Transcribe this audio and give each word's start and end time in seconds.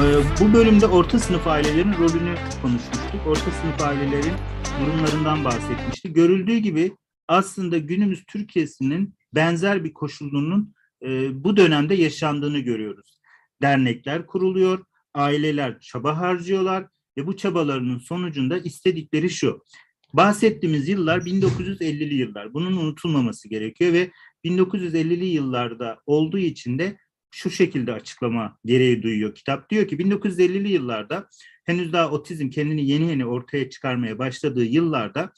Ee, 0.00 0.22
bu 0.40 0.52
bölümde 0.52 0.86
orta 0.86 1.18
sınıf 1.18 1.46
ailelerin 1.46 1.92
rolünü 1.92 2.34
konuşmuştuk. 2.62 3.26
Orta 3.26 3.50
sınıf 3.50 3.80
ailelerin 3.80 4.34
durumlarından 4.80 5.44
bahsetmiştik. 5.44 6.14
Görüldüğü 6.14 6.56
gibi 6.56 6.96
aslında 7.28 7.78
günümüz 7.78 8.24
Türkiye'sinin 8.24 9.14
benzer 9.34 9.84
bir 9.84 9.92
koşulunun 9.92 10.74
e, 11.02 11.44
bu 11.44 11.56
dönemde 11.56 11.94
yaşandığını 11.94 12.58
görüyoruz. 12.58 13.20
Dernekler 13.62 14.26
kuruluyor, 14.26 14.84
aileler 15.14 15.80
çaba 15.80 16.18
harcıyorlar 16.18 16.86
ve 17.16 17.26
bu 17.26 17.36
çabalarının 17.36 17.98
sonucunda 17.98 18.58
istedikleri 18.58 19.30
şu. 19.30 19.64
Bahsettiğimiz 20.12 20.88
yıllar 20.88 21.18
1950'li 21.18 22.14
yıllar. 22.14 22.54
Bunun 22.54 22.76
unutulmaması 22.76 23.48
gerekiyor 23.48 23.92
ve 23.92 24.10
1950'li 24.44 25.24
yıllarda 25.24 25.98
olduğu 26.06 26.38
için 26.38 26.78
de 26.78 26.98
şu 27.30 27.50
şekilde 27.50 27.92
açıklama 27.92 28.58
gereği 28.64 29.02
duyuyor 29.02 29.34
kitap. 29.34 29.70
Diyor 29.70 29.88
ki 29.88 29.96
1950'li 29.96 30.68
yıllarda 30.68 31.28
henüz 31.64 31.92
daha 31.92 32.10
otizm 32.10 32.50
kendini 32.50 32.86
yeni 32.86 33.10
yeni 33.10 33.26
ortaya 33.26 33.70
çıkarmaya 33.70 34.18
başladığı 34.18 34.64
yıllarda 34.64 35.32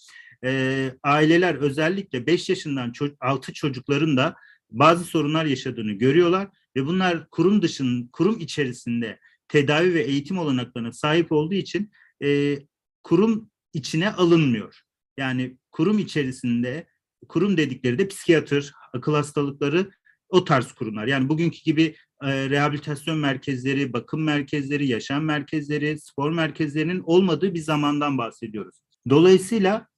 e, 0.44 0.92
aileler 1.02 1.54
özellikle 1.54 2.26
5 2.26 2.48
yaşından 2.48 2.92
6 3.20 3.52
çocukların 3.52 4.16
da 4.16 4.36
bazı 4.70 5.04
sorunlar 5.04 5.44
yaşadığını 5.44 5.92
görüyorlar 5.92 6.48
ve 6.76 6.86
bunlar 6.86 7.30
kurum 7.30 7.62
dışın 7.62 8.06
kurum 8.12 8.40
içerisinde 8.40 9.18
tedavi 9.48 9.94
ve 9.94 10.02
eğitim 10.02 10.38
olanaklarına 10.38 10.92
sahip 10.92 11.32
olduğu 11.32 11.54
için 11.54 11.90
e, 12.22 12.58
kurum 13.02 13.50
içine 13.72 14.10
alınmıyor. 14.12 14.80
Yani 15.16 15.56
kurum 15.72 15.98
içerisinde 15.98 16.86
kurum 17.28 17.56
dedikleri 17.56 17.98
de 17.98 18.08
psikiyatr, 18.08 18.72
akıl 18.92 19.14
hastalıkları 19.14 19.90
o 20.30 20.44
tarz 20.44 20.72
kurumlar. 20.72 21.06
Yani 21.06 21.28
bugünkü 21.28 21.58
gibi 21.64 21.96
e, 22.22 22.50
rehabilitasyon 22.50 23.18
merkezleri, 23.18 23.92
bakım 23.92 24.24
merkezleri, 24.24 24.86
yaşam 24.86 25.24
merkezleri, 25.24 26.00
spor 26.00 26.32
merkezlerinin 26.32 27.02
olmadığı 27.06 27.54
bir 27.54 27.60
zamandan 27.60 28.18
bahsediyoruz. 28.18 28.80
Dolayısıyla 29.08 29.88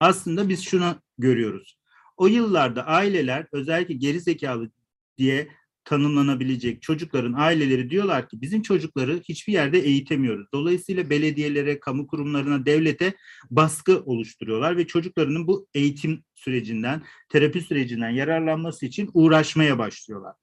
aslında 0.00 0.48
biz 0.48 0.64
şunu 0.64 1.02
görüyoruz. 1.18 1.78
O 2.16 2.26
yıllarda 2.26 2.86
aileler 2.86 3.46
özellikle 3.52 3.94
geri 3.94 4.20
zekalı 4.20 4.70
diye 5.18 5.48
tanımlanabilecek 5.84 6.82
çocukların 6.82 7.32
aileleri 7.32 7.90
diyorlar 7.90 8.28
ki 8.28 8.40
bizim 8.40 8.62
çocukları 8.62 9.20
hiçbir 9.28 9.52
yerde 9.52 9.78
eğitemiyoruz. 9.78 10.46
Dolayısıyla 10.54 11.10
belediyelere, 11.10 11.80
kamu 11.80 12.06
kurumlarına, 12.06 12.66
devlete 12.66 13.14
baskı 13.50 14.02
oluşturuyorlar 14.04 14.76
ve 14.76 14.86
çocuklarının 14.86 15.46
bu 15.46 15.66
eğitim 15.74 16.24
sürecinden, 16.34 17.02
terapi 17.28 17.60
sürecinden 17.60 18.10
yararlanması 18.10 18.86
için 18.86 19.10
uğraşmaya 19.14 19.78
başlıyorlar. 19.78 20.34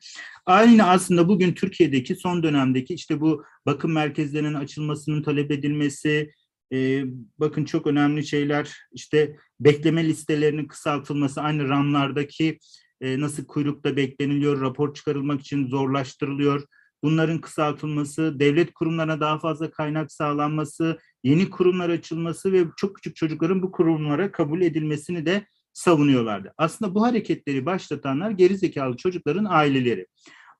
Aynı 0.46 0.90
aslında 0.90 1.28
bugün 1.28 1.54
Türkiye'deki 1.54 2.16
son 2.16 2.44
dönemdeki 2.44 2.94
işte 2.94 3.22
bu 3.22 3.44
bakım 3.66 3.92
merkezlerinin 3.92 4.54
açılmasının 4.54 5.24
talep 5.24 5.52
edilmesi, 5.52 6.32
e, 6.74 7.04
bakın 7.38 7.66
çok 7.66 7.88
önemli 7.88 8.28
şeyler 8.28 8.78
işte 8.92 9.36
bekleme 9.60 10.06
listelerinin 10.06 10.66
kısaltılması 10.66 11.42
aynı 11.42 11.70
RAM'lardaki 11.70 12.60
e, 13.02 13.20
nasıl 13.20 13.46
kuyrukta 13.46 13.96
bekleniliyor, 13.96 14.62
rapor 14.62 14.94
çıkarılmak 14.94 15.42
için 15.42 15.68
zorlaştırılıyor. 15.68 16.64
Bunların 17.04 17.42
kısaltılması, 17.42 18.40
devlet 18.40 18.74
kurumlarına 18.74 19.20
daha 19.20 19.40
fazla 19.40 19.72
kaynak 19.72 20.12
sağlanması, 20.12 20.98
yeni 21.24 21.50
kurumlar 21.50 21.90
açılması 21.90 22.54
ve 22.54 22.66
çok 22.78 22.96
küçük 22.96 23.16
çocukların 23.16 23.62
bu 23.62 23.72
kurumlara 23.72 24.32
kabul 24.32 24.62
edilmesini 24.62 25.26
de 25.26 25.46
savunuyorlardı. 25.74 26.54
Aslında 26.58 26.96
bu 26.96 27.04
hareketleri 27.04 27.66
başlatanlar 27.66 28.32
gerizekalı 28.32 28.98
çocukların 28.98 29.46
aileleri. 29.50 30.08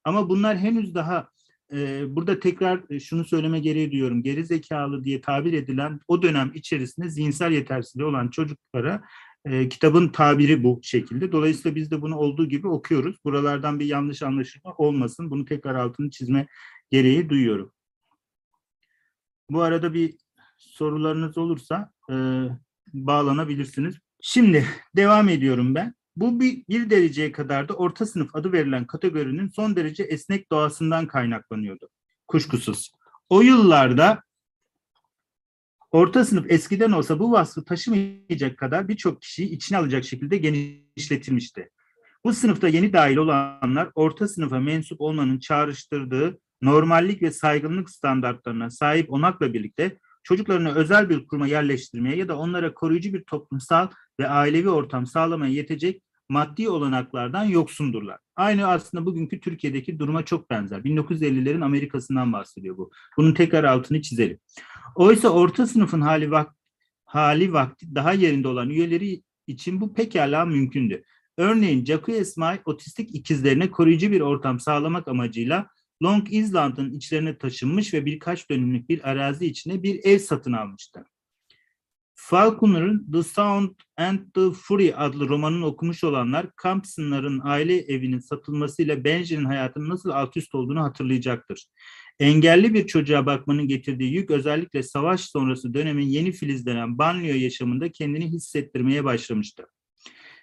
Ama 0.04 0.30
bunlar 0.30 0.58
henüz 0.58 0.96
daha 0.96 1.30
e, 1.74 2.04
burada 2.16 2.40
tekrar 2.40 3.00
şunu 3.00 3.26
söyleme 3.26 3.60
gereği 3.60 3.92
duyuyorum. 3.92 4.24
Gerizekalı 4.24 5.04
diye 5.04 5.22
tabir 5.22 5.54
edilen 5.54 6.00
o 6.08 6.22
dönem 6.22 6.52
içerisinde 6.54 7.10
zihinsel 7.10 7.52
yetersizliği 7.52 8.08
olan 8.08 8.28
çocuklara 8.28 9.04
e, 9.46 9.70
kitabın 9.70 10.10
tabiri 10.10 10.64
bu 10.64 10.80
şekilde. 10.84 11.32
Dolayısıyla 11.32 11.76
biz 11.76 11.92
de 11.92 12.02
bunu 12.02 12.18
olduğu 12.18 12.50
gibi 12.50 12.68
okuyoruz. 12.68 13.16
Buralardan 13.26 13.80
bir 13.80 13.86
yanlış 13.86 14.22
anlaşılma 14.22 14.74
olmasın. 14.74 15.32
Bunu 15.32 15.46
tekrar 15.46 15.76
altını 15.76 16.10
çizme 16.10 16.48
gereği 16.92 17.30
duyuyorum. 17.30 17.74
Bu 19.50 19.62
arada 19.62 19.94
bir 19.94 20.16
sorularınız 20.58 21.38
olursa 21.38 21.92
e, 22.12 22.16
bağlanabilirsiniz. 22.94 23.96
Şimdi 24.22 24.66
devam 24.96 25.30
ediyorum 25.30 25.76
ben. 25.76 25.96
Bu 26.16 26.40
bir, 26.40 26.64
bir 26.70 26.90
dereceye 26.90 27.32
kadar 27.32 27.70
da 27.70 27.74
orta 27.74 28.06
sınıf 28.06 28.36
adı 28.36 28.52
verilen 28.52 28.88
kategorinin 28.88 29.48
son 29.48 29.76
derece 29.76 30.04
esnek 30.04 30.52
doğasından 30.52 31.08
kaynaklanıyordu. 31.08 31.90
Kuşkusuz. 32.28 32.92
O 33.30 33.42
yıllarda 33.42 34.24
Orta 35.92 36.26
sınıf 36.26 36.46
eskiden 36.50 36.92
olsa 36.92 37.20
bu 37.20 37.32
vasfı 37.32 37.64
taşımayacak 37.64 38.58
kadar 38.58 38.88
birçok 38.88 39.22
kişiyi 39.22 39.50
içine 39.50 39.78
alacak 39.78 40.06
şekilde 40.06 40.38
genişletilmişti. 40.38 41.70
Bu 42.24 42.34
sınıfta 42.34 42.68
yeni 42.68 42.94
dahil 42.94 43.18
olanlar 43.18 43.90
orta 43.96 44.28
sınıfa 44.28 44.60
mensup 44.60 45.02
olmanın 45.02 45.40
çağrıştırdığı 45.40 46.40
normallik 46.62 47.22
ve 47.22 47.32
saygınlık 47.32 47.90
standartlarına 47.90 48.70
sahip 48.70 49.14
olmakla 49.14 49.54
birlikte 49.54 49.98
çocuklarını 50.24 50.76
özel 50.76 51.10
bir 51.10 51.28
kuruma 51.28 51.48
yerleştirmeye 51.48 52.16
ya 52.16 52.28
da 52.28 52.38
onlara 52.38 52.74
koruyucu 52.74 53.14
bir 53.14 53.24
toplumsal 53.24 53.88
ve 54.20 54.28
ailevi 54.28 54.70
ortam 54.70 55.08
sağlamaya 55.08 55.54
yetecek 55.54 56.02
maddi 56.30 56.70
olanaklardan 56.70 57.44
yoksundurlar. 57.44 58.18
Aynı 58.36 58.68
aslında 58.68 59.06
bugünkü 59.06 59.40
Türkiye'deki 59.40 60.00
duruma 60.00 60.26
çok 60.26 60.50
benzer. 60.50 60.80
1950'lerin 60.80 61.64
Amerika'sından 61.64 62.34
bahsediyor 62.34 62.78
bu. 62.78 62.92
Bunun 63.18 63.34
tekrar 63.34 63.64
altını 63.64 64.02
çizelim. 64.02 64.38
Oysa 64.96 65.30
orta 65.30 65.68
sınıfın 65.68 66.02
hali, 66.02 66.32
vak 66.32 66.56
hali 67.06 67.54
vakti 67.54 67.96
daha 67.96 68.14
yerinde 68.14 68.48
olan 68.48 68.70
üyeleri 68.70 69.24
için 69.48 69.82
bu 69.82 69.94
pekala 69.94 70.46
mümkündü. 70.46 71.04
Örneğin 71.38 71.86
Jaco 71.86 72.12
Esmay 72.12 72.62
otistik 72.66 73.16
ikizlerine 73.16 73.72
koruyucu 73.72 74.12
bir 74.12 74.22
ortam 74.22 74.60
sağlamak 74.60 75.08
amacıyla 75.08 75.68
Long 76.04 76.34
Island'ın 76.34 76.94
içlerine 76.94 77.38
taşınmış 77.38 77.94
ve 77.94 78.06
birkaç 78.06 78.50
dönümlük 78.50 78.90
bir 78.90 79.10
arazi 79.10 79.46
içine 79.46 79.84
bir 79.84 80.00
ev 80.04 80.20
satın 80.20 80.54
almıştı. 80.54 81.06
Falconer'ın 82.16 83.12
The 83.12 83.24
Sound 83.24 83.70
and 83.98 84.20
the 84.34 84.52
Fury 84.52 84.94
adlı 84.96 85.30
romanını 85.30 85.66
okumuş 85.66 86.04
olanlar 86.04 86.48
Campson'ların 86.64 87.42
aile 87.44 87.78
evinin 87.78 88.20
satılmasıyla 88.20 89.04
Benji'nin 89.04 89.46
hayatının 89.46 89.90
nasıl 89.90 90.10
alt 90.10 90.38
üst 90.38 90.56
olduğunu 90.56 90.84
hatırlayacaktır. 90.84 91.68
Engelli 92.20 92.74
bir 92.74 92.88
çocuğa 92.88 93.26
bakmanın 93.26 93.68
getirdiği 93.68 94.14
yük 94.14 94.32
özellikle 94.32 94.84
savaş 94.84 95.22
sonrası 95.22 95.74
dönemin 95.74 96.06
yeni 96.06 96.32
filizlenen 96.32 96.98
banliyö 96.98 97.36
yaşamında 97.36 97.92
kendini 97.92 98.28
hissettirmeye 98.28 99.04
başlamıştı. 99.04 99.66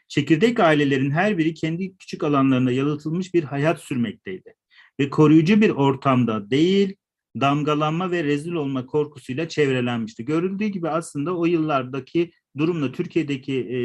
Çekirdek 0.08 0.60
ailelerin 0.60 1.10
her 1.10 1.38
biri 1.38 1.54
kendi 1.54 1.96
küçük 1.96 2.24
alanlarında 2.24 2.72
yalıtılmış 2.72 3.34
bir 3.34 3.44
hayat 3.44 3.80
sürmekteydi. 3.80 4.54
Ve 5.00 5.10
koruyucu 5.10 5.60
bir 5.60 5.70
ortamda 5.70 6.50
değil, 6.50 6.96
damgalanma 7.40 8.10
ve 8.10 8.24
rezil 8.24 8.52
olma 8.52 8.86
korkusuyla 8.86 9.48
çevrelenmişti. 9.48 10.24
Görüldüğü 10.24 10.66
gibi 10.66 10.88
aslında 10.88 11.36
o 11.36 11.46
yıllardaki 11.46 12.30
durumla 12.58 12.92
Türkiye'deki 12.92 13.54
e, 13.54 13.78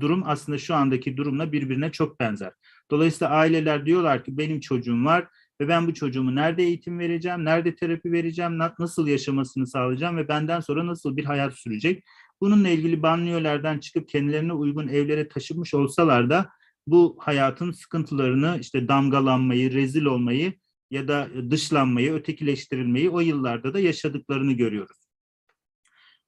durum 0.00 0.22
aslında 0.26 0.58
şu 0.58 0.74
andaki 0.74 1.16
durumla 1.16 1.52
birbirine 1.52 1.92
çok 1.92 2.20
benzer. 2.20 2.52
Dolayısıyla 2.90 3.32
aileler 3.32 3.86
diyorlar 3.86 4.24
ki 4.24 4.38
benim 4.38 4.60
çocuğum 4.60 5.04
var 5.04 5.28
ve 5.60 5.68
ben 5.68 5.86
bu 5.86 5.94
çocuğumu 5.94 6.34
nerede 6.34 6.62
eğitim 6.62 6.98
vereceğim, 6.98 7.44
nerede 7.44 7.74
terapi 7.74 8.12
vereceğim, 8.12 8.58
nasıl 8.78 9.06
yaşamasını 9.06 9.66
sağlayacağım 9.66 10.16
ve 10.16 10.28
benden 10.28 10.60
sonra 10.60 10.86
nasıl 10.86 11.16
bir 11.16 11.24
hayat 11.24 11.54
sürecek. 11.54 12.04
Bununla 12.40 12.68
ilgili 12.68 13.02
banliyölerden 13.02 13.78
çıkıp 13.78 14.08
kendilerine 14.08 14.52
uygun 14.52 14.88
evlere 14.88 15.28
taşınmış 15.28 15.74
olsalar 15.74 16.30
da 16.30 16.50
bu 16.86 17.16
hayatın 17.20 17.70
sıkıntılarını 17.70 18.58
işte 18.60 18.88
damgalanmayı, 18.88 19.72
rezil 19.72 20.04
olmayı 20.04 20.52
ya 20.90 21.08
da 21.08 21.28
dışlanmayı, 21.50 22.12
ötekileştirilmeyi 22.12 23.10
o 23.10 23.20
yıllarda 23.20 23.74
da 23.74 23.80
yaşadıklarını 23.80 24.52
görüyoruz. 24.52 24.96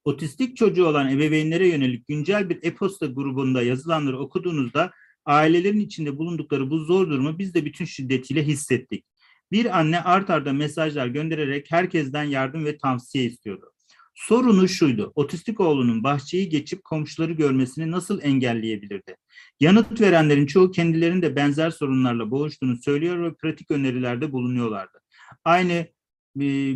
Otistik 0.05 0.57
çocuğu 0.57 0.87
olan 0.87 1.11
ebeveynlere 1.11 1.69
yönelik 1.69 2.09
güncel 2.09 2.49
bir 2.49 2.59
e-posta 2.63 3.07
grubunda 3.07 3.63
yazılanları 3.63 4.19
okuduğunuzda 4.19 4.91
ailelerin 5.25 5.81
içinde 5.81 6.19
bulundukları 6.19 6.71
bu 6.71 6.79
zor 6.79 7.11
durumu 7.11 7.39
biz 7.39 7.55
de 7.55 7.65
bütün 7.65 7.85
şiddetiyle 7.85 8.47
hissettik. 8.47 9.05
Bir 9.53 9.79
anne 9.79 10.01
art 10.01 10.31
arda 10.31 10.53
mesajlar 10.53 11.07
göndererek 11.07 11.67
herkesten 11.71 12.25
yardım 12.25 12.65
ve 12.65 12.79
tavsiye 12.79 13.25
istiyordu. 13.25 13.73
Sorunu 14.15 14.69
şuydu. 14.69 15.13
Otistik 15.15 15.61
oğlunun 15.61 16.05
bahçeyi 16.05 16.49
geçip 16.49 16.85
komşuları 16.85 17.33
görmesini 17.33 17.91
nasıl 17.91 18.21
engelleyebilirdi? 18.23 19.17
Yanıt 19.61 20.01
verenlerin 20.01 20.47
çoğu 20.47 20.71
kendilerinin 20.71 21.37
benzer 21.37 21.71
sorunlarla 21.71 22.31
boğuştuğunu 22.31 22.77
söylüyor 22.77 23.23
ve 23.23 23.35
pratik 23.35 23.71
önerilerde 23.71 24.33
bulunuyorlardı. 24.33 24.99
Aynı 25.45 25.73
e, 25.73 25.87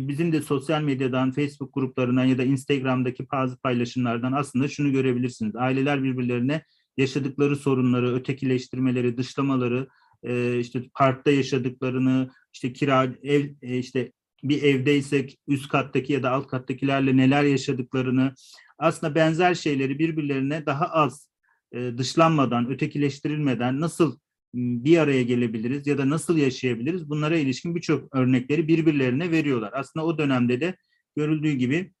bizim 0.07 0.31
de 0.31 0.41
sosyal 0.41 0.81
medyadan, 0.81 1.31
Facebook 1.31 1.73
gruplarından 1.73 2.25
ya 2.25 2.37
da 2.37 2.43
Instagram'daki 2.43 3.27
bazı 3.31 3.57
paylaşımlardan 3.57 4.31
aslında 4.31 4.67
şunu 4.67 4.91
görebilirsiniz. 4.91 5.55
Aileler 5.55 6.03
birbirlerine 6.03 6.63
yaşadıkları 6.97 7.55
sorunları, 7.55 8.15
ötekileştirmeleri, 8.15 9.17
dışlamaları, 9.17 9.87
e, 10.23 10.59
işte 10.59 10.83
parkta 10.93 11.31
yaşadıklarını, 11.31 12.29
işte 12.53 12.73
kira 12.73 13.13
ev 13.23 13.49
e, 13.61 13.77
işte 13.77 14.11
bir 14.43 14.63
evdeysek 14.63 15.37
üst 15.47 15.69
kattaki 15.69 16.13
ya 16.13 16.23
da 16.23 16.31
alt 16.31 16.47
kattakilerle 16.47 17.17
neler 17.17 17.43
yaşadıklarını 17.43 18.33
aslında 18.77 19.15
benzer 19.15 19.53
şeyleri 19.53 19.99
birbirlerine 19.99 20.65
daha 20.65 20.85
az 20.85 21.29
e, 21.71 21.97
dışlanmadan, 21.97 22.69
ötekileştirilmeden 22.69 23.81
nasıl 23.81 24.17
bir 24.53 24.97
araya 24.97 25.23
gelebiliriz 25.23 25.87
ya 25.87 25.97
da 25.97 26.09
nasıl 26.09 26.37
yaşayabiliriz 26.37 27.09
bunlara 27.09 27.37
ilişkin 27.37 27.75
birçok 27.75 28.15
örnekleri 28.15 28.67
birbirlerine 28.67 29.31
veriyorlar. 29.31 29.71
Aslında 29.73 30.05
o 30.05 30.17
dönemde 30.17 30.61
de 30.61 30.75
görüldüğü 31.15 31.51
gibi 31.51 31.91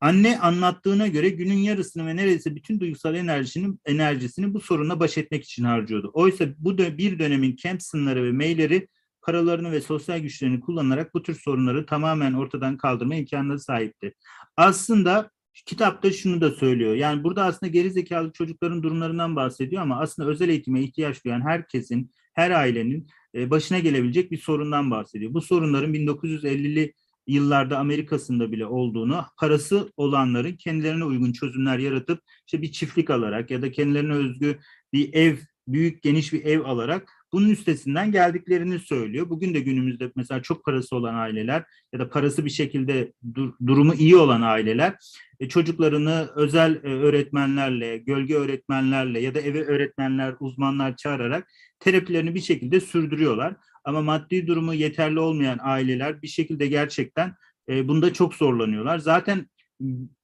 anne 0.00 0.38
anlattığına 0.38 1.08
göre 1.08 1.28
günün 1.28 1.58
yarısını 1.58 2.06
ve 2.06 2.16
neredeyse 2.16 2.56
bütün 2.56 2.80
duygusal 2.80 3.14
enerjisini, 3.14 3.76
enerjisini 3.86 4.54
bu 4.54 4.60
sorunla 4.60 5.00
baş 5.00 5.18
etmek 5.18 5.44
için 5.44 5.64
harcıyordu. 5.64 6.10
Oysa 6.14 6.44
bu 6.58 6.78
da 6.78 6.98
bir 6.98 7.18
dönemin 7.18 7.56
Kempson'ları 7.56 8.24
ve 8.24 8.32
May'leri 8.32 8.88
paralarını 9.22 9.72
ve 9.72 9.80
sosyal 9.80 10.18
güçlerini 10.18 10.60
kullanarak 10.60 11.14
bu 11.14 11.22
tür 11.22 11.34
sorunları 11.34 11.86
tamamen 11.86 12.32
ortadan 12.32 12.76
kaldırma 12.76 13.14
imkanına 13.14 13.58
sahipti. 13.58 14.14
Aslında 14.56 15.30
kitapta 15.66 16.12
şunu 16.12 16.40
da 16.40 16.50
söylüyor. 16.50 16.94
Yani 16.94 17.24
burada 17.24 17.44
aslında 17.44 17.72
geri 17.72 17.90
zekalı 17.90 18.32
çocukların 18.32 18.82
durumlarından 18.82 19.36
bahsediyor 19.36 19.82
ama 19.82 20.00
aslında 20.00 20.28
özel 20.28 20.48
eğitime 20.48 20.82
ihtiyaç 20.82 21.24
duyan 21.24 21.40
herkesin, 21.40 22.10
her 22.34 22.50
ailenin 22.50 23.06
e, 23.34 23.50
başına 23.50 23.78
gelebilecek 23.78 24.30
bir 24.30 24.38
sorundan 24.38 24.90
bahsediyor. 24.90 25.34
Bu 25.34 25.40
sorunların 25.40 25.94
1950'li 25.94 26.94
yıllarda 27.26 27.78
Amerika'sında 27.78 28.52
bile 28.52 28.66
olduğunu, 28.66 29.24
parası 29.36 29.92
olanların 29.96 30.52
kendilerine 30.52 31.04
uygun 31.04 31.32
çözümler 31.32 31.78
yaratıp 31.78 32.20
işte 32.46 32.62
bir 32.62 32.72
çiftlik 32.72 33.10
alarak 33.10 33.50
ya 33.50 33.62
da 33.62 33.72
kendilerine 33.72 34.12
özgü 34.12 34.58
bir 34.92 35.14
ev, 35.14 35.36
büyük 35.68 36.02
geniş 36.02 36.32
bir 36.32 36.44
ev 36.44 36.60
alarak 36.60 37.08
bunun 37.32 37.48
üstesinden 37.50 38.12
geldiklerini 38.12 38.78
söylüyor. 38.78 39.30
Bugün 39.30 39.54
de 39.54 39.60
günümüzde 39.60 40.12
mesela 40.16 40.42
çok 40.42 40.64
parası 40.64 40.96
olan 40.96 41.14
aileler 41.14 41.64
ya 41.92 42.00
da 42.00 42.10
parası 42.10 42.44
bir 42.44 42.50
şekilde 42.50 43.12
dur, 43.34 43.52
durumu 43.66 43.94
iyi 43.94 44.16
olan 44.16 44.42
aileler 44.42 44.94
e, 45.40 45.48
çocuklarını 45.48 46.28
özel 46.36 46.74
e, 46.74 46.88
öğretmenlerle, 46.88 47.98
gölge 47.98 48.34
öğretmenlerle 48.34 49.20
ya 49.20 49.34
da 49.34 49.40
eve 49.40 49.64
öğretmenler, 49.64 50.34
uzmanlar 50.40 50.96
çağırarak 50.96 51.48
terapilerini 51.80 52.34
bir 52.34 52.40
şekilde 52.40 52.80
sürdürüyorlar. 52.80 53.56
Ama 53.84 54.02
maddi 54.02 54.46
durumu 54.46 54.74
yeterli 54.74 55.20
olmayan 55.20 55.58
aileler 55.62 56.22
bir 56.22 56.28
şekilde 56.28 56.66
gerçekten 56.66 57.34
e, 57.68 57.88
bunda 57.88 58.12
çok 58.12 58.34
zorlanıyorlar. 58.34 58.98
Zaten 58.98 59.46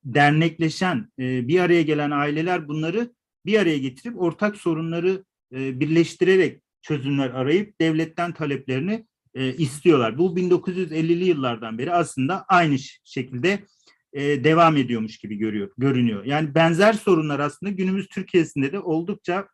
dernekleşen, 0.04 1.12
e, 1.18 1.48
bir 1.48 1.60
araya 1.60 1.82
gelen 1.82 2.10
aileler 2.10 2.68
bunları 2.68 3.12
bir 3.46 3.58
araya 3.58 3.78
getirip 3.78 4.22
ortak 4.22 4.56
sorunları 4.56 5.24
e, 5.54 5.80
birleştirerek 5.80 6.62
çözümler 6.82 7.30
arayıp 7.30 7.80
devletten 7.80 8.32
taleplerini 8.32 9.06
e, 9.34 9.56
istiyorlar. 9.56 10.18
Bu 10.18 10.36
1950'li 10.36 11.24
yıllardan 11.24 11.78
beri 11.78 11.92
aslında 11.92 12.44
aynı 12.48 12.76
şekilde 13.04 13.64
e, 14.12 14.44
devam 14.44 14.76
ediyormuş 14.76 15.18
gibi 15.18 15.36
görüyor, 15.36 15.70
görünüyor. 15.78 16.24
Yani 16.24 16.54
benzer 16.54 16.92
sorunlar 16.92 17.40
aslında 17.40 17.72
günümüz 17.72 18.08
Türkiye'sinde 18.08 18.72
de 18.72 18.80
oldukça 18.80 19.48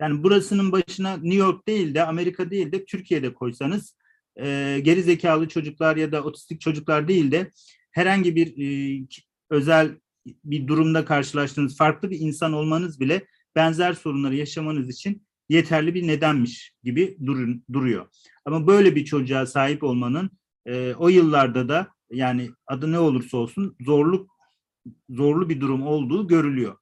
yani 0.00 0.22
burasının 0.22 0.72
başına 0.72 1.16
New 1.16 1.34
York 1.34 1.68
değil 1.68 1.94
de 1.94 2.04
Amerika 2.04 2.50
değil 2.50 2.72
de 2.72 2.84
Türkiye'de 2.84 3.34
koysanız 3.34 3.96
e, 4.40 4.80
geri 4.82 5.02
zekalı 5.02 5.48
çocuklar 5.48 5.96
ya 5.96 6.12
da 6.12 6.22
otistik 6.22 6.60
çocuklar 6.60 7.08
değil 7.08 7.30
de 7.30 7.50
herhangi 7.90 8.36
bir 8.36 8.48
e, 8.58 9.06
özel 9.50 9.96
bir 10.44 10.66
durumda 10.66 11.04
karşılaştığınız 11.04 11.76
farklı 11.76 12.10
bir 12.10 12.20
insan 12.20 12.52
olmanız 12.52 13.00
bile 13.00 13.26
benzer 13.56 13.92
sorunları 13.92 14.36
yaşamanız 14.36 14.88
için 14.88 15.22
yeterli 15.48 15.94
bir 15.94 16.06
nedenmiş 16.06 16.74
gibi 16.84 17.16
durun, 17.26 17.64
duruyor. 17.72 18.06
Ama 18.44 18.66
böyle 18.66 18.96
bir 18.96 19.04
çocuğa 19.04 19.46
sahip 19.46 19.82
olmanın 19.82 20.30
e, 20.66 20.94
o 20.94 21.08
yıllarda 21.08 21.68
da 21.68 21.88
yani 22.10 22.50
adı 22.66 22.92
ne 22.92 22.98
olursa 22.98 23.36
olsun 23.36 23.76
zorluk 23.80 24.30
zorlu 25.10 25.48
bir 25.48 25.60
durum 25.60 25.86
olduğu 25.86 26.28
görülüyor. 26.28 26.76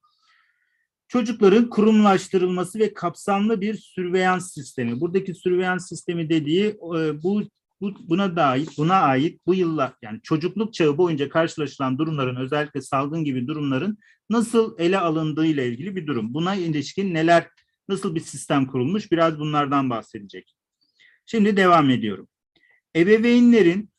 Çocukların 1.11 1.69
kurumlaştırılması 1.69 2.79
ve 2.79 2.93
kapsamlı 2.93 3.61
bir 3.61 3.75
sürveyans 3.75 4.53
sistemi. 4.53 5.01
Buradaki 5.01 5.33
sürveyans 5.33 5.89
sistemi 5.89 6.29
dediği 6.29 6.65
e, 6.67 7.23
bu, 7.23 7.43
bu 7.81 7.93
buna 8.09 8.35
dair 8.35 8.67
buna 8.77 8.95
ait 8.95 9.41
bu 9.45 9.53
yıllar 9.55 9.93
yani 10.01 10.19
çocukluk 10.23 10.73
çağı 10.73 10.97
boyunca 10.97 11.29
karşılaşılan 11.29 11.97
durumların 11.97 12.35
özellikle 12.35 12.81
salgın 12.81 13.23
gibi 13.23 13.47
durumların 13.47 13.97
nasıl 14.29 14.79
ele 14.79 14.99
alındığı 14.99 15.45
ile 15.45 15.67
ilgili 15.67 15.95
bir 15.95 16.07
durum. 16.07 16.33
Buna 16.33 16.55
ilişkin 16.55 17.13
neler 17.13 17.47
nasıl 17.89 18.15
bir 18.15 18.19
sistem 18.19 18.65
kurulmuş 18.65 19.11
biraz 19.11 19.39
bunlardan 19.39 19.89
bahsedecek. 19.89 20.55
Şimdi 21.25 21.57
devam 21.57 21.89
ediyorum. 21.89 22.27
Ebeveynlerin 22.95 23.89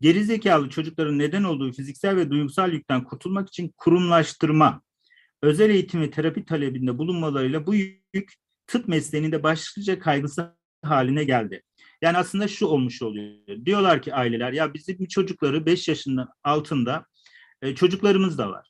gerizekalı 0.00 0.68
çocukların 0.70 1.18
neden 1.18 1.44
olduğu 1.44 1.72
fiziksel 1.72 2.16
ve 2.16 2.30
duygusal 2.30 2.72
yükten 2.72 3.04
kurtulmak 3.04 3.48
için 3.48 3.74
kurumlaştırma, 3.76 4.82
özel 5.42 5.70
eğitim 5.70 6.00
ve 6.00 6.10
terapi 6.10 6.44
talebinde 6.44 6.98
bulunmalarıyla 6.98 7.66
bu 7.66 7.74
yük 7.74 8.34
tıp 8.66 8.88
mesleğinde 8.88 9.42
başlıca 9.42 9.98
kaygısı 9.98 10.56
haline 10.82 11.24
geldi. 11.24 11.62
Yani 12.02 12.18
aslında 12.18 12.48
şu 12.48 12.66
olmuş 12.66 13.02
oluyor. 13.02 13.64
Diyorlar 13.64 14.02
ki 14.02 14.14
aileler 14.14 14.52
ya 14.52 14.74
bizim 14.74 15.06
çocukları 15.06 15.66
5 15.66 15.88
yaşından 15.88 16.28
altında 16.44 17.06
e, 17.62 17.74
çocuklarımız 17.74 18.38
da 18.38 18.50
var. 18.50 18.68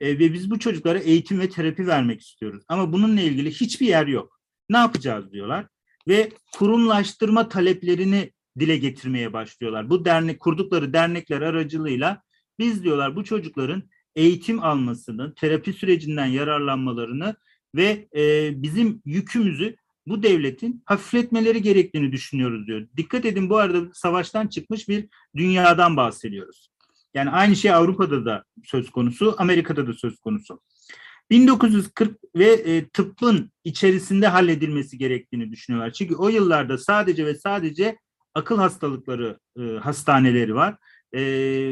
E, 0.00 0.18
ve 0.18 0.32
biz 0.32 0.50
bu 0.50 0.58
çocuklara 0.58 0.98
eğitim 0.98 1.40
ve 1.40 1.48
terapi 1.48 1.86
vermek 1.86 2.20
istiyoruz. 2.20 2.64
Ama 2.68 2.92
bununla 2.92 3.20
ilgili 3.20 3.50
hiçbir 3.50 3.86
yer 3.86 4.06
yok. 4.06 4.40
Ne 4.68 4.76
yapacağız 4.76 5.32
diyorlar. 5.32 5.66
Ve 6.08 6.32
kurumlaştırma 6.52 7.48
taleplerini 7.48 8.32
dile 8.58 8.76
getirmeye 8.76 9.32
başlıyorlar. 9.32 9.90
Bu 9.90 10.04
dernek 10.04 10.40
kurdukları 10.40 10.92
dernekler 10.92 11.42
aracılığıyla 11.42 12.22
biz 12.58 12.84
diyorlar 12.84 13.16
bu 13.16 13.24
çocukların 13.24 13.82
eğitim 14.16 14.62
almasını, 14.62 15.34
terapi 15.34 15.72
sürecinden 15.72 16.26
yararlanmalarını 16.26 17.36
ve 17.74 18.08
e, 18.16 18.52
bizim 18.62 19.02
yükümüzü 19.04 19.76
bu 20.06 20.22
devletin 20.22 20.82
hafifletmeleri 20.86 21.62
gerektiğini 21.62 22.12
düşünüyoruz 22.12 22.66
diyor. 22.66 22.86
Dikkat 22.96 23.24
edin 23.24 23.50
bu 23.50 23.56
arada 23.56 23.90
savaştan 23.92 24.46
çıkmış 24.46 24.88
bir 24.88 25.08
dünyadan 25.36 25.96
bahsediyoruz. 25.96 26.68
Yani 27.14 27.30
aynı 27.30 27.56
şey 27.56 27.72
Avrupa'da 27.72 28.24
da 28.24 28.44
söz 28.64 28.90
konusu, 28.90 29.34
Amerika'da 29.38 29.86
da 29.86 29.92
söz 29.92 30.18
konusu. 30.18 30.60
1940 31.30 32.18
ve 32.36 32.52
e, 32.52 32.88
tıbbın 32.88 33.52
içerisinde 33.64 34.26
halledilmesi 34.26 34.98
gerektiğini 34.98 35.52
düşünüyorlar. 35.52 35.92
Çünkü 35.92 36.14
o 36.14 36.28
yıllarda 36.28 36.78
sadece 36.78 37.26
ve 37.26 37.34
sadece 37.34 37.98
akıl 38.34 38.58
hastalıkları 38.58 39.38
e, 39.58 39.62
hastaneleri 39.62 40.54
var 40.54 40.76
e, 41.14 41.20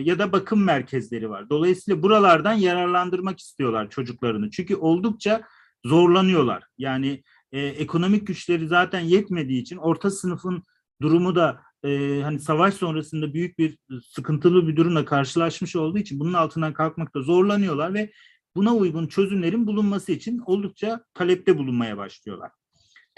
ya 0.05 0.19
da 0.19 0.33
bakım 0.33 0.65
merkezleri 0.65 1.31
var. 1.31 1.51
Dolayısıyla 1.51 2.03
buralardan 2.03 2.53
yararlandırmak 2.53 3.41
istiyorlar 3.41 3.91
çocuklarını. 3.91 4.51
Çünkü 4.51 4.77
oldukça 4.77 5.43
zorlanıyorlar. 5.85 6.65
Yani 6.79 7.23
e, 7.53 7.61
ekonomik 7.61 8.27
güçleri 8.27 8.69
zaten 8.69 9.01
yetmediği 9.01 9.63
için 9.63 9.77
orta 9.77 10.11
sınıfın 10.11 10.63
durumu 11.03 11.37
da 11.37 11.61
e, 11.85 12.21
hani 12.23 12.41
savaş 12.41 12.75
sonrasında 12.75 13.35
büyük 13.35 13.59
bir 13.59 13.79
sıkıntılı 14.05 14.69
bir 14.69 14.77
durumla 14.77 15.05
karşılaşmış 15.05 15.77
olduğu 15.77 15.99
için 15.99 16.21
bunun 16.21 16.33
altından 16.33 16.73
kalkmakta 16.73 17.21
zorlanıyorlar 17.21 17.95
ve 17.95 18.13
buna 18.57 18.75
uygun 18.75 19.07
çözümlerin 19.07 19.67
bulunması 19.67 20.13
için 20.13 20.39
oldukça 20.47 21.05
talepte 21.15 21.59
bulunmaya 21.59 21.97
başlıyorlar. 21.97 22.51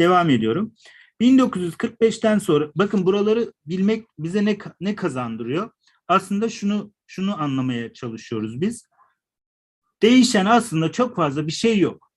Devam 0.00 0.30
ediyorum. 0.30 0.72
1945'ten 1.20 2.38
sonra 2.38 2.70
bakın 2.76 3.06
buraları 3.06 3.52
bilmek 3.66 4.06
bize 4.18 4.44
ne 4.44 4.58
ne 4.80 4.94
kazandırıyor? 4.96 5.70
Aslında 6.08 6.48
şunu 6.48 6.92
şunu 7.06 7.42
anlamaya 7.42 7.92
çalışıyoruz 7.92 8.60
biz. 8.60 8.88
Değişen 10.02 10.46
aslında 10.46 10.92
çok 10.92 11.16
fazla 11.16 11.46
bir 11.46 11.52
şey 11.52 11.78
yok. 11.78 12.10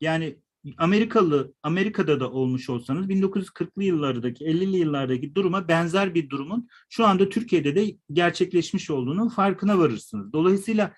Yani 0.00 0.38
Amerikalı 0.78 1.54
Amerika'da 1.62 2.20
da 2.20 2.30
olmuş 2.30 2.70
olsanız 2.70 3.06
1940'lı 3.06 3.84
yıllardaki 3.84 4.44
50'li 4.44 4.76
yıllardaki 4.76 5.34
duruma 5.34 5.68
benzer 5.68 6.14
bir 6.14 6.30
durumun 6.30 6.68
şu 6.88 7.06
anda 7.06 7.28
Türkiye'de 7.28 7.76
de 7.76 7.96
gerçekleşmiş 8.12 8.90
olduğunu 8.90 9.28
farkına 9.28 9.78
varırsınız. 9.78 10.32
Dolayısıyla 10.32 10.94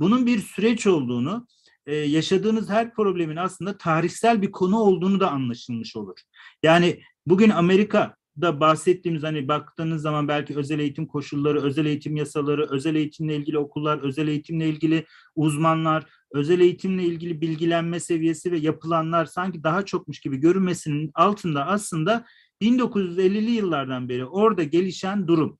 bunun 0.00 0.26
bir 0.26 0.38
süreç 0.38 0.86
olduğunu, 0.86 1.46
e, 1.86 1.94
yaşadığınız 1.94 2.70
her 2.70 2.94
problemin 2.94 3.36
aslında 3.36 3.78
tarihsel 3.78 4.42
bir 4.42 4.52
konu 4.52 4.78
olduğunu 4.78 5.20
da 5.20 5.30
anlaşılmış 5.30 5.96
olur. 5.96 6.18
Yani 6.62 7.02
bugün 7.26 7.50
Amerika'da 8.38 8.60
bahsettiğimiz 8.60 9.22
hani 9.22 9.48
baktığınız 9.48 10.02
zaman 10.02 10.28
belki 10.28 10.56
özel 10.56 10.78
eğitim 10.78 11.06
koşulları, 11.06 11.62
özel 11.62 11.86
eğitim 11.86 12.16
yasaları, 12.16 12.66
özel 12.70 12.94
eğitimle 12.94 13.36
ilgili 13.36 13.58
okullar, 13.58 13.98
özel 13.98 14.28
eğitimle 14.28 14.68
ilgili 14.68 15.06
uzmanlar, 15.36 16.06
özel 16.32 16.60
eğitimle 16.60 17.04
ilgili 17.04 17.40
bilgilenme 17.40 18.00
seviyesi 18.00 18.52
ve 18.52 18.58
yapılanlar 18.58 19.26
sanki 19.26 19.62
daha 19.62 19.84
çokmuş 19.84 20.20
gibi 20.20 20.36
görünmesinin 20.36 21.10
altında 21.14 21.66
aslında 21.66 22.24
1950'li 22.62 23.50
yıllardan 23.50 24.08
beri 24.08 24.24
orada 24.24 24.62
gelişen 24.62 25.28
durum, 25.28 25.58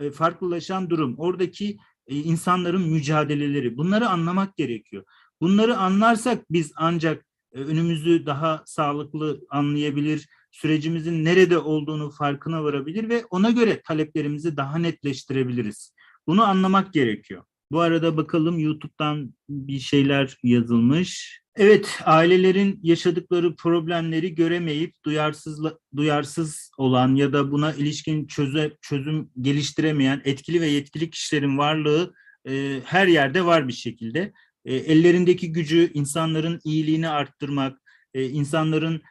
e, 0.00 0.10
farklılaşan 0.10 0.90
durum, 0.90 1.14
oradaki 1.18 1.78
e, 2.06 2.16
insanların 2.16 2.90
mücadeleleri 2.90 3.76
bunları 3.76 4.08
anlamak 4.08 4.56
gerekiyor. 4.56 5.04
Bunları 5.40 5.76
anlarsak 5.76 6.44
biz 6.50 6.72
ancak 6.76 7.24
e, 7.52 7.60
önümüzü 7.60 8.26
daha 8.26 8.62
sağlıklı 8.66 9.40
anlayabilir, 9.50 10.28
sürecimizin 10.50 11.24
nerede 11.24 11.58
olduğunu 11.58 12.10
farkına 12.10 12.64
varabilir 12.64 13.08
ve 13.08 13.24
ona 13.30 13.50
göre 13.50 13.80
taleplerimizi 13.84 14.56
daha 14.56 14.78
netleştirebiliriz. 14.78 15.94
Bunu 16.26 16.44
anlamak 16.44 16.92
gerekiyor. 16.92 17.42
Bu 17.72 17.80
arada 17.80 18.16
bakalım 18.16 18.58
YouTube'dan 18.58 19.34
bir 19.48 19.78
şeyler 19.78 20.36
yazılmış. 20.42 21.40
Evet, 21.56 21.98
ailelerin 22.04 22.80
yaşadıkları 22.82 23.56
problemleri 23.56 24.34
göremeyip 24.34 24.94
duyarsız 25.04 25.62
duyarsız 25.96 26.70
olan 26.78 27.14
ya 27.14 27.32
da 27.32 27.50
buna 27.52 27.72
ilişkin 27.72 28.26
çöze, 28.26 28.76
çözüm 28.82 29.30
geliştiremeyen 29.40 30.22
etkili 30.24 30.60
ve 30.60 30.66
yetkili 30.66 31.10
kişilerin 31.10 31.58
varlığı 31.58 32.14
e, 32.48 32.80
her 32.84 33.06
yerde 33.06 33.44
var 33.44 33.68
bir 33.68 33.72
şekilde. 33.72 34.32
E, 34.64 34.74
ellerindeki 34.74 35.52
gücü 35.52 35.90
insanların 35.94 36.60
iyiliğini 36.64 37.08
arttırmak, 37.08 37.78
e, 38.14 38.24
insanların 38.28 39.02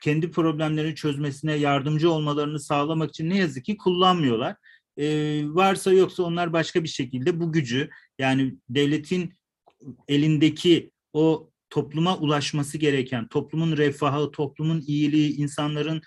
kendi 0.00 0.30
problemlerini 0.30 0.94
çözmesine 0.94 1.54
yardımcı 1.54 2.10
olmalarını 2.10 2.60
sağlamak 2.60 3.10
için 3.10 3.30
ne 3.30 3.38
yazık 3.38 3.64
ki 3.64 3.76
kullanmıyorlar. 3.76 4.56
E, 4.96 5.06
varsa 5.46 5.92
yoksa 5.92 6.22
onlar 6.22 6.52
başka 6.52 6.82
bir 6.82 6.88
şekilde 6.88 7.40
bu 7.40 7.52
gücü 7.52 7.90
yani 8.18 8.54
devletin 8.68 9.34
elindeki 10.08 10.90
o 11.12 11.50
topluma 11.70 12.18
ulaşması 12.18 12.78
gereken, 12.78 13.28
toplumun 13.28 13.76
refahı, 13.76 14.30
toplumun 14.30 14.80
iyiliği, 14.86 15.36
insanların 15.36 16.02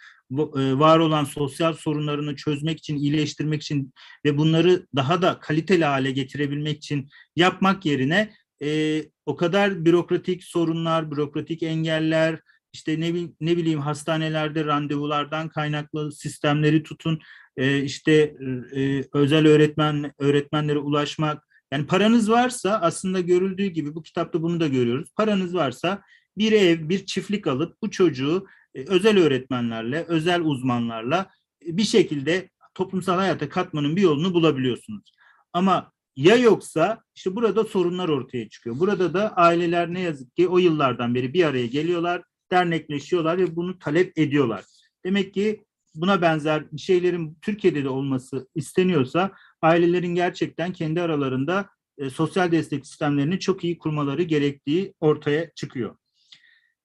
var 0.79 1.00
olan 1.00 1.23
sosyal 1.23 1.73
sorunlarını 1.73 2.35
çözmek 2.35 2.79
için, 2.79 2.97
iyileştirmek 2.97 3.62
için 3.62 3.93
ve 4.25 4.38
bunları 4.38 4.88
daha 4.95 5.21
da 5.21 5.39
kaliteli 5.39 5.85
hale 5.85 6.12
getirebilmek 6.12 6.77
için 6.77 7.09
yapmak 7.35 7.85
yerine 7.85 8.33
e, 8.63 9.01
o 9.25 9.35
kadar 9.35 9.85
bürokratik 9.85 10.43
sorunlar, 10.43 11.12
bürokratik 11.12 11.63
engeller, 11.63 12.39
işte 12.74 13.00
ne, 13.00 13.13
ne 13.42 13.58
bileyim 13.58 13.80
hastanelerde 13.80 14.65
randevulardan 14.65 15.50
kaynaklı 15.50 16.12
sistemleri 16.12 16.84
tutun, 16.84 17.20
e, 17.58 17.84
işte 17.84 18.36
e, 18.75 19.03
özel 19.13 19.48
öğretmen 19.48 20.13
öğretmenlere 20.20 20.80
ulaşmak. 20.80 21.48
Yani 21.72 21.88
paranız 21.88 22.32
varsa 22.32 22.80
aslında 22.82 23.20
görüldüğü 23.20 23.68
gibi 23.68 23.96
bu 23.96 24.03
kitapta 24.03 24.42
bunu 24.42 24.60
da 24.60 24.68
görüyoruz. 24.68 25.10
Paranız 25.15 25.56
varsa 25.56 26.01
bir 26.38 26.51
ev, 26.51 26.89
bir 26.89 27.06
çiftlik 27.06 27.48
alıp 27.48 27.82
bu 27.82 27.92
çocuğu 27.92 28.48
e, 28.75 28.86
özel 28.88 29.20
öğretmenlerle, 29.20 30.06
özel 30.08 30.42
uzmanlarla 30.42 31.30
e, 31.68 31.77
bir 31.77 31.84
şekilde 31.84 32.50
toplumsal 32.74 33.15
hayata 33.15 33.50
katmanın 33.50 33.96
bir 33.96 34.01
yolunu 34.01 34.34
bulabiliyorsunuz. 34.34 35.13
Ama 35.53 35.92
ya 36.15 36.36
yoksa 36.36 37.03
işte 37.15 37.36
burada 37.36 37.63
sorunlar 37.63 38.10
ortaya 38.10 38.50
çıkıyor. 38.50 38.80
Burada 38.80 39.13
da 39.13 39.36
aileler 39.36 39.94
ne 39.94 40.00
yazık 40.00 40.36
ki 40.36 40.48
o 40.48 40.58
yıllardan 40.58 41.15
beri 41.15 41.34
bir 41.34 41.44
araya 41.44 41.68
geliyorlar, 41.68 42.24
dernekleşiyorlar 42.53 43.38
ve 43.38 43.55
bunu 43.55 43.79
talep 43.79 44.17
ediyorlar. 44.17 44.63
Demek 45.05 45.33
ki 45.33 45.65
buna 45.95 46.22
benzer 46.22 46.65
şeylerin 46.77 47.38
Türkiye'de 47.41 47.83
de 47.83 47.89
olması 47.89 48.48
isteniyorsa 48.55 49.31
ailelerin 49.62 50.15
gerçekten 50.15 50.74
kendi 50.74 51.01
aralarında 51.01 51.69
e, 51.98 52.10
sosyal 52.10 52.51
destek 52.51 52.88
sistemlerini 52.88 53.39
çok 53.39 53.63
iyi 53.63 53.77
kurmaları 53.77 54.24
gerektiği 54.24 54.93
ortaya 55.00 55.51
çıkıyor. 55.55 55.98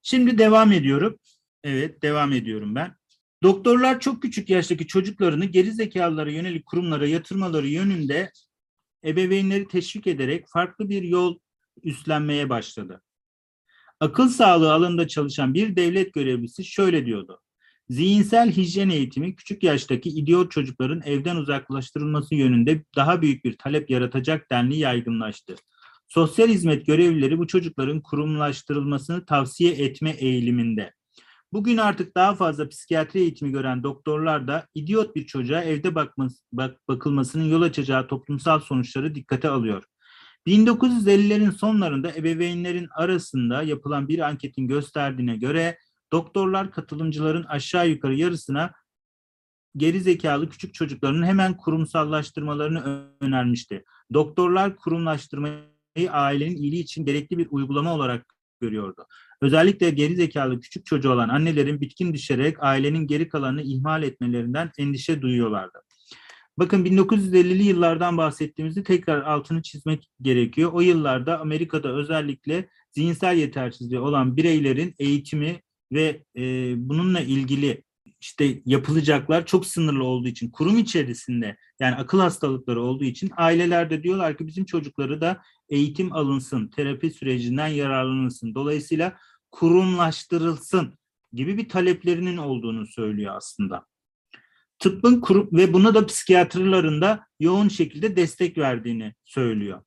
Şimdi 0.03 0.39
devam 0.39 0.73
ediyorum. 0.73 1.19
Evet, 1.65 2.03
devam 2.03 2.33
ediyorum 2.33 2.75
ben. 2.75 2.95
Doktorlar 3.43 4.01
çok 4.01 4.23
küçük 4.23 4.51
yaştaki 4.51 4.87
çocuklarını 4.87 5.45
geri 5.45 5.73
zekalılara 5.73 6.31
yönelik 6.31 6.67
kurumlara 6.67 7.07
yatırmaları 7.07 7.67
yönünde 7.67 8.33
ebeveynleri 9.05 9.69
teşvik 9.69 10.07
ederek 10.07 10.45
farklı 10.49 10.89
bir 10.89 11.03
yol 11.03 11.39
üstlenmeye 11.83 12.49
başladı. 12.49 13.03
Akıl 14.01 14.29
sağlığı 14.29 14.73
alanında 14.73 15.09
çalışan 15.09 15.55
bir 15.55 15.77
devlet 15.77 16.15
görevlisi 16.15 16.65
şöyle 16.65 17.07
diyordu. 17.07 17.41
Zihinsel 17.89 18.53
hijyen 18.53 18.89
eğitimi 18.89 19.37
küçük 19.37 19.63
yaştaki 19.63 20.09
idiot 20.09 20.51
çocukların 20.51 21.03
evden 21.05 21.37
uzaklaştırılması 21.37 22.35
yönünde 22.35 22.85
daha 22.97 23.23
büyük 23.23 23.45
bir 23.45 23.59
talep 23.59 23.91
yaratacak 23.91 24.51
denli 24.51 24.77
yaygınlaştı. 24.77 25.55
Sosyal 26.09 26.49
hizmet 26.49 26.87
görevlileri 26.87 27.39
bu 27.39 27.47
çocukların 27.47 28.01
kurumlaştırılmasını 28.01 29.25
tavsiye 29.25 29.73
etme 29.73 30.11
eğiliminde. 30.11 30.93
Bugün 31.53 31.77
artık 31.77 32.17
daha 32.17 32.35
fazla 32.35 32.69
psikiyatri 32.69 33.21
eğitimi 33.21 33.53
gören 33.53 33.83
doktorlar 33.83 34.49
da 34.49 34.67
idiot 34.75 35.17
bir 35.17 35.27
çocuğa 35.27 35.63
evde 35.63 35.95
bakması, 35.95 36.45
bak, 36.53 36.89
bakılmasının 36.89 37.45
yol 37.45 37.63
açacağı 37.63 38.07
toplumsal 38.07 38.61
sonuçları 38.61 39.15
dikkate 39.15 39.49
alıyor. 39.49 39.85
1950'lerin 40.47 41.53
sonlarında 41.53 42.15
ebeveynlerin 42.15 42.89
arasında 42.95 43.63
yapılan 43.63 44.09
bir 44.09 44.19
anketin 44.19 44.69
gösterdiğine 44.69 45.37
göre 45.37 45.79
doktorlar 46.13 46.71
katılımcıların 46.71 47.45
aşağı 47.45 47.89
yukarı 47.89 48.15
yarısına 48.15 48.73
geri 49.77 50.01
zekalı 50.01 50.49
küçük 50.49 50.75
çocukların 50.75 51.27
hemen 51.27 51.57
kurumsallaştırmalarını 51.57 53.09
önermişti. 53.21 53.85
Doktorlar 54.15 54.77
kurumlaştırmayı 54.77 55.63
ailenin 56.11 56.57
iyiliği 56.57 56.83
için 56.83 57.05
gerekli 57.05 57.39
bir 57.39 57.47
uygulama 57.51 57.95
olarak 57.95 58.35
görüyordu. 58.61 59.07
Özellikle 59.43 59.91
geri 59.91 60.17
zekalı 60.17 60.61
küçük 60.61 60.87
çocuğu 60.87 61.13
olan 61.13 61.29
annelerin 61.29 61.81
bitkin 61.81 62.15
düşerek 62.15 62.63
ailenin 62.63 63.07
geri 63.07 63.29
kalanını 63.29 63.63
ihmal 63.63 64.03
etmelerinden 64.03 64.71
endişe 64.79 65.23
duyuyorlardı. 65.23 65.79
Bakın 66.59 66.85
1950'li 66.85 67.63
yıllardan 67.63 68.17
bahsettiğimizde 68.17 68.83
tekrar 68.83 69.23
altını 69.23 69.63
çizmek 69.63 70.11
gerekiyor. 70.23 70.73
O 70.73 70.81
yıllarda 70.81 71.41
Amerika'da 71.41 71.89
özellikle 71.89 72.69
zihinsel 72.91 73.37
yetersizliği 73.37 74.01
olan 74.01 74.37
bireylerin 74.37 74.95
eğitimi 74.99 75.63
ve 75.93 76.25
e, 76.37 76.43
bununla 76.89 77.21
ilgili 77.21 77.83
işte 78.21 78.63
yapılacaklar 78.65 79.47
çok 79.47 79.67
sınırlı 79.67 80.05
olduğu 80.05 80.29
için 80.29 80.51
kurum 80.51 80.79
içerisinde 80.79 81.57
yani 81.81 81.95
akıl 81.95 82.21
hastalıkları 82.21 82.83
olduğu 82.83 83.05
için 83.05 83.31
aileler 83.37 83.91
de 83.91 84.03
diyorlar 84.03 84.39
ki 84.39 84.47
bizim 84.47 84.65
çocukları 84.65 85.21
da 85.21 85.43
eğitim 85.69 86.13
alınsın, 86.13 86.69
terapi 86.69 87.11
sürecinden 87.11 87.69
yararlanılsın. 87.69 88.55
Dolayısıyla 88.55 89.17
kurumlaştırılsın 89.51 90.95
gibi 91.33 91.57
bir 91.57 91.69
taleplerinin 91.69 92.37
olduğunu 92.37 92.87
söylüyor 92.87 93.35
aslında. 93.37 93.87
Tıbbın 94.79 95.21
kurum 95.21 95.49
ve 95.53 95.73
buna 95.73 95.95
da 95.95 96.07
psikiyatrların 96.07 97.01
da 97.01 97.27
yoğun 97.41 97.69
şekilde 97.69 98.17
destek 98.17 98.59
verdiğini 98.59 99.15
söylüyor. 99.25 99.83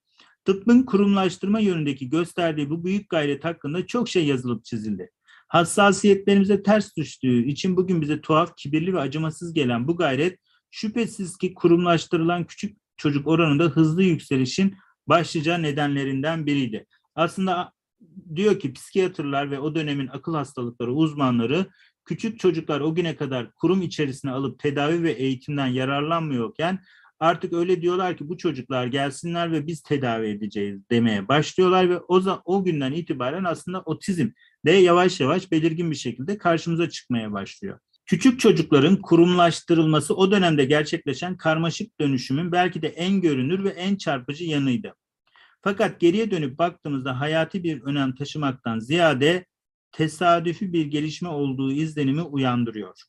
Tıbbın 0.45 0.83
kurumlaştırma 0.83 1.59
yönündeki 1.59 2.09
gösterdiği 2.09 2.69
bu 2.69 2.85
büyük 2.85 3.09
gayret 3.09 3.45
hakkında 3.45 3.87
çok 3.87 4.09
şey 4.09 4.25
yazılıp 4.25 4.65
çizildi. 4.65 5.11
Hassasiyetlerimize 5.47 6.63
ters 6.63 6.97
düştüğü 6.97 7.45
için 7.45 7.77
bugün 7.77 8.01
bize 8.01 8.21
tuhaf, 8.21 8.57
kibirli 8.57 8.93
ve 8.93 8.99
acımasız 8.99 9.53
gelen 9.53 9.87
bu 9.87 9.97
gayret 9.97 10.39
şüphesiz 10.71 11.37
ki 11.37 11.53
kurumlaştırılan 11.53 12.43
küçük 12.43 12.77
çocuk 12.97 13.27
oranında 13.27 13.63
hızlı 13.63 14.03
yükselişin 14.03 14.75
başlıca 15.07 15.57
nedenlerinden 15.57 16.45
biriydi. 16.45 16.85
Aslında 17.15 17.71
diyor 18.35 18.59
ki 18.59 18.73
psikiyatrlar 18.73 19.51
ve 19.51 19.59
o 19.59 19.75
dönemin 19.75 20.07
akıl 20.07 20.35
hastalıkları 20.35 20.93
uzmanları 20.93 21.65
küçük 22.05 22.39
çocuklar 22.39 22.81
o 22.81 22.95
güne 22.95 23.15
kadar 23.15 23.51
kurum 23.51 23.81
içerisine 23.81 24.31
alıp 24.31 24.59
tedavi 24.59 25.03
ve 25.03 25.11
eğitimden 25.11 25.67
yararlanmıyorken 25.67 26.79
artık 27.19 27.53
öyle 27.53 27.81
diyorlar 27.81 28.17
ki 28.17 28.29
bu 28.29 28.37
çocuklar 28.37 28.85
gelsinler 28.87 29.51
ve 29.51 29.67
biz 29.67 29.81
tedavi 29.81 30.27
edeceğiz 30.27 30.89
demeye 30.89 31.27
başlıyorlar 31.27 31.89
ve 31.89 31.99
o, 31.99 32.41
o 32.45 32.63
günden 32.63 32.91
itibaren 32.91 33.43
aslında 33.43 33.81
otizm 33.81 34.29
de 34.65 34.71
yavaş 34.71 35.19
yavaş 35.19 35.51
belirgin 35.51 35.91
bir 35.91 35.95
şekilde 35.95 36.37
karşımıza 36.37 36.89
çıkmaya 36.89 37.31
başlıyor. 37.31 37.79
Küçük 38.05 38.39
çocukların 38.39 39.01
kurumlaştırılması 39.01 40.15
o 40.15 40.31
dönemde 40.31 40.65
gerçekleşen 40.65 41.37
karmaşık 41.37 41.99
dönüşümün 41.99 42.51
belki 42.51 42.81
de 42.81 42.87
en 42.87 43.21
görünür 43.21 43.63
ve 43.63 43.69
en 43.69 43.95
çarpıcı 43.95 44.43
yanıydı. 44.43 44.95
Fakat 45.61 45.99
geriye 45.99 46.31
dönüp 46.31 46.57
baktığımızda 46.57 47.19
hayati 47.19 47.63
bir 47.63 47.81
önem 47.81 48.15
taşımaktan 48.15 48.79
ziyade 48.79 49.45
tesadüfi 49.91 50.73
bir 50.73 50.85
gelişme 50.85 51.29
olduğu 51.29 51.71
izlenimi 51.71 52.21
uyandırıyor. 52.21 53.01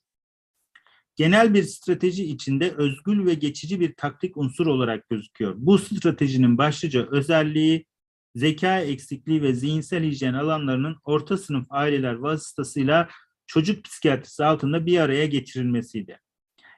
Genel 1.16 1.54
bir 1.54 1.62
strateji 1.62 2.24
içinde 2.24 2.70
özgül 2.70 3.26
ve 3.26 3.34
geçici 3.34 3.80
bir 3.80 3.94
taktik 3.94 4.36
unsur 4.36 4.66
olarak 4.66 5.08
gözüküyor. 5.08 5.54
Bu 5.56 5.78
stratejinin 5.78 6.58
başlıca 6.58 7.06
özelliği 7.10 7.86
zeka 8.34 8.80
eksikliği 8.80 9.42
ve 9.42 9.54
zihinsel 9.54 10.04
hijyen 10.04 10.34
alanlarının 10.34 10.96
orta 11.04 11.38
sınıf 11.38 11.66
aileler 11.70 12.14
vasıtasıyla 12.14 13.08
çocuk 13.46 13.84
psikiyatrisi 13.84 14.44
altında 14.44 14.86
bir 14.86 14.98
araya 14.98 15.26
getirilmesiydi. 15.26 16.20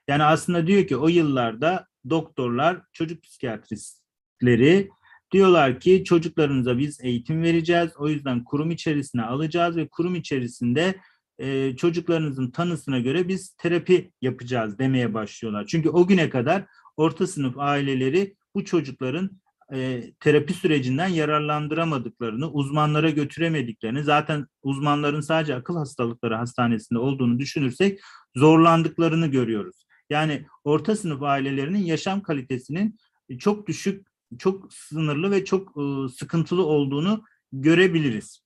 Yani 0.08 0.22
aslında 0.22 0.66
diyor 0.66 0.86
ki 0.86 0.96
o 0.96 1.08
yıllarda 1.08 1.86
doktorlar 2.10 2.82
çocuk 2.92 3.22
psikiyatristleri 3.22 4.88
diyorlar 5.34 5.80
ki 5.80 6.04
çocuklarınıza 6.04 6.78
biz 6.78 7.00
eğitim 7.02 7.42
vereceğiz. 7.42 7.90
O 7.96 8.08
yüzden 8.08 8.44
kurum 8.44 8.70
içerisine 8.70 9.22
alacağız 9.22 9.76
ve 9.76 9.88
kurum 9.88 10.14
içerisinde 10.14 10.94
e, 11.38 11.76
çocuklarınızın 11.76 12.50
tanısına 12.50 12.98
göre 12.98 13.28
biz 13.28 13.54
terapi 13.54 14.12
yapacağız 14.22 14.78
demeye 14.78 15.14
başlıyorlar. 15.14 15.66
Çünkü 15.66 15.88
o 15.88 16.06
güne 16.06 16.30
kadar 16.30 16.64
orta 16.96 17.26
sınıf 17.26 17.58
aileleri 17.58 18.36
bu 18.54 18.64
çocukların 18.64 19.30
e, 19.72 20.02
terapi 20.20 20.54
sürecinden 20.54 21.08
yararlandıramadıklarını, 21.08 22.50
uzmanlara 22.50 23.10
götüremediklerini, 23.10 24.04
zaten 24.04 24.46
uzmanların 24.62 25.20
sadece 25.20 25.54
akıl 25.54 25.76
hastalıkları 25.76 26.34
hastanesinde 26.34 26.98
olduğunu 26.98 27.38
düşünürsek 27.38 28.00
zorlandıklarını 28.36 29.26
görüyoruz. 29.26 29.86
Yani 30.10 30.46
orta 30.64 30.96
sınıf 30.96 31.22
ailelerinin 31.22 31.84
yaşam 31.84 32.22
kalitesinin 32.22 32.98
çok 33.38 33.66
düşük, 33.66 34.06
çok 34.38 34.72
sınırlı 34.72 35.30
ve 35.30 35.44
çok 35.44 35.76
e, 35.76 36.08
sıkıntılı 36.08 36.66
olduğunu 36.66 37.24
görebiliriz. 37.52 38.44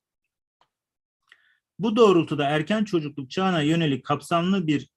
Bu 1.78 1.97
doğrultuda 1.97 2.45
erken 2.45 2.85
çocukluk 2.85 3.30
çağına 3.30 3.62
yönelik 3.62 4.04
kapsamlı 4.04 4.66
bir 4.66 4.88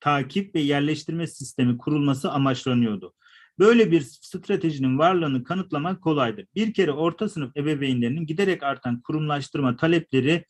takip 0.00 0.54
ve 0.54 0.60
yerleştirme 0.60 1.26
sistemi 1.26 1.78
kurulması 1.78 2.30
amaçlanıyordu. 2.30 3.14
Böyle 3.58 3.90
bir 3.90 4.00
stratejinin 4.00 4.98
varlığını 4.98 5.44
kanıtlamak 5.44 6.02
kolaydır. 6.02 6.46
Bir 6.54 6.74
kere 6.74 6.92
orta 6.92 7.28
sınıf 7.28 7.56
ebeveynlerinin 7.56 8.26
giderek 8.26 8.62
artan 8.62 9.00
kurumlaştırma 9.00 9.76
talepleri 9.76 10.44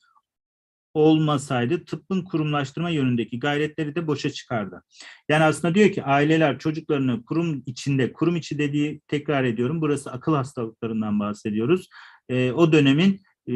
olmasaydı 0.94 1.84
tıbbın 1.84 2.24
kurumlaştırma 2.24 2.90
yönündeki 2.90 3.38
gayretleri 3.38 3.94
de 3.94 4.06
boşa 4.06 4.30
çıkardı. 4.30 4.82
Yani 5.28 5.44
aslında 5.44 5.74
diyor 5.74 5.90
ki 5.90 6.04
aileler 6.04 6.58
çocuklarını 6.58 7.24
kurum 7.24 7.62
içinde, 7.66 8.12
kurum 8.12 8.36
içi 8.36 8.58
dediği 8.58 9.00
tekrar 9.08 9.44
ediyorum 9.44 9.80
burası 9.80 10.12
akıl 10.12 10.34
hastalıklarından 10.34 11.20
bahsediyoruz. 11.20 11.88
E, 12.28 12.52
o 12.52 12.72
dönemin 12.72 13.20
e, 13.48 13.54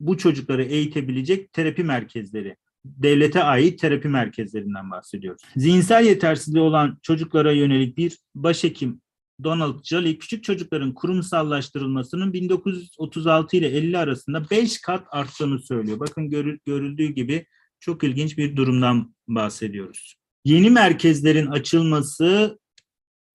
bu 0.00 0.18
çocukları 0.18 0.62
eğitebilecek 0.62 1.52
terapi 1.52 1.84
merkezleri, 1.84 2.56
devlete 2.84 3.42
ait 3.42 3.80
terapi 3.80 4.08
merkezlerinden 4.08 4.90
bahsediyoruz. 4.90 5.42
Zihinsel 5.56 6.04
yetersizliği 6.04 6.64
olan 6.64 6.98
çocuklara 7.02 7.52
yönelik 7.52 7.96
bir 7.96 8.18
başhekim 8.34 9.00
Donald 9.44 9.84
Jolly 9.84 10.18
küçük 10.18 10.44
çocukların 10.44 10.94
kurumsallaştırılmasının 10.94 12.32
1936 12.32 13.56
ile 13.56 13.68
50 13.68 13.98
arasında 13.98 14.50
5 14.50 14.80
kat 14.80 15.06
arttığını 15.10 15.58
söylüyor. 15.58 16.00
Bakın 16.00 16.30
görüldüğü 16.66 17.08
gibi 17.08 17.46
çok 17.80 18.04
ilginç 18.04 18.38
bir 18.38 18.56
durumdan 18.56 19.14
bahsediyoruz. 19.28 20.14
Yeni 20.44 20.70
merkezlerin 20.70 21.46
açılması 21.46 22.58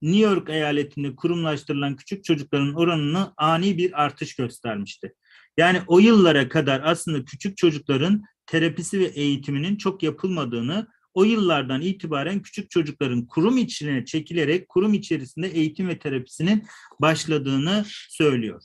New 0.02 0.20
York 0.20 0.50
eyaletinde 0.50 1.16
kurumlaştırılan 1.16 1.96
küçük 1.96 2.24
çocukların 2.24 2.74
oranını 2.74 3.32
ani 3.36 3.78
bir 3.78 4.04
artış 4.04 4.36
göstermişti. 4.36 5.14
Yani 5.56 5.80
o 5.86 5.98
yıllara 5.98 6.48
kadar 6.48 6.80
aslında 6.84 7.24
küçük 7.24 7.56
çocukların 7.56 8.22
terapisi 8.46 9.00
ve 9.00 9.04
eğitiminin 9.04 9.76
çok 9.76 10.02
yapılmadığını, 10.02 10.86
o 11.18 11.24
yıllardan 11.24 11.80
itibaren 11.80 12.42
küçük 12.42 12.70
çocukların 12.70 13.26
kurum 13.26 13.58
içine 13.58 14.04
çekilerek 14.04 14.68
kurum 14.68 14.94
içerisinde 14.94 15.48
eğitim 15.48 15.88
ve 15.88 15.98
terapisinin 15.98 16.66
başladığını 17.00 17.84
söylüyor. 18.08 18.62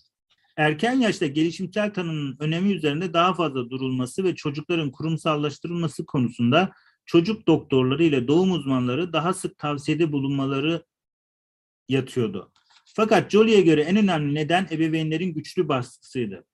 Erken 0.58 0.94
yaşta 1.00 1.28
gelişimsel 1.28 1.94
tanının 1.94 2.38
önemi 2.40 2.74
üzerinde 2.74 3.14
daha 3.14 3.34
fazla 3.34 3.70
durulması 3.70 4.24
ve 4.24 4.36
çocukların 4.36 4.92
kurumsallaştırılması 4.92 6.06
konusunda 6.06 6.72
çocuk 7.06 7.48
doktorları 7.48 8.04
ile 8.04 8.28
doğum 8.28 8.52
uzmanları 8.52 9.14
daha 9.14 9.34
sık 9.34 9.58
tavsiyede 9.58 10.12
bulunmaları 10.12 10.86
yatıyordu. 11.90 12.52
Fakat 12.96 13.32
Jolie'ye 13.32 13.62
göre 13.62 13.82
en 13.82 13.98
önemli 13.98 14.36
neden 14.36 14.68
ebeveynlerin 14.72 15.34
güçlü 15.34 15.68
baskısıydı. 15.68 16.46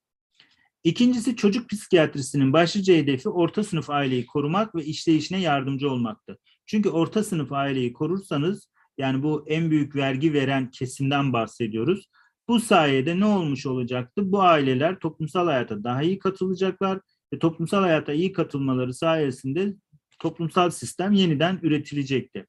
İkincisi 0.84 1.36
çocuk 1.36 1.70
psikiyatrisinin 1.70 2.54
başlıca 2.54 2.94
hedefi 2.94 3.30
orta 3.30 3.64
sınıf 3.64 3.90
aileyi 3.90 4.26
korumak 4.26 4.76
ve 4.76 4.86
işleyişine 4.86 5.42
yardımcı 5.42 5.92
olmaktı. 5.92 6.38
Çünkü 6.66 6.90
orta 6.90 7.24
sınıf 7.24 7.52
aileyi 7.52 7.94
korursanız 7.94 8.70
yani 8.98 9.24
bu 9.24 9.46
en 9.48 9.72
büyük 9.72 9.96
vergi 9.96 10.34
veren 10.34 10.72
kesimden 10.72 11.34
bahsediyoruz. 11.34 12.10
Bu 12.48 12.60
sayede 12.60 13.20
ne 13.20 13.26
olmuş 13.26 13.66
olacaktı? 13.66 14.32
Bu 14.32 14.42
aileler 14.42 15.00
toplumsal 15.00 15.46
hayata 15.46 15.84
daha 15.84 16.02
iyi 16.02 16.20
katılacaklar 16.20 17.00
ve 17.34 17.40
toplumsal 17.40 17.82
hayata 17.82 18.14
iyi 18.14 18.32
katılmaları 18.32 18.94
sayesinde 18.94 19.74
toplumsal 20.20 20.70
sistem 20.70 21.14
yeniden 21.14 21.60
üretilecekti. 21.62 22.46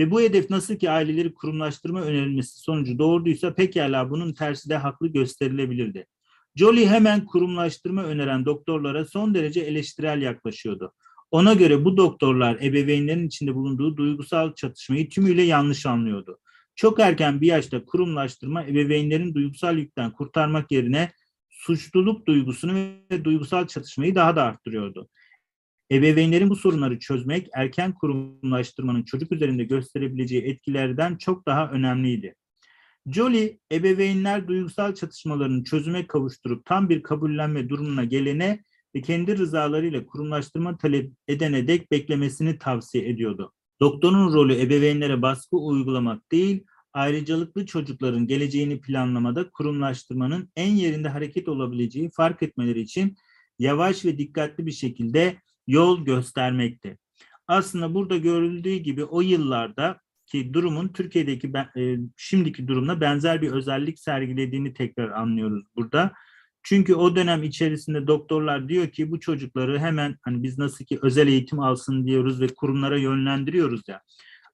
Ve 0.00 0.10
bu 0.10 0.20
hedef 0.20 0.50
nasıl 0.50 0.76
ki 0.76 0.90
aileleri 0.90 1.34
kurumlaştırma 1.34 2.02
önerilmesi 2.02 2.60
sonucu 2.60 2.98
doğurduysa 2.98 3.54
pekala 3.54 4.10
bunun 4.10 4.32
tersi 4.32 4.68
de 4.68 4.76
haklı 4.76 5.08
gösterilebilirdi. 5.08 6.06
Jolie 6.58 6.88
hemen 6.88 7.24
kurumlaştırma 7.24 8.04
öneren 8.04 8.44
doktorlara 8.44 9.04
son 9.04 9.34
derece 9.34 9.60
eleştirel 9.60 10.22
yaklaşıyordu. 10.22 10.92
Ona 11.30 11.54
göre 11.54 11.84
bu 11.84 11.96
doktorlar 11.96 12.58
ebeveynlerin 12.62 13.26
içinde 13.26 13.54
bulunduğu 13.54 13.96
duygusal 13.96 14.54
çatışmayı 14.54 15.08
tümüyle 15.08 15.42
yanlış 15.42 15.86
anlıyordu. 15.86 16.38
Çok 16.76 17.00
erken 17.00 17.40
bir 17.40 17.46
yaşta 17.46 17.84
kurumlaştırma 17.84 18.64
ebeveynlerin 18.64 19.34
duygusal 19.34 19.78
yükten 19.78 20.10
kurtarmak 20.10 20.72
yerine 20.72 21.10
suçluluk 21.48 22.26
duygusunu 22.26 22.74
ve 22.74 23.24
duygusal 23.24 23.66
çatışmayı 23.66 24.14
daha 24.14 24.36
da 24.36 24.42
arttırıyordu. 24.42 25.08
Ebeveynlerin 25.92 26.50
bu 26.50 26.56
sorunları 26.56 26.98
çözmek 26.98 27.48
erken 27.54 27.92
kurumlaştırmanın 27.92 29.02
çocuk 29.02 29.32
üzerinde 29.32 29.64
gösterebileceği 29.64 30.42
etkilerden 30.42 31.16
çok 31.16 31.46
daha 31.46 31.70
önemliydi. 31.70 32.34
Jolie, 33.12 33.58
ebeveynler 33.72 34.48
duygusal 34.48 34.94
çatışmalarını 34.94 35.64
çözüme 35.64 36.06
kavuşturup 36.06 36.64
tam 36.64 36.88
bir 36.88 37.02
kabullenme 37.02 37.68
durumuna 37.68 38.04
gelene 38.04 38.64
ve 38.94 39.00
kendi 39.00 39.38
rızalarıyla 39.38 40.06
kurumlaştırma 40.06 40.76
talep 40.76 41.12
edene 41.28 41.68
dek 41.68 41.90
beklemesini 41.90 42.58
tavsiye 42.58 43.08
ediyordu. 43.08 43.52
Doktorun 43.80 44.32
rolü 44.32 44.60
ebeveynlere 44.60 45.22
baskı 45.22 45.56
uygulamak 45.56 46.32
değil, 46.32 46.64
ayrıcalıklı 46.92 47.66
çocukların 47.66 48.26
geleceğini 48.26 48.80
planlamada 48.80 49.50
kurumlaştırmanın 49.50 50.50
en 50.56 50.70
yerinde 50.70 51.08
hareket 51.08 51.48
olabileceği 51.48 52.10
fark 52.10 52.42
etmeleri 52.42 52.80
için 52.80 53.16
yavaş 53.58 54.04
ve 54.04 54.18
dikkatli 54.18 54.66
bir 54.66 54.72
şekilde 54.72 55.36
yol 55.66 56.04
göstermekti. 56.04 56.98
Aslında 57.46 57.94
burada 57.94 58.16
görüldüğü 58.16 58.76
gibi 58.76 59.04
o 59.04 59.20
yıllarda 59.20 60.00
ki 60.28 60.54
durumun 60.54 60.88
Türkiye'deki 60.88 61.52
e, 61.76 61.96
şimdiki 62.16 62.68
durumla 62.68 63.00
benzer 63.00 63.42
bir 63.42 63.52
özellik 63.52 63.98
sergilediğini 63.98 64.74
tekrar 64.74 65.10
anlıyoruz 65.10 65.64
burada. 65.76 66.12
Çünkü 66.62 66.94
o 66.94 67.16
dönem 67.16 67.42
içerisinde 67.42 68.06
doktorlar 68.06 68.68
diyor 68.68 68.88
ki 68.88 69.10
bu 69.10 69.20
çocukları 69.20 69.78
hemen 69.78 70.16
hani 70.22 70.42
biz 70.42 70.58
nasıl 70.58 70.84
ki 70.84 70.98
özel 71.02 71.28
eğitim 71.28 71.60
alsın 71.60 72.06
diyoruz 72.06 72.40
ve 72.40 72.46
kurumlara 72.46 72.98
yönlendiriyoruz 72.98 73.80
ya. 73.88 74.02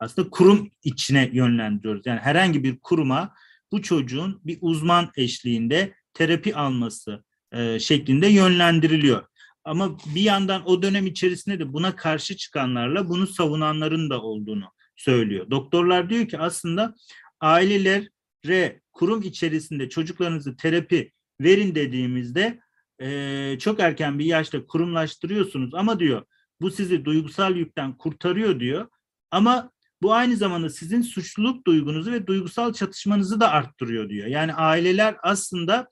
Aslında 0.01 0.31
kurum 0.31 0.71
içine 0.85 1.31
yönlendiriyoruz. 1.33 2.03
Yani 2.07 2.21
herhangi 2.21 2.65
bir 2.65 2.79
kuruma 2.83 3.35
bu 3.73 3.83
çocuğun 3.83 4.41
bir 4.45 4.59
uzman 4.61 5.11
eşliğinde 5.17 5.95
terapi 6.15 6.57
alması 6.57 7.25
e, 7.53 7.79
şeklinde 7.79 8.27
yönlendiriliyor. 8.27 9.25
Ama 9.65 9.99
bir 10.15 10.23
yandan 10.23 10.69
o 10.69 10.83
dönem 10.83 11.07
içerisinde 11.07 11.59
de 11.59 11.73
buna 11.73 11.97
karşı 11.97 12.37
çıkanlarla 12.37 13.09
bunu 13.09 13.27
savunanların 13.27 14.11
da 14.11 14.23
olduğunu 14.23 14.65
söylüyor. 14.97 15.51
Doktorlar 15.51 16.11
diyor 16.11 16.29
ki 16.29 16.39
aslında 16.39 16.95
ailelere 17.41 18.81
kurum 18.93 19.23
içerisinde 19.23 19.89
çocuklarınızı 19.89 20.57
terapi 20.57 21.13
verin 21.41 21.75
dediğimizde 21.75 22.61
e, 23.01 23.59
çok 23.61 23.81
erken 23.81 24.19
bir 24.19 24.25
yaşta 24.25 24.67
kurumlaştırıyorsunuz 24.67 25.75
ama 25.75 26.01
diyor 26.01 26.23
bu 26.61 26.71
sizi 26.71 27.05
duygusal 27.05 27.57
yükten 27.57 27.97
kurtarıyor 27.97 28.61
diyor. 28.61 28.89
Ama 29.31 29.71
bu 30.03 30.15
aynı 30.15 30.37
zamanda 30.37 30.71
sizin 30.71 31.03
suçluluk 31.03 31.67
duygunuzu 31.67 32.13
ve 32.13 32.27
duygusal 32.27 32.73
çatışmanızı 32.73 33.41
da 33.41 33.51
arttırıyor 33.51 34.09
diyor. 34.09 34.27
Yani 34.27 34.55
aileler 34.55 35.17
aslında 35.23 35.89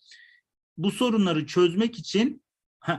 bu 0.76 0.90
sorunları 0.90 1.46
çözmek 1.46 1.98
için 1.98 2.42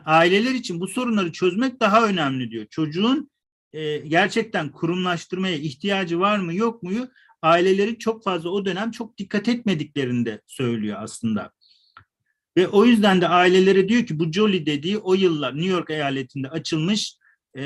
aileler 0.05 0.51
için 0.51 0.79
bu 0.79 0.87
sorunları 0.87 1.31
çözmek 1.31 1.79
daha 1.79 2.07
önemli 2.07 2.51
diyor. 2.51 2.65
Çocuğun 2.69 3.31
e, 3.73 3.97
gerçekten 3.97 4.69
kurumlaştırmaya 4.69 5.57
ihtiyacı 5.57 6.19
var 6.19 6.37
mı 6.37 6.53
yok 6.53 6.83
muyu 6.83 7.09
aileleri 7.41 7.99
çok 7.99 8.23
fazla 8.23 8.49
o 8.49 8.65
dönem 8.65 8.91
çok 8.91 9.17
dikkat 9.17 9.47
etmediklerini 9.47 10.25
de 10.25 10.41
söylüyor 10.47 10.97
aslında. 10.99 11.51
Ve 12.57 12.67
o 12.67 12.85
yüzden 12.85 13.21
de 13.21 13.27
ailelere 13.27 13.89
diyor 13.89 14.05
ki 14.05 14.19
bu 14.19 14.31
Jolly 14.31 14.65
dediği 14.65 14.97
o 14.97 15.13
yıllar 15.13 15.55
New 15.55 15.71
York 15.71 15.89
eyaletinde 15.89 16.49
açılmış 16.49 17.17
e, 17.57 17.61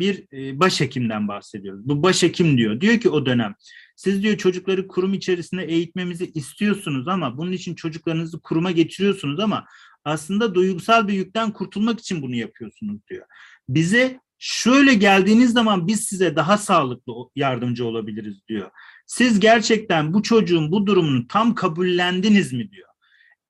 bir 0.00 0.24
e, 0.32 0.60
başhekimden 0.60 1.28
bahsediyoruz. 1.28 1.88
Bu 1.88 2.02
başhekim 2.02 2.58
diyor. 2.58 2.80
Diyor 2.80 3.00
ki 3.00 3.10
o 3.10 3.26
dönem 3.26 3.54
siz 3.96 4.22
diyor 4.22 4.36
çocukları 4.36 4.88
kurum 4.88 5.14
içerisinde 5.14 5.64
eğitmemizi 5.64 6.32
istiyorsunuz 6.32 7.08
ama 7.08 7.38
bunun 7.38 7.52
için 7.52 7.74
çocuklarınızı 7.74 8.40
kuruma 8.40 8.70
getiriyorsunuz 8.70 9.40
ama 9.40 9.64
aslında 10.04 10.54
duygusal 10.54 11.08
bir 11.08 11.14
yükten 11.14 11.52
kurtulmak 11.52 12.00
için 12.00 12.22
bunu 12.22 12.34
yapıyorsunuz 12.34 13.00
diyor. 13.10 13.26
Bize 13.68 14.20
şöyle 14.38 14.94
geldiğiniz 14.94 15.52
zaman 15.52 15.86
biz 15.86 16.04
size 16.04 16.36
daha 16.36 16.58
sağlıklı 16.58 17.12
yardımcı 17.36 17.86
olabiliriz 17.86 18.48
diyor. 18.48 18.70
Siz 19.06 19.40
gerçekten 19.40 20.14
bu 20.14 20.22
çocuğun 20.22 20.72
bu 20.72 20.86
durumunu 20.86 21.28
tam 21.28 21.54
kabullendiniz 21.54 22.52
mi 22.52 22.70
diyor. 22.70 22.88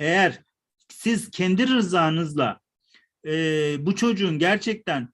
Eğer 0.01 0.43
siz 0.89 1.31
kendi 1.31 1.69
rızanızla 1.69 2.61
e, 3.27 3.33
bu 3.87 3.95
çocuğun 3.95 4.39
gerçekten 4.39 5.09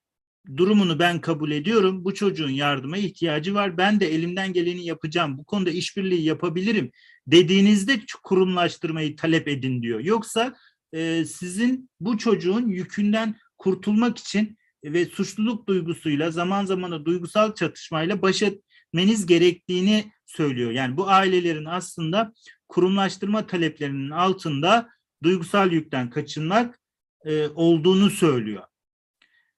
durumunu 0.57 0.99
ben 0.99 1.21
kabul 1.21 1.51
ediyorum. 1.51 2.05
Bu 2.05 2.15
çocuğun 2.15 2.51
yardıma 2.51 2.97
ihtiyacı 2.97 3.55
var. 3.55 3.79
Ben 3.79 4.01
de 4.01 4.15
elimden 4.15 4.53
geleni 4.53 4.85
yapacağım. 4.85 5.39
Bu 5.39 5.45
konuda 5.45 5.71
işbirliği 5.71 6.23
yapabilirim 6.23 6.91
dediğinizde 7.27 8.01
kurumlaştırmayı 8.23 9.17
talep 9.17 9.49
edin 9.49 9.83
diyor. 9.83 10.01
Yoksa 10.01 10.55
e, 10.93 11.25
sizin 11.25 11.91
bu 12.01 12.19
çocuğun 12.19 12.69
yükünden 12.69 13.37
kurtulmak 13.59 14.19
için 14.19 14.59
ve 14.85 15.07
suçluluk 15.07 15.69
duygusuyla 15.69 16.31
zaman 16.31 16.65
zaman 16.65 16.93
da 16.93 17.05
duygusal 17.05 17.55
çatışmayla 17.55 18.23
baş 18.23 18.43
etmeniz 18.43 19.27
gerektiğini 19.27 20.13
söylüyor. 20.27 20.71
Yani 20.71 20.97
bu 20.97 21.09
ailelerin 21.09 21.65
aslında 21.65 22.33
kurumlaştırma 22.69 23.47
taleplerinin 23.47 24.11
altında 24.11 24.89
duygusal 25.23 25.73
yükten 25.73 26.11
kaçınmak 26.11 26.81
e, 27.25 27.49
olduğunu 27.49 28.11
söylüyor. 28.11 28.63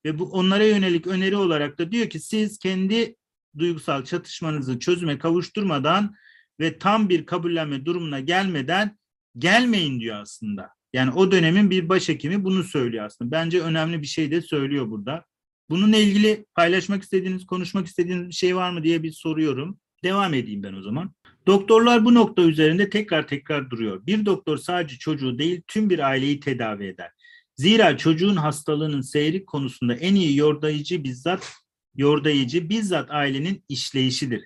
Ve 0.04 0.18
bu 0.18 0.24
onlara 0.24 0.64
yönelik 0.64 1.06
öneri 1.06 1.36
olarak 1.36 1.78
da 1.78 1.92
diyor 1.92 2.10
ki 2.10 2.20
siz 2.20 2.58
kendi 2.58 3.16
duygusal 3.58 4.04
çatışmanızı 4.04 4.78
çözüme 4.78 5.18
kavuşturmadan 5.18 6.14
ve 6.60 6.78
tam 6.78 7.08
bir 7.08 7.26
kabullenme 7.26 7.84
durumuna 7.84 8.20
gelmeden 8.20 8.98
gelmeyin 9.38 10.00
diyor 10.00 10.20
aslında. 10.20 10.70
Yani 10.94 11.10
o 11.10 11.32
dönemin 11.32 11.70
bir 11.70 11.88
başhekimi 11.88 12.44
bunu 12.44 12.64
söylüyor 12.64 13.04
aslında. 13.04 13.30
Bence 13.30 13.60
önemli 13.60 14.02
bir 14.02 14.06
şey 14.06 14.30
de 14.30 14.42
söylüyor 14.42 14.90
burada. 14.90 15.24
Bununla 15.70 15.96
ilgili 15.96 16.46
paylaşmak 16.54 17.02
istediğiniz, 17.02 17.46
konuşmak 17.46 17.86
istediğiniz 17.86 18.28
bir 18.28 18.34
şey 18.34 18.56
var 18.56 18.70
mı 18.70 18.82
diye 18.82 19.02
bir 19.02 19.12
soruyorum. 19.12 19.78
Devam 20.04 20.34
edeyim 20.34 20.62
ben 20.62 20.74
o 20.74 20.82
zaman. 20.82 21.14
Doktorlar 21.46 22.04
bu 22.04 22.14
nokta 22.14 22.42
üzerinde 22.42 22.90
tekrar 22.90 23.26
tekrar 23.26 23.70
duruyor. 23.70 24.06
Bir 24.06 24.26
doktor 24.26 24.56
sadece 24.56 24.98
çocuğu 24.98 25.38
değil 25.38 25.62
tüm 25.66 25.90
bir 25.90 25.98
aileyi 25.98 26.40
tedavi 26.40 26.86
eder. 26.86 27.10
Zira 27.56 27.96
çocuğun 27.96 28.36
hastalığının 28.36 29.00
seyri 29.00 29.44
konusunda 29.44 29.94
en 29.94 30.14
iyi 30.14 30.36
yordayıcı 30.36 31.04
bizzat 31.04 31.52
yordayıcı 31.96 32.68
bizzat 32.68 33.10
ailenin 33.10 33.64
işleyişidir. 33.68 34.44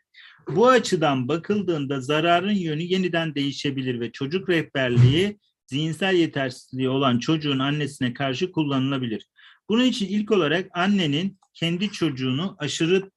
Bu 0.49 0.69
açıdan 0.69 1.29
bakıldığında 1.29 2.01
zararın 2.01 2.55
yönü 2.55 2.83
yeniden 2.83 3.35
değişebilir 3.35 4.01
ve 4.01 4.13
çocuk 4.13 4.49
rehberliği 4.49 5.39
zihinsel 5.69 6.15
yetersizliği 6.15 6.89
olan 6.89 7.19
çocuğun 7.19 7.59
annesine 7.59 8.15
karşı 8.15 8.53
kullanılabilir. 8.53 9.29
Bunun 9.69 9.85
için 9.85 10.07
ilk 10.07 10.31
olarak 10.31 10.71
annenin 10.75 11.39
kendi 11.55 11.93
çocuğunu 11.93 12.57
aşırı 12.59 13.11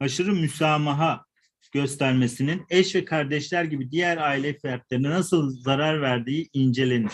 aşırı 0.00 0.32
müsamaha 0.32 1.24
göstermesinin 1.72 2.66
eş 2.70 2.94
ve 2.94 3.04
kardeşler 3.04 3.64
gibi 3.64 3.90
diğer 3.90 4.16
aile 4.16 4.58
fertlerine 4.58 5.10
nasıl 5.10 5.50
zarar 5.50 6.02
verdiği 6.02 6.48
incelenir. 6.52 7.12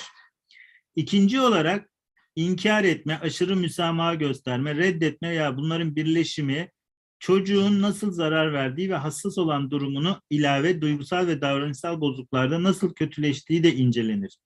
İkinci 0.97 1.41
olarak 1.41 1.91
inkar 2.37 2.85
etme, 2.85 3.19
aşırı 3.23 3.57
müsamaha 3.57 4.15
gösterme, 4.15 4.77
reddetme 4.77 5.31
veya 5.31 5.57
bunların 5.57 5.97
birleşimi 5.97 6.71
çocuğun 7.19 7.83
nasıl 7.83 8.13
zarar 8.13 8.53
verdiği 8.53 8.91
ve 8.91 8.95
hassas 8.97 9.39
olan 9.39 9.71
durumunu 9.71 10.23
ilave 10.31 10.81
duygusal 10.81 11.27
ve 11.27 11.41
davranışsal 11.41 12.01
bozukluklarda 12.01 12.63
nasıl 12.63 12.95
kötüleştiği 12.95 13.63
de 13.63 13.75
incelenir. 13.75 14.39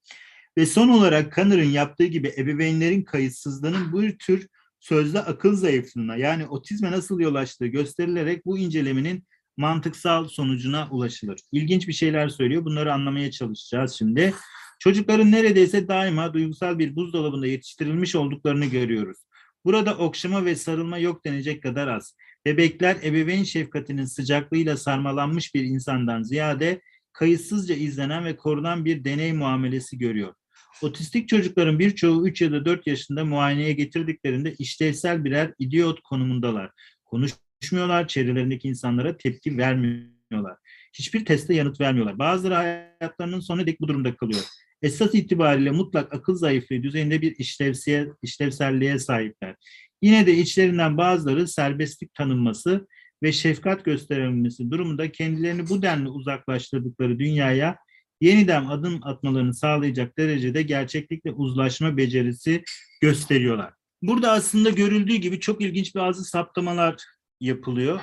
Ve 0.60 0.66
son 0.66 0.88
olarak 0.88 1.32
Kanner'ın 1.32 1.70
yaptığı 1.70 2.04
gibi 2.04 2.32
ebeveynlerin 2.38 3.02
kayıtsızlığının 3.02 3.92
bu 3.92 4.18
tür 4.18 4.48
sözde 4.80 5.20
akıl 5.20 5.56
zayıflığına 5.56 6.16
yani 6.16 6.46
otizme 6.46 6.90
nasıl 6.90 7.20
yol 7.20 7.34
açtığı 7.34 7.66
gösterilerek 7.66 8.46
bu 8.46 8.58
incelemenin 8.58 9.24
mantıksal 9.56 10.28
sonucuna 10.28 10.88
ulaşılır. 10.90 11.40
İlginç 11.52 11.88
bir 11.88 11.92
şeyler 11.92 12.28
söylüyor. 12.28 12.64
Bunları 12.64 12.94
anlamaya 12.94 13.30
çalışacağız 13.30 13.92
şimdi. 13.92 14.34
Çocukların 14.78 15.32
neredeyse 15.32 15.88
daima 15.88 16.34
duygusal 16.34 16.78
bir 16.78 16.96
buzdolabında 16.96 17.46
yetiştirilmiş 17.46 18.14
olduklarını 18.14 18.66
görüyoruz. 18.66 19.18
Burada 19.64 19.96
okşama 19.96 20.44
ve 20.44 20.56
sarılma 20.56 20.98
yok 20.98 21.24
denecek 21.24 21.62
kadar 21.62 21.88
az. 21.88 22.16
Bebekler 22.46 22.96
ebeveyn 23.02 23.44
şefkatinin 23.44 24.04
sıcaklığıyla 24.04 24.76
sarmalanmış 24.76 25.54
bir 25.54 25.64
insandan 25.64 26.22
ziyade 26.22 26.80
kayıtsızca 27.12 27.74
izlenen 27.74 28.24
ve 28.24 28.36
korunan 28.36 28.84
bir 28.84 29.04
deney 29.04 29.32
muamelesi 29.32 29.98
görüyor. 29.98 30.34
Otistik 30.82 31.28
çocukların 31.28 31.78
birçoğu 31.78 32.28
3 32.28 32.42
ya 32.42 32.52
da 32.52 32.64
4 32.64 32.86
yaşında 32.86 33.24
muayeneye 33.24 33.72
getirdiklerinde 33.72 34.54
işlevsel 34.54 35.24
birer 35.24 35.54
idiot 35.58 36.00
konumundalar. 36.00 36.70
Konuşmuyorlar, 37.04 38.08
çevrelerindeki 38.08 38.68
insanlara 38.68 39.16
tepki 39.16 39.58
vermiyorlar. 39.58 40.56
Hiçbir 40.92 41.24
teste 41.24 41.54
yanıt 41.54 41.80
vermiyorlar. 41.80 42.18
Bazıları 42.18 42.54
hayatlarının 42.54 43.40
sonuna 43.40 43.66
dek 43.66 43.80
bu 43.80 43.88
durumda 43.88 44.16
kalıyor. 44.16 44.42
Esas 44.82 45.14
itibariyle 45.14 45.70
mutlak 45.70 46.14
akıl 46.14 46.34
zayıflığı 46.34 46.82
düzeyinde 46.82 47.22
bir 47.22 47.36
işlevsiye, 47.36 48.08
işlevselliğe 48.22 48.98
sahipler. 48.98 49.56
Yine 50.02 50.26
de 50.26 50.36
içlerinden 50.36 50.96
bazıları 50.96 51.48
serbestlik 51.48 52.14
tanınması 52.14 52.86
ve 53.22 53.32
şefkat 53.32 53.84
gösterilmesi 53.84 54.70
durumunda 54.70 55.12
kendilerini 55.12 55.68
bu 55.68 55.82
denli 55.82 56.08
uzaklaştırdıkları 56.08 57.18
dünyaya 57.18 57.76
yeniden 58.20 58.64
adım 58.64 59.00
atmalarını 59.02 59.54
sağlayacak 59.54 60.18
derecede 60.18 60.62
gerçeklikle 60.62 61.30
uzlaşma 61.30 61.96
becerisi 61.96 62.64
gösteriyorlar. 63.00 63.74
Burada 64.02 64.32
aslında 64.32 64.70
görüldüğü 64.70 65.16
gibi 65.16 65.40
çok 65.40 65.60
ilginç 65.60 65.94
bazı 65.94 66.24
saptamalar 66.24 67.04
yapılıyor. 67.40 68.00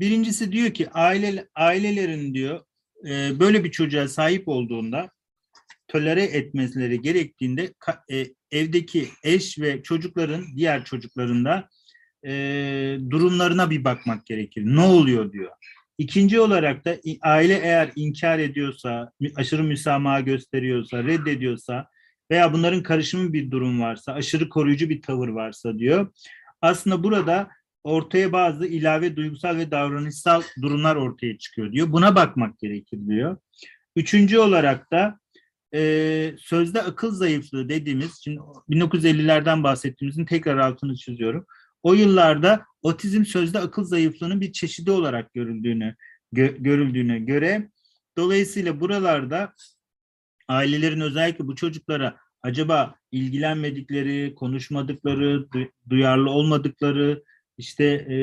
Birincisi 0.00 0.52
diyor 0.52 0.70
ki 0.70 0.90
aile 0.90 1.48
ailelerin 1.54 2.34
diyor 2.34 2.60
e, 3.08 3.40
böyle 3.40 3.64
bir 3.64 3.70
çocuğa 3.70 4.08
sahip 4.08 4.48
olduğunda 4.48 5.10
tolere 5.88 6.22
etmeleri 6.22 7.00
gerektiğinde 7.00 7.74
e, 8.12 8.26
evdeki 8.50 9.08
eş 9.22 9.58
ve 9.58 9.82
çocukların 9.82 10.44
diğer 10.56 10.84
çocuklarında 10.84 11.68
e, 12.26 12.32
durumlarına 13.10 13.70
bir 13.70 13.84
bakmak 13.84 14.26
gerekir. 14.26 14.62
Ne 14.64 14.80
oluyor 14.80 15.32
diyor. 15.32 15.50
İkinci 15.98 16.40
olarak 16.40 16.84
da 16.84 16.96
aile 17.22 17.54
eğer 17.54 17.92
inkar 17.96 18.38
ediyorsa, 18.38 19.12
aşırı 19.36 19.62
müsamaha 19.62 20.20
gösteriyorsa, 20.20 21.04
reddediyorsa 21.04 21.88
veya 22.30 22.52
bunların 22.52 22.82
karışımı 22.82 23.32
bir 23.32 23.50
durum 23.50 23.80
varsa, 23.80 24.12
aşırı 24.12 24.48
koruyucu 24.48 24.88
bir 24.88 25.02
tavır 25.02 25.28
varsa 25.28 25.78
diyor. 25.78 26.12
Aslında 26.60 27.04
burada 27.04 27.48
ortaya 27.84 28.32
bazı 28.32 28.66
ilave 28.66 29.16
duygusal 29.16 29.56
ve 29.56 29.70
davranışsal 29.70 30.42
durumlar 30.62 30.96
ortaya 30.96 31.38
çıkıyor 31.38 31.72
diyor. 31.72 31.92
Buna 31.92 32.14
bakmak 32.14 32.58
gerekir 32.58 32.98
diyor. 33.08 33.36
Üçüncü 33.96 34.38
olarak 34.38 34.92
da 34.92 35.18
e, 35.74 36.34
sözde 36.38 36.82
akıl 36.82 37.10
zayıflığı 37.10 37.68
dediğimiz, 37.68 38.20
şimdi 38.24 38.40
1950'lerden 38.70 39.62
bahsettiğimizin 39.62 40.24
tekrar 40.24 40.58
altını 40.58 40.96
çiziyorum. 40.96 41.46
O 41.82 41.94
yıllarda 41.94 42.64
otizm 42.82 43.24
sözde 43.24 43.58
akıl 43.58 43.84
zayıflığının 43.84 44.40
bir 44.40 44.52
çeşidi 44.52 44.90
olarak 44.90 45.34
görüldüğünü 45.34 45.94
gö, 46.32 46.56
görüldüğüne 46.58 47.18
göre 47.18 47.70
dolayısıyla 48.16 48.80
buralarda 48.80 49.52
ailelerin 50.48 51.00
özellikle 51.00 51.46
bu 51.46 51.54
çocuklara 51.56 52.16
acaba 52.42 52.94
ilgilenmedikleri, 53.12 54.34
konuşmadıkları, 54.34 55.48
duyarlı 55.90 56.30
olmadıkları, 56.30 57.22
işte 57.58 57.84
e, 57.84 58.16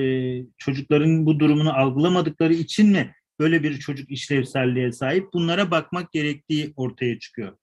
çocukların 0.58 1.26
bu 1.26 1.40
durumunu 1.40 1.74
algılamadıkları 1.74 2.54
için 2.54 2.90
mi 2.90 3.16
böyle 3.40 3.64
bir 3.64 3.80
çocuk 3.80 4.12
işlevselliğe 4.12 4.92
sahip? 4.92 5.34
Bunlara 5.34 5.72
bakmak 5.72 6.12
gerektiği 6.12 6.74
ortaya 6.76 7.20
çıkıyor. 7.20 7.58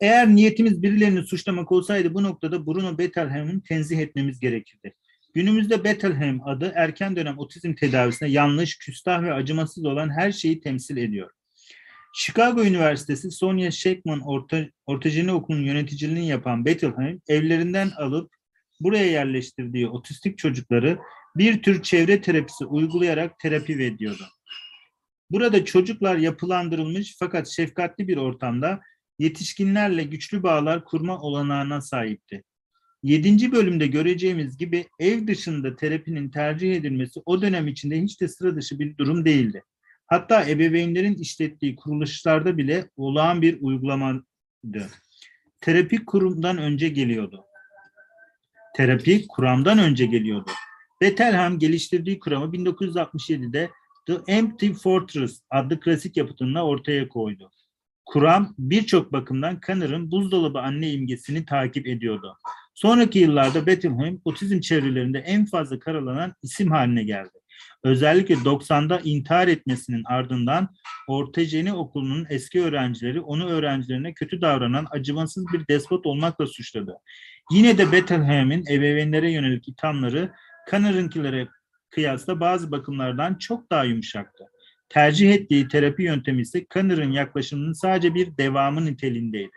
Eğer 0.00 0.28
niyetimiz 0.28 0.82
birilerini 0.82 1.22
suçlamak 1.22 1.72
olsaydı 1.72 2.14
bu 2.14 2.22
noktada 2.22 2.66
Bruno 2.66 2.98
Bettelheim'i 2.98 3.62
tenzih 3.62 3.98
etmemiz 3.98 4.40
gerekirdi. 4.40 4.94
Günümüzde 5.34 5.84
Bettelheim 5.84 6.48
adı 6.48 6.72
erken 6.74 7.16
dönem 7.16 7.38
otizm 7.38 7.74
tedavisine 7.74 8.28
yanlış, 8.28 8.78
küstah 8.78 9.22
ve 9.22 9.32
acımasız 9.32 9.84
olan 9.84 10.10
her 10.10 10.32
şeyi 10.32 10.60
temsil 10.60 10.96
ediyor. 10.96 11.30
Chicago 12.14 12.64
Üniversitesi 12.64 13.30
Sonia 13.30 13.70
Shackman 13.70 14.20
Orta, 14.20 14.66
Ortajeni 14.86 15.32
Okulu'nun 15.32 15.64
yöneticiliğini 15.64 16.28
yapan 16.28 16.64
Bettelheim 16.64 17.20
evlerinden 17.28 17.90
alıp 17.90 18.30
buraya 18.80 19.06
yerleştirdiği 19.06 19.88
otistik 19.88 20.38
çocukları 20.38 20.98
bir 21.36 21.62
tür 21.62 21.82
çevre 21.82 22.20
terapisi 22.20 22.64
uygulayarak 22.64 23.38
terapi 23.38 23.78
veriyordu. 23.78 24.24
Burada 25.30 25.64
çocuklar 25.64 26.16
yapılandırılmış 26.16 27.16
fakat 27.18 27.48
şefkatli 27.48 28.08
bir 28.08 28.16
ortamda 28.16 28.80
yetişkinlerle 29.18 30.04
güçlü 30.04 30.42
bağlar 30.42 30.84
kurma 30.84 31.18
olanağına 31.18 31.80
sahipti. 31.80 32.44
Yedinci 33.02 33.52
bölümde 33.52 33.86
göreceğimiz 33.86 34.56
gibi 34.58 34.86
ev 34.98 35.26
dışında 35.26 35.76
terapinin 35.76 36.30
tercih 36.30 36.76
edilmesi 36.76 37.20
o 37.26 37.42
dönem 37.42 37.68
içinde 37.68 38.02
hiç 38.02 38.20
de 38.20 38.28
sıra 38.28 38.56
dışı 38.56 38.78
bir 38.78 38.98
durum 38.98 39.24
değildi. 39.24 39.62
Hatta 40.06 40.48
ebeveynlerin 40.48 41.14
işlettiği 41.14 41.76
kuruluşlarda 41.76 42.58
bile 42.58 42.90
olağan 42.96 43.42
bir 43.42 43.58
uygulamaydı. 43.60 44.22
Terapi 45.60 46.04
kurumdan 46.04 46.58
önce 46.58 46.88
geliyordu. 46.88 47.44
Terapi 48.76 49.26
kuramdan 49.28 49.78
önce 49.78 50.06
geliyordu. 50.06 50.50
Bettelheim 51.00 51.58
geliştirdiği 51.58 52.18
kuramı 52.18 52.56
1967'de 52.56 53.70
The 54.06 54.32
Empty 54.32 54.72
Fortress 54.72 55.40
adlı 55.50 55.80
klasik 55.80 56.16
yapıtında 56.16 56.66
ortaya 56.66 57.08
koydu. 57.08 57.50
Kuram 58.06 58.54
birçok 58.58 59.12
bakımdan 59.12 59.60
Kanner'ın 59.60 60.10
buzdolabı 60.10 60.58
anne 60.58 60.90
imgesini 60.90 61.44
takip 61.44 61.86
ediyordu. 61.86 62.38
Sonraki 62.74 63.18
yıllarda 63.18 63.66
Bettelheim 63.66 64.20
otizm 64.24 64.60
çevrelerinde 64.60 65.18
en 65.18 65.46
fazla 65.46 65.78
karalanan 65.78 66.34
isim 66.42 66.70
haline 66.70 67.04
geldi. 67.04 67.38
Özellikle 67.84 68.34
90'da 68.34 69.00
intihar 69.04 69.48
etmesinin 69.48 70.02
ardından 70.04 70.68
Ortejeni 71.08 71.72
Okulu'nun 71.72 72.26
eski 72.30 72.62
öğrencileri 72.62 73.20
onu 73.20 73.48
öğrencilerine 73.48 74.14
kötü 74.14 74.40
davranan 74.40 74.86
acımasız 74.90 75.46
bir 75.52 75.68
despot 75.68 76.06
olmakla 76.06 76.46
suçladı. 76.46 76.96
Yine 77.52 77.78
de 77.78 77.92
Bettelheim'in 77.92 78.64
ebeveynlere 78.70 79.30
yönelik 79.30 79.68
ithamları 79.68 80.32
Kanner'ınkilere 80.68 81.48
kıyasla 81.90 82.40
bazı 82.40 82.70
bakımlardan 82.70 83.34
çok 83.34 83.70
daha 83.70 83.84
yumuşaktı. 83.84 84.44
Tercih 84.88 85.32
ettiği 85.32 85.68
terapi 85.68 86.02
yöntemi 86.02 86.42
ise 86.42 86.64
Kanner'ın 86.64 87.12
yaklaşımının 87.12 87.72
sadece 87.72 88.14
bir 88.14 88.36
devamı 88.36 88.84
niteliğindeydi. 88.84 89.56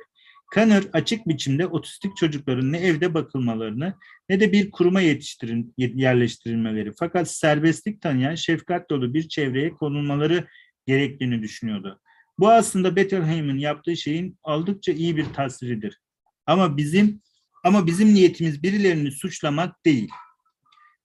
Kanner 0.52 0.84
açık 0.94 1.28
biçimde 1.28 1.68
otistik 1.68 2.18
çocukların 2.18 2.72
ne 2.72 2.78
evde 2.78 3.14
bakılmalarını 3.14 3.94
ne 4.30 4.40
de 4.40 4.52
bir 4.52 4.72
kuruma 4.72 5.02
yetiştirin, 5.02 5.74
yerleştirilmeleri 5.78 6.92
fakat 7.00 7.32
serbestlik 7.32 8.02
tanıyan 8.02 8.36
şefkat 8.36 8.90
dolu 8.90 9.14
bir 9.14 9.28
çevreye 9.28 9.70
konulmaları 9.70 10.48
gerektiğini 10.88 11.42
düşünüyordu. 11.42 12.02
Bu 12.40 12.50
aslında 12.50 12.96
Bettelheim'in 12.96 13.58
yaptığı 13.58 13.98
şeyin 13.98 14.38
oldukça 14.44 14.92
iyi 14.92 15.18
bir 15.18 15.26
tasviridir. 15.26 16.00
Ama 16.46 16.78
bizim 16.78 17.22
ama 17.64 17.88
bizim 17.88 18.14
niyetimiz 18.14 18.64
birilerini 18.64 19.12
suçlamak 19.12 19.86
değil. 19.86 20.10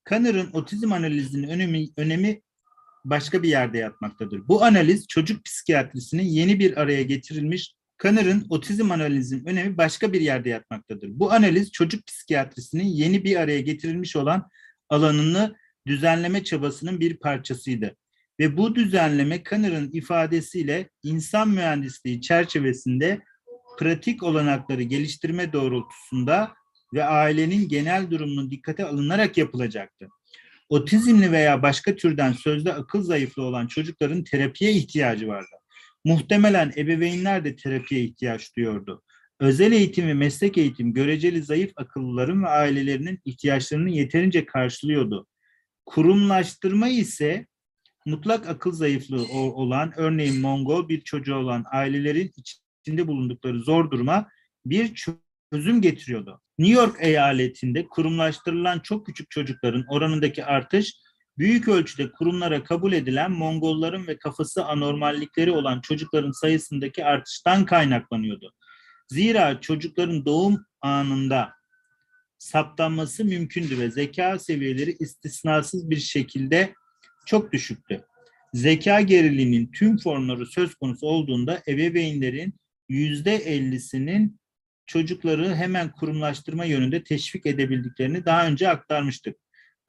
Kanner'ın 0.04 0.50
otizm 0.52 0.92
analizinin 0.92 1.48
önemi, 1.48 1.88
önemi 1.96 2.42
başka 3.04 3.42
bir 3.42 3.48
yerde 3.48 3.78
yatmaktadır. 3.78 4.48
Bu 4.48 4.64
analiz 4.64 5.06
çocuk 5.08 5.44
psikiyatrisinin 5.44 6.22
yeni 6.22 6.58
bir 6.58 6.80
araya 6.80 7.02
getirilmiş 7.02 7.74
Kanner'ın 7.96 8.46
otizm 8.48 8.90
analizinin 8.90 9.46
önemi 9.46 9.76
başka 9.76 10.12
bir 10.12 10.20
yerde 10.20 10.48
yatmaktadır. 10.48 11.08
Bu 11.12 11.32
analiz 11.32 11.72
çocuk 11.72 12.06
psikiyatrisinin 12.06 12.84
yeni 12.84 13.24
bir 13.24 13.36
araya 13.36 13.60
getirilmiş 13.60 14.16
olan 14.16 14.48
alanını 14.88 15.54
düzenleme 15.86 16.44
çabasının 16.44 17.00
bir 17.00 17.16
parçasıydı. 17.16 17.96
Ve 18.40 18.56
bu 18.56 18.74
düzenleme 18.74 19.42
Kanner'ın 19.42 19.90
ifadesiyle 19.92 20.90
insan 21.02 21.48
mühendisliği 21.48 22.20
çerçevesinde 22.20 23.20
pratik 23.78 24.22
olanakları 24.22 24.82
geliştirme 24.82 25.52
doğrultusunda 25.52 26.54
ve 26.94 27.04
ailenin 27.04 27.68
genel 27.68 28.10
durumunun 28.10 28.50
dikkate 28.50 28.84
alınarak 28.84 29.38
yapılacaktı. 29.38 30.08
Otizmli 30.68 31.32
veya 31.32 31.62
başka 31.62 31.96
türden 31.96 32.32
sözde 32.32 32.74
akıl 32.74 33.02
zayıflığı 33.02 33.42
olan 33.42 33.66
çocukların 33.66 34.24
terapiye 34.24 34.72
ihtiyacı 34.72 35.28
vardı. 35.28 35.56
Muhtemelen 36.04 36.72
ebeveynler 36.76 37.44
de 37.44 37.56
terapiye 37.56 38.04
ihtiyaç 38.04 38.56
duyuyordu. 38.56 39.02
Özel 39.40 39.72
eğitim 39.72 40.08
ve 40.08 40.14
meslek 40.14 40.58
eğitim 40.58 40.92
göreceli 40.92 41.42
zayıf 41.42 41.72
akıllıların 41.76 42.42
ve 42.42 42.48
ailelerinin 42.48 43.20
ihtiyaçlarını 43.24 43.90
yeterince 43.90 44.46
karşılıyordu. 44.46 45.26
Kurumlaştırma 45.86 46.88
ise 46.88 47.46
mutlak 48.06 48.48
akıl 48.48 48.72
zayıflığı 48.72 49.28
olan 49.32 49.92
örneğin 49.96 50.40
Mongol 50.40 50.88
bir 50.88 51.00
çocuğu 51.00 51.34
olan 51.34 51.64
ailelerin 51.72 52.32
içinde 52.82 53.06
bulundukları 53.06 53.60
zor 53.60 53.90
duruma 53.90 54.28
bir 54.66 54.94
çözüm 54.94 55.80
getiriyordu. 55.80 56.40
New 56.58 56.80
York 56.80 56.96
eyaletinde 57.00 57.86
kurumlaştırılan 57.88 58.78
çok 58.78 59.06
küçük 59.06 59.30
çocukların 59.30 59.84
oranındaki 59.88 60.44
artış 60.44 60.94
büyük 61.38 61.68
ölçüde 61.68 62.10
kurumlara 62.10 62.64
kabul 62.64 62.92
edilen 62.92 63.30
Mongolların 63.30 64.06
ve 64.06 64.18
kafası 64.18 64.64
anormallikleri 64.64 65.50
olan 65.50 65.80
çocukların 65.80 66.32
sayısındaki 66.32 67.04
artıştan 67.04 67.64
kaynaklanıyordu. 67.64 68.52
Zira 69.08 69.60
çocukların 69.60 70.24
doğum 70.24 70.66
anında 70.80 71.52
saptanması 72.38 73.24
mümkündü 73.24 73.78
ve 73.78 73.90
zeka 73.90 74.38
seviyeleri 74.38 74.96
istisnasız 75.00 75.90
bir 75.90 76.00
şekilde 76.00 76.74
çok 77.26 77.52
düşüktü. 77.52 78.04
Zeka 78.52 79.00
geriliğinin 79.00 79.72
tüm 79.72 79.98
formları 79.98 80.46
söz 80.46 80.74
konusu 80.74 81.06
olduğunda 81.06 81.62
ebeveynlerin 81.68 82.54
yüzde 82.88 83.34
ellisinin 83.34 84.40
çocukları 84.86 85.54
hemen 85.54 85.92
kurumlaştırma 85.92 86.64
yönünde 86.64 87.04
teşvik 87.04 87.46
edebildiklerini 87.46 88.24
daha 88.26 88.46
önce 88.46 88.68
aktarmıştık. 88.68 89.36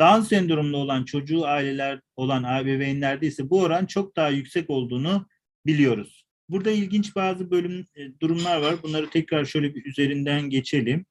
Down 0.01 0.21
sendromlu 0.21 0.77
olan 0.77 1.05
çocuğu 1.05 1.45
aileler 1.45 2.01
olan 2.15 2.61
ebeveynlerde 2.61 3.27
ise 3.27 3.49
bu 3.49 3.61
oran 3.61 3.85
çok 3.85 4.15
daha 4.15 4.29
yüksek 4.29 4.69
olduğunu 4.69 5.27
biliyoruz. 5.65 6.25
Burada 6.49 6.71
ilginç 6.71 7.15
bazı 7.15 7.51
bölüm 7.51 7.85
e, 7.95 8.19
durumlar 8.19 8.61
var. 8.61 8.75
Bunları 8.83 9.09
tekrar 9.09 9.45
şöyle 9.45 9.75
bir 9.75 9.85
üzerinden 9.85 10.49
geçelim. 10.49 11.05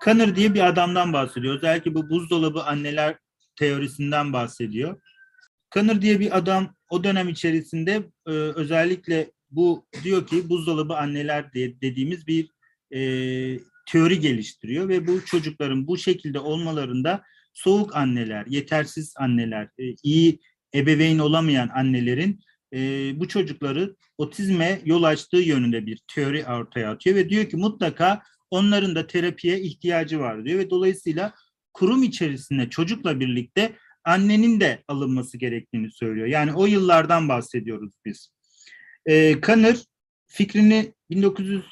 Kanır 0.00 0.36
diye 0.36 0.54
bir 0.54 0.68
adamdan 0.68 1.12
bahsediyor. 1.12 1.54
Özellikle 1.54 1.94
bu 1.94 2.10
buzdolabı 2.10 2.62
anneler 2.62 3.18
teorisinden 3.56 4.32
bahsediyor. 4.32 5.00
Kanır 5.70 6.02
diye 6.02 6.20
bir 6.20 6.36
adam 6.36 6.74
o 6.90 7.04
dönem 7.04 7.28
içerisinde 7.28 8.02
e, 8.26 8.30
özellikle 8.30 9.30
bu 9.50 9.86
diyor 10.04 10.26
ki 10.26 10.48
buzdolabı 10.48 10.96
anneler 10.96 11.52
diye 11.52 11.80
dediğimiz 11.80 12.26
bir 12.26 12.50
e, 12.94 13.00
teori 13.86 14.20
geliştiriyor 14.20 14.88
ve 14.88 15.06
bu 15.06 15.24
çocukların 15.24 15.86
bu 15.86 15.98
şekilde 15.98 16.38
olmalarında 16.38 17.22
soğuk 17.52 17.96
anneler, 17.96 18.46
yetersiz 18.46 19.14
anneler, 19.16 19.68
e, 19.78 19.94
iyi 20.02 20.40
ebeveyn 20.74 21.18
olamayan 21.18 21.68
annelerin 21.74 22.40
e, 22.74 22.78
bu 23.20 23.28
çocukları 23.28 23.96
otizme 24.18 24.80
yol 24.84 25.02
açtığı 25.02 25.36
yönünde 25.36 25.86
bir 25.86 26.02
teori 26.14 26.44
ortaya 26.44 26.90
atıyor 26.90 27.16
ve 27.16 27.28
diyor 27.30 27.48
ki 27.48 27.56
mutlaka 27.56 28.22
onların 28.50 28.94
da 28.94 29.06
terapiye 29.06 29.60
ihtiyacı 29.60 30.20
var 30.20 30.44
diyor 30.44 30.58
ve 30.58 30.70
dolayısıyla 30.70 31.34
kurum 31.72 32.02
içerisinde 32.02 32.70
çocukla 32.70 33.20
birlikte 33.20 33.72
annenin 34.04 34.60
de 34.60 34.82
alınması 34.88 35.38
gerektiğini 35.38 35.92
söylüyor. 35.92 36.26
Yani 36.26 36.52
o 36.52 36.66
yıllardan 36.66 37.28
bahsediyoruz 37.28 37.92
biz. 38.04 38.32
E, 39.06 39.40
Kanır 39.40 39.84
fikrini 40.26 40.94
1900 41.10 41.64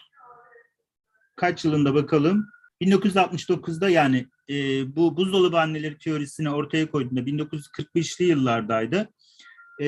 kaç 1.39 1.65
yılında 1.65 1.95
bakalım 1.95 2.47
1969'da 2.83 3.89
yani 3.89 4.27
e, 4.51 4.55
bu 4.97 5.17
buzdolabı 5.17 5.61
anneleri 5.61 5.99
teorisini 5.99 6.51
ortaya 6.51 6.91
koyduğunda 6.91 7.21
1945'li 7.21 8.25
yıllardaydı. 8.25 9.09
E, 9.81 9.87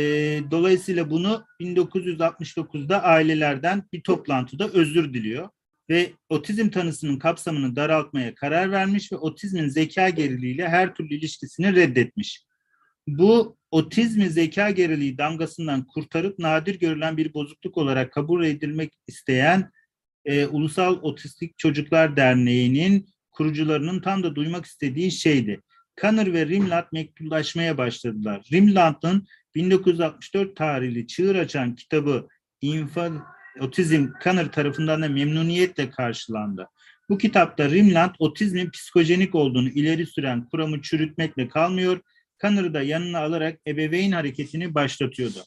dolayısıyla 0.51 1.11
bunu 1.11 1.45
1969'da 1.61 3.03
ailelerden 3.03 3.83
bir 3.93 4.01
toplantıda 4.01 4.69
özür 4.69 5.15
diliyor 5.15 5.49
ve 5.91 6.13
otizm 6.29 6.71
tanısının 6.71 7.19
kapsamını 7.19 7.77
daraltmaya 7.77 8.35
karar 8.35 8.71
vermiş 8.71 9.13
ve 9.13 9.17
otizmin 9.17 9.69
zeka 9.69 10.09
geriliğiyle 10.09 10.69
her 10.69 10.95
türlü 10.95 11.15
ilişkisini 11.15 11.77
reddetmiş. 11.77 12.45
Bu 13.07 13.57
otizmi 13.71 14.31
zeka 14.31 14.71
geriliği 14.71 15.19
damgasından 15.19 15.87
kurtarıp 15.87 16.39
nadir 16.39 16.81
görülen 16.81 17.17
bir 17.17 17.35
bozukluk 17.35 17.77
olarak 17.77 18.13
kabul 18.13 18.45
edilmek 18.45 18.93
isteyen 19.07 19.71
e, 20.25 20.47
Ulusal 20.47 20.99
Otistik 21.03 21.59
Çocuklar 21.59 22.17
Derneği'nin 22.17 23.09
kurucularının 23.31 24.01
tam 24.01 24.23
da 24.23 24.35
duymak 24.35 24.65
istediği 24.65 25.13
şeydi. 25.13 25.61
Kanır 25.97 26.33
ve 26.33 26.47
Rimland 26.47 26.85
mektuplaşmaya 26.93 27.79
başladılar. 27.79 28.43
Rimland'ın 28.53 29.27
1964 29.55 30.57
tarihli 30.57 31.07
Çığır 31.07 31.37
Açan 31.37 31.75
kitabı 31.75 32.29
İnfa, 32.61 33.11
Otizm 33.61 34.09
Kanır 34.21 34.53
tarafından 34.53 35.03
da 35.03 35.09
memnuniyetle 35.09 35.91
karşılandı. 35.91 36.69
Bu 37.09 37.19
kitapta 37.19 37.71
Rimland 37.71 38.11
otizmin 38.19 38.71
psikojenik 38.71 39.35
olduğunu 39.35 39.69
ileri 39.69 40.07
süren 40.07 40.45
kuramı 40.45 40.83
çürütmekle 40.83 41.49
kalmıyor, 41.49 42.01
Kanır'ı 42.39 42.75
da 42.75 42.83
yanına 42.83 43.19
alarak 43.19 43.61
ebeveyn 43.67 44.13
hareketini 44.13 44.75
başlatıyordu. 44.75 45.45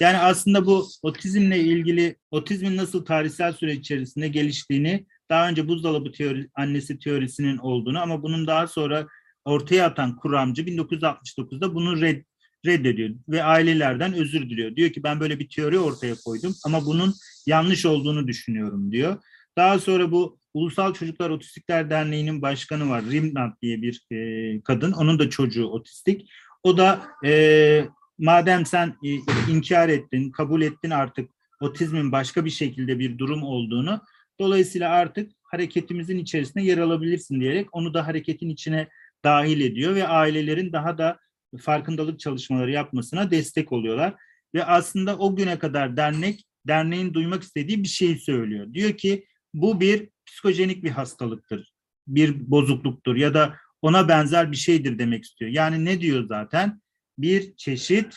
Yani 0.00 0.18
aslında 0.18 0.66
bu 0.66 0.88
otizmle 1.02 1.60
ilgili 1.60 2.16
otizmin 2.30 2.76
nasıl 2.76 3.04
tarihsel 3.04 3.52
süreç 3.52 3.78
içerisinde 3.78 4.28
geliştiğini 4.28 5.06
daha 5.30 5.48
önce 5.48 5.68
buzdolabı 5.68 6.12
teori, 6.12 6.48
annesi 6.54 6.98
teorisinin 6.98 7.58
olduğunu 7.58 8.02
ama 8.02 8.22
bunun 8.22 8.46
daha 8.46 8.66
sonra 8.66 9.06
ortaya 9.44 9.86
atan 9.86 10.16
kuramcı 10.16 10.62
1969'da 10.62 11.74
bunu 11.74 12.00
red, 12.00 12.24
reddediyor 12.66 13.10
ve 13.28 13.44
ailelerden 13.44 14.12
özür 14.12 14.50
diliyor. 14.50 14.76
Diyor 14.76 14.90
ki 14.90 15.02
ben 15.02 15.20
böyle 15.20 15.38
bir 15.38 15.48
teori 15.48 15.78
ortaya 15.78 16.14
koydum 16.24 16.54
ama 16.64 16.86
bunun 16.86 17.14
yanlış 17.46 17.86
olduğunu 17.86 18.26
düşünüyorum 18.26 18.92
diyor. 18.92 19.18
Daha 19.56 19.78
sonra 19.78 20.12
bu 20.12 20.38
Ulusal 20.54 20.94
Çocuklar 20.94 21.30
Otistikler 21.30 21.90
Derneği'nin 21.90 22.42
başkanı 22.42 22.90
var. 22.90 23.04
Rimland 23.10 23.52
diye 23.62 23.82
bir 23.82 24.06
e, 24.12 24.60
kadın. 24.62 24.92
Onun 24.92 25.18
da 25.18 25.30
çocuğu 25.30 25.66
otistik. 25.66 26.30
O 26.62 26.78
da 26.78 27.02
e, 27.24 27.84
madem 28.18 28.66
sen 28.66 28.96
e, 29.04 29.08
inkar 29.52 29.88
ettin, 29.88 30.30
kabul 30.30 30.62
ettin 30.62 30.90
artık 30.90 31.30
otizmin 31.60 32.12
başka 32.12 32.44
bir 32.44 32.50
şekilde 32.50 32.98
bir 32.98 33.18
durum 33.18 33.42
olduğunu, 33.42 34.00
dolayısıyla 34.40 34.90
artık 34.90 35.32
hareketimizin 35.42 36.18
içerisine 36.18 36.64
yer 36.64 36.78
alabilirsin 36.78 37.40
diyerek 37.40 37.68
onu 37.72 37.94
da 37.94 38.06
hareketin 38.06 38.48
içine 38.48 38.88
dahil 39.24 39.60
ediyor 39.60 39.94
ve 39.94 40.08
ailelerin 40.08 40.72
daha 40.72 40.98
da 40.98 41.18
farkındalık 41.60 42.20
çalışmaları 42.20 42.70
yapmasına 42.70 43.30
destek 43.30 43.72
oluyorlar. 43.72 44.14
Ve 44.54 44.64
aslında 44.64 45.18
o 45.18 45.36
güne 45.36 45.58
kadar 45.58 45.96
dernek, 45.96 46.44
derneğin 46.68 47.14
duymak 47.14 47.42
istediği 47.42 47.82
bir 47.82 47.88
şeyi 47.88 48.18
söylüyor. 48.18 48.74
Diyor 48.74 48.92
ki 48.92 49.26
bu 49.54 49.80
bir 49.80 50.08
psikojenik 50.26 50.84
bir 50.84 50.90
hastalıktır. 50.90 51.74
bir 52.06 52.50
bozukluktur 52.50 53.16
ya 53.16 53.34
da 53.34 53.56
ona 53.82 54.08
benzer 54.08 54.52
bir 54.52 54.56
şeydir 54.56 54.98
demek 54.98 55.24
istiyor. 55.24 55.50
Yani 55.50 55.84
ne 55.84 56.00
diyor 56.00 56.26
zaten? 56.28 56.80
Bir 57.18 57.56
çeşit 57.56 58.16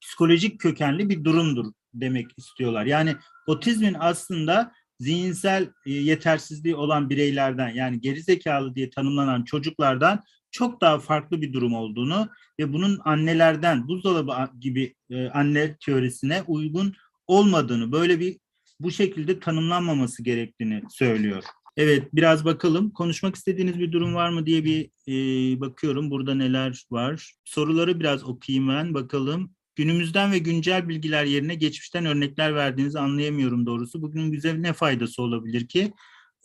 psikolojik 0.00 0.60
kökenli 0.60 1.08
bir 1.08 1.24
durumdur 1.24 1.72
demek 1.94 2.26
istiyorlar. 2.36 2.86
Yani 2.86 3.16
otizmin 3.46 3.96
aslında 4.00 4.72
zihinsel 5.00 5.72
e, 5.86 5.92
yetersizliği 5.92 6.76
olan 6.76 7.10
bireylerden 7.10 7.68
yani 7.68 8.00
gerizekalı 8.00 8.74
diye 8.74 8.90
tanımlanan 8.90 9.44
çocuklardan 9.44 10.22
çok 10.50 10.80
daha 10.80 10.98
farklı 10.98 11.42
bir 11.42 11.52
durum 11.52 11.74
olduğunu 11.74 12.28
ve 12.60 12.72
bunun 12.72 13.00
annelerden 13.04 13.88
buzdolabı 13.88 14.58
gibi 14.60 14.94
e, 15.10 15.28
anne 15.28 15.76
teorisine 15.76 16.42
uygun 16.46 16.94
olmadığını, 17.26 17.92
böyle 17.92 18.20
bir 18.20 18.38
bu 18.80 18.90
şekilde 18.90 19.40
tanımlanmaması 19.40 20.22
gerektiğini 20.22 20.82
söylüyor. 20.90 21.44
Evet, 21.78 22.08
biraz 22.14 22.44
bakalım. 22.44 22.90
Konuşmak 22.90 23.36
istediğiniz 23.36 23.78
bir 23.78 23.92
durum 23.92 24.14
var 24.14 24.30
mı 24.30 24.46
diye 24.46 24.64
bir 24.64 24.90
e, 25.08 25.60
bakıyorum. 25.60 26.10
Burada 26.10 26.34
neler 26.34 26.86
var? 26.90 27.34
Soruları 27.44 28.00
biraz 28.00 28.24
okuyayım 28.24 28.68
ben. 28.68 28.94
Bakalım. 28.94 29.54
Günümüzden 29.76 30.32
ve 30.32 30.38
güncel 30.38 30.88
bilgiler 30.88 31.24
yerine 31.24 31.54
geçmişten 31.54 32.06
örnekler 32.06 32.54
verdiğinizi 32.54 32.98
anlayamıyorum 32.98 33.66
doğrusu. 33.66 34.02
Bugün 34.02 34.32
bize 34.32 34.62
ne 34.62 34.72
faydası 34.72 35.22
olabilir 35.22 35.68
ki? 35.68 35.92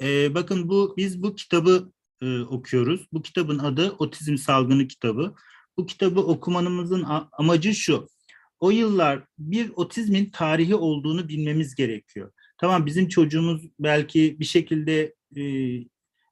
E, 0.01 0.33
bakın 0.35 0.69
bu 0.69 0.93
biz 0.97 1.23
bu 1.23 1.35
kitabı 1.35 1.91
e, 2.21 2.39
okuyoruz. 2.39 3.07
Bu 3.13 3.21
kitabın 3.21 3.59
adı 3.59 3.91
Otizm 3.91 4.37
Salgını 4.37 4.87
kitabı. 4.87 5.35
Bu 5.77 5.85
kitabı 5.85 6.19
okumanımızın 6.19 7.05
amacı 7.31 7.73
şu. 7.75 8.07
O 8.59 8.71
yıllar 8.71 9.23
bir 9.37 9.71
otizmin 9.75 10.29
tarihi 10.29 10.75
olduğunu 10.75 11.27
bilmemiz 11.29 11.75
gerekiyor. 11.75 12.31
Tamam 12.57 12.85
bizim 12.85 13.07
çocuğumuz 13.07 13.61
belki 13.79 14.39
bir 14.39 14.45
şekilde 14.45 15.13
e, 15.37 15.43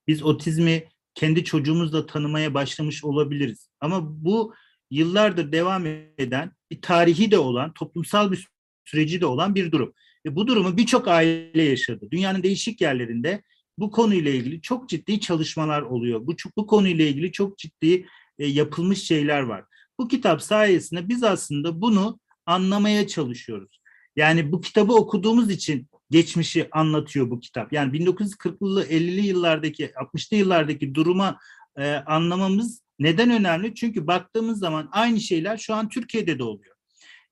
biz 0.07 0.23
otizmi 0.23 0.83
kendi 1.15 1.43
çocuğumuzla 1.43 2.05
tanımaya 2.05 2.53
başlamış 2.53 3.03
olabiliriz. 3.03 3.69
Ama 3.79 4.23
bu 4.25 4.53
yıllardır 4.91 5.51
devam 5.51 5.85
eden 6.17 6.51
bir 6.71 6.81
tarihi 6.81 7.31
de 7.31 7.37
olan, 7.37 7.73
toplumsal 7.73 8.31
bir 8.31 8.47
süreci 8.85 9.21
de 9.21 9.25
olan 9.25 9.55
bir 9.55 9.71
durum. 9.71 9.93
Ve 10.25 10.35
bu 10.35 10.47
durumu 10.47 10.77
birçok 10.77 11.07
aile 11.07 11.63
yaşadı. 11.63 12.07
Dünyanın 12.11 12.43
değişik 12.43 12.81
yerlerinde 12.81 13.43
bu 13.77 13.91
konuyla 13.91 14.31
ilgili 14.31 14.61
çok 14.61 14.89
ciddi 14.89 15.19
çalışmalar 15.19 15.81
oluyor. 15.81 16.27
Bu, 16.27 16.35
bu 16.57 16.67
konuyla 16.67 17.05
ilgili 17.05 17.31
çok 17.31 17.57
ciddi 17.57 18.05
e, 18.39 18.47
yapılmış 18.47 19.03
şeyler 19.03 19.41
var. 19.41 19.65
Bu 19.99 20.07
kitap 20.07 20.41
sayesinde 20.41 21.09
biz 21.09 21.23
aslında 21.23 21.81
bunu 21.81 22.19
anlamaya 22.45 23.07
çalışıyoruz. 23.07 23.81
Yani 24.15 24.51
bu 24.51 24.61
kitabı 24.61 24.93
okuduğumuz 24.93 25.51
için 25.51 25.87
geçmişi 26.11 26.67
anlatıyor 26.71 27.29
bu 27.29 27.39
kitap. 27.39 27.73
Yani 27.73 27.97
1940'lı 27.97 28.85
50'li 28.85 29.27
yıllardaki 29.27 29.85
60'lı 29.85 30.37
yıllardaki 30.37 30.95
duruma 30.95 31.39
e, 31.77 31.91
anlamamız 31.93 32.81
neden 32.99 33.29
önemli? 33.29 33.75
Çünkü 33.75 34.07
baktığımız 34.07 34.59
zaman 34.59 34.89
aynı 34.91 35.19
şeyler 35.19 35.57
şu 35.57 35.73
an 35.73 35.89
Türkiye'de 35.89 36.39
de 36.39 36.43
oluyor. 36.43 36.75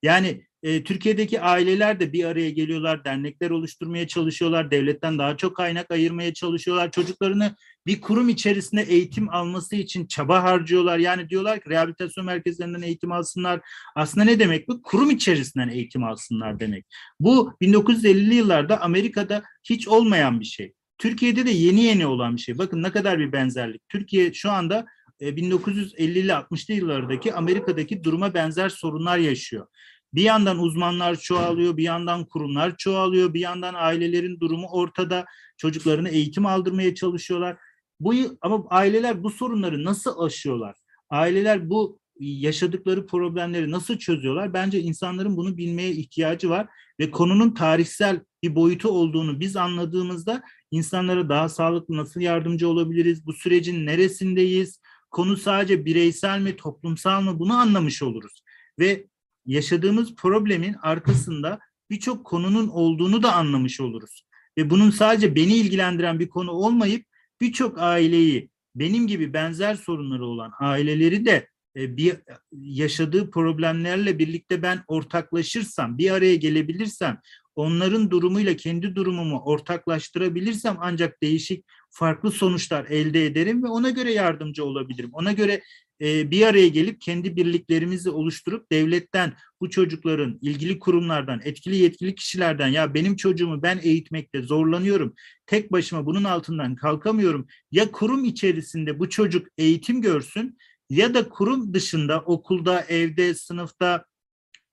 Yani 0.03 0.47
e, 0.63 0.83
Türkiye'deki 0.83 1.41
aileler 1.41 1.99
de 1.99 2.13
bir 2.13 2.23
araya 2.23 2.49
geliyorlar, 2.49 3.05
dernekler 3.05 3.49
oluşturmaya 3.49 4.07
çalışıyorlar, 4.07 4.71
devletten 4.71 5.19
daha 5.19 5.37
çok 5.37 5.55
kaynak 5.55 5.91
ayırmaya 5.91 6.33
çalışıyorlar. 6.33 6.91
Çocuklarını 6.91 7.55
bir 7.85 8.01
kurum 8.01 8.29
içerisinde 8.29 8.81
eğitim 8.81 9.29
alması 9.29 9.75
için 9.75 10.07
çaba 10.07 10.43
harcıyorlar. 10.43 10.97
Yani 10.97 11.29
diyorlar 11.29 11.59
ki 11.59 11.69
rehabilitasyon 11.69 12.25
merkezlerinden 12.25 12.81
eğitim 12.81 13.11
alsınlar. 13.11 13.61
Aslında 13.95 14.25
ne 14.25 14.39
demek 14.39 14.67
bu? 14.67 14.81
Kurum 14.81 15.09
içerisinden 15.09 15.69
eğitim 15.69 16.03
alsınlar 16.03 16.59
demek. 16.59 16.85
Bu 17.19 17.53
1950'li 17.61 18.35
yıllarda 18.35 18.81
Amerika'da 18.81 19.43
hiç 19.63 19.87
olmayan 19.87 20.39
bir 20.39 20.45
şey. 20.45 20.73
Türkiye'de 20.97 21.45
de 21.45 21.51
yeni 21.51 21.83
yeni 21.83 22.05
olan 22.05 22.35
bir 22.35 22.41
şey. 22.41 22.57
Bakın 22.57 22.83
ne 22.83 22.91
kadar 22.91 23.19
bir 23.19 23.31
benzerlik. 23.31 23.89
Türkiye 23.89 24.33
şu 24.33 24.51
anda 24.51 24.85
1950'li 25.21 26.31
60'lı 26.31 26.73
yıllardaki 26.73 27.33
Amerika'daki 27.33 28.03
duruma 28.03 28.33
benzer 28.33 28.69
sorunlar 28.69 29.17
yaşıyor. 29.17 29.67
Bir 30.13 30.21
yandan 30.21 30.59
uzmanlar 30.59 31.15
çoğalıyor, 31.15 31.77
bir 31.77 31.83
yandan 31.83 32.25
kurumlar 32.25 32.77
çoğalıyor, 32.77 33.33
bir 33.33 33.39
yandan 33.39 33.73
ailelerin 33.73 34.39
durumu 34.39 34.67
ortada. 34.71 35.25
Çocuklarını 35.57 36.09
eğitim 36.09 36.45
aldırmaya 36.45 36.95
çalışıyorlar. 36.95 37.57
Bu 37.99 38.13
ama 38.41 38.65
aileler 38.69 39.23
bu 39.23 39.29
sorunları 39.29 39.83
nasıl 39.83 40.19
aşıyorlar? 40.19 40.75
Aileler 41.09 41.69
bu 41.69 41.99
yaşadıkları 42.19 43.05
problemleri 43.05 43.71
nasıl 43.71 43.97
çözüyorlar? 43.97 44.53
Bence 44.53 44.79
insanların 44.79 45.37
bunu 45.37 45.57
bilmeye 45.57 45.91
ihtiyacı 45.91 46.49
var 46.49 46.67
ve 46.99 47.11
konunun 47.11 47.51
tarihsel 47.51 48.21
bir 48.43 48.55
boyutu 48.55 48.89
olduğunu 48.89 49.39
biz 49.39 49.55
anladığımızda 49.55 50.41
insanlara 50.71 51.29
daha 51.29 51.49
sağlıklı 51.49 51.97
nasıl 51.97 52.21
yardımcı 52.21 52.69
olabiliriz? 52.69 53.25
Bu 53.25 53.33
sürecin 53.33 53.85
neresindeyiz? 53.85 54.81
Konu 55.11 55.37
sadece 55.37 55.85
bireysel 55.85 56.41
mi, 56.41 56.55
toplumsal 56.55 57.21
mı? 57.21 57.39
Bunu 57.39 57.53
anlamış 57.53 58.03
oluruz. 58.03 58.43
Ve 58.79 59.07
yaşadığımız 59.49 60.15
problemin 60.15 60.75
arkasında 60.81 61.59
birçok 61.89 62.25
konunun 62.25 62.67
olduğunu 62.67 63.23
da 63.23 63.33
anlamış 63.33 63.81
oluruz. 63.81 64.25
Ve 64.57 64.69
bunun 64.69 64.89
sadece 64.89 65.35
beni 65.35 65.55
ilgilendiren 65.55 66.19
bir 66.19 66.29
konu 66.29 66.51
olmayıp 66.51 67.05
birçok 67.41 67.79
aileyi 67.79 68.49
benim 68.75 69.07
gibi 69.07 69.33
benzer 69.33 69.75
sorunları 69.75 70.25
olan 70.25 70.51
aileleri 70.59 71.25
de 71.25 71.47
e, 71.75 71.97
bir 71.97 72.15
yaşadığı 72.51 73.31
problemlerle 73.31 74.19
birlikte 74.19 74.61
ben 74.61 74.83
ortaklaşırsam, 74.87 75.97
bir 75.97 76.11
araya 76.11 76.35
gelebilirsem, 76.35 77.19
onların 77.55 78.11
durumuyla 78.11 78.55
kendi 78.55 78.95
durumumu 78.95 79.39
ortaklaştırabilirsem 79.39 80.77
ancak 80.79 81.23
değişik 81.23 81.65
farklı 81.89 82.31
sonuçlar 82.31 82.85
elde 82.85 83.25
ederim 83.25 83.63
ve 83.63 83.67
ona 83.67 83.89
göre 83.89 84.13
yardımcı 84.13 84.65
olabilirim. 84.65 85.09
Ona 85.13 85.31
göre 85.31 85.61
e, 86.01 86.31
bir 86.31 86.45
araya 86.45 86.67
gelip 86.67 87.01
kendi 87.01 87.35
birliklerimizi 87.35 88.09
oluşturup 88.09 88.71
devletten, 88.71 89.33
bu 89.61 89.69
çocukların, 89.69 90.39
ilgili 90.41 90.79
kurumlardan, 90.79 91.41
etkili 91.43 91.75
yetkili 91.75 92.15
kişilerden 92.15 92.67
ya 92.67 92.93
benim 92.93 93.15
çocuğumu 93.15 93.63
ben 93.63 93.79
eğitmekte 93.83 94.41
zorlanıyorum, 94.41 95.13
tek 95.45 95.71
başıma 95.71 96.05
bunun 96.05 96.23
altından 96.23 96.75
kalkamıyorum. 96.75 97.47
Ya 97.71 97.91
kurum 97.91 98.25
içerisinde 98.25 98.99
bu 98.99 99.09
çocuk 99.09 99.47
eğitim 99.57 100.01
görsün 100.01 100.57
ya 100.89 101.13
da 101.13 101.29
kurum 101.29 101.73
dışında 101.73 102.21
okulda, 102.21 102.81
evde, 102.81 103.33
sınıfta, 103.33 104.05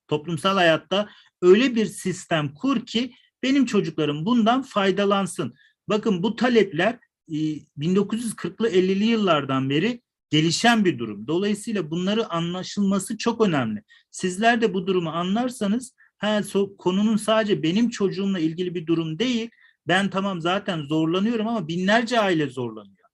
toplumsal 0.08 0.54
hayatta 0.54 1.08
öyle 1.42 1.74
bir 1.74 1.86
sistem 1.86 2.54
kur 2.54 2.86
ki 2.86 3.12
benim 3.42 3.66
çocuklarım 3.66 4.26
bundan 4.26 4.62
faydalansın. 4.62 5.54
Bakın 5.88 6.22
bu 6.22 6.36
talepler 6.36 6.98
1940'lı 7.28 8.70
50'li 8.70 9.04
yıllardan 9.04 9.70
beri 9.70 10.02
gelişen 10.36 10.84
bir 10.84 10.98
durum. 10.98 11.26
Dolayısıyla 11.26 11.90
bunları 11.90 12.32
anlaşılması 12.32 13.18
çok 13.18 13.40
önemli. 13.40 13.82
Sizler 14.10 14.60
de 14.60 14.74
bu 14.74 14.86
durumu 14.86 15.10
anlarsanız 15.10 15.94
ha, 16.18 16.42
so, 16.42 16.76
konunun 16.76 17.16
sadece 17.16 17.62
benim 17.62 17.90
çocuğumla 17.90 18.38
ilgili 18.38 18.74
bir 18.74 18.86
durum 18.86 19.18
değil. 19.18 19.50
Ben 19.88 20.10
tamam 20.10 20.40
zaten 20.40 20.82
zorlanıyorum 20.82 21.48
ama 21.48 21.68
binlerce 21.68 22.20
aile 22.20 22.46
zorlanıyor. 22.46 23.08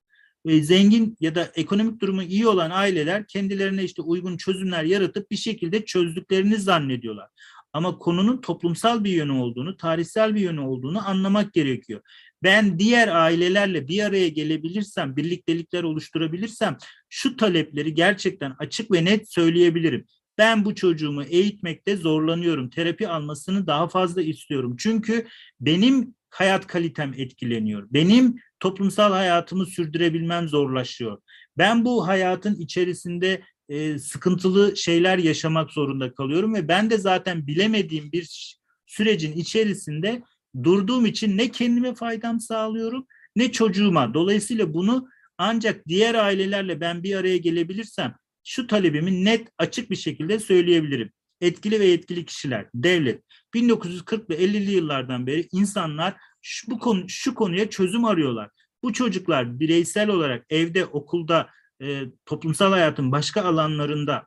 Ve 0.46 0.62
zengin 0.62 1.16
ya 1.20 1.34
da 1.34 1.50
ekonomik 1.54 2.00
durumu 2.00 2.22
iyi 2.22 2.46
olan 2.46 2.70
aileler 2.70 3.26
kendilerine 3.26 3.84
işte 3.84 4.02
uygun 4.02 4.36
çözümler 4.36 4.84
yaratıp 4.84 5.30
bir 5.30 5.36
şekilde 5.36 5.84
çözdüklerini 5.84 6.56
zannediyorlar. 6.56 7.28
Ama 7.72 7.98
konunun 7.98 8.40
toplumsal 8.40 9.04
bir 9.04 9.10
yönü 9.10 9.32
olduğunu, 9.32 9.76
tarihsel 9.76 10.34
bir 10.34 10.40
yönü 10.40 10.60
olduğunu 10.60 11.08
anlamak 11.08 11.52
gerekiyor. 11.52 12.00
Ben 12.42 12.78
diğer 12.78 13.08
ailelerle 13.08 13.88
bir 13.88 14.02
araya 14.02 14.28
gelebilirsem, 14.28 15.16
birliktelikler 15.16 15.82
oluşturabilirsem 15.82 16.76
şu 17.08 17.36
talepleri 17.36 17.94
gerçekten 17.94 18.54
açık 18.58 18.90
ve 18.92 19.04
net 19.04 19.32
söyleyebilirim. 19.32 20.06
Ben 20.38 20.64
bu 20.64 20.74
çocuğumu 20.74 21.22
eğitmekte 21.22 21.96
zorlanıyorum. 21.96 22.70
Terapi 22.70 23.08
almasını 23.08 23.66
daha 23.66 23.88
fazla 23.88 24.22
istiyorum. 24.22 24.76
Çünkü 24.78 25.26
benim 25.60 26.14
hayat 26.30 26.66
kalitem 26.66 27.14
etkileniyor. 27.16 27.86
Benim 27.90 28.36
toplumsal 28.60 29.12
hayatımı 29.12 29.66
sürdürebilmem 29.66 30.48
zorlaşıyor. 30.48 31.18
Ben 31.58 31.84
bu 31.84 32.06
hayatın 32.06 32.54
içerisinde 32.54 33.42
e, 33.68 33.98
sıkıntılı 33.98 34.76
şeyler 34.76 35.18
yaşamak 35.18 35.70
zorunda 35.70 36.14
kalıyorum 36.14 36.54
ve 36.54 36.68
ben 36.68 36.90
de 36.90 36.98
zaten 36.98 37.46
bilemediğim 37.46 38.12
bir 38.12 38.56
sürecin 38.86 39.32
içerisinde 39.32 40.22
durduğum 40.62 41.06
için 41.06 41.38
ne 41.38 41.50
kendime 41.50 41.94
faydam 41.94 42.40
sağlıyorum 42.40 43.06
ne 43.36 43.52
çocuğuma. 43.52 44.14
Dolayısıyla 44.14 44.74
bunu 44.74 45.08
ancak 45.38 45.88
diğer 45.88 46.14
ailelerle 46.14 46.80
ben 46.80 47.02
bir 47.02 47.16
araya 47.16 47.36
gelebilirsem 47.36 48.14
şu 48.44 48.66
talebimi 48.66 49.24
net 49.24 49.48
açık 49.58 49.90
bir 49.90 49.96
şekilde 49.96 50.38
söyleyebilirim. 50.38 51.12
Etkili 51.40 51.80
ve 51.80 51.84
yetkili 51.84 52.24
kişiler, 52.24 52.66
devlet. 52.74 53.24
1940 53.54 54.30
ve 54.30 54.36
50'li 54.36 54.70
yıllardan 54.70 55.26
beri 55.26 55.48
insanlar 55.52 56.14
şu, 56.42 56.70
bu 56.70 56.78
konu, 56.78 57.08
şu 57.08 57.34
konuya 57.34 57.70
çözüm 57.70 58.04
arıyorlar. 58.04 58.50
Bu 58.82 58.92
çocuklar 58.92 59.60
bireysel 59.60 60.08
olarak 60.08 60.46
evde, 60.50 60.86
okulda, 60.86 61.50
e, 61.82 62.02
toplumsal 62.26 62.72
hayatın 62.72 63.12
başka 63.12 63.42
alanlarında 63.42 64.26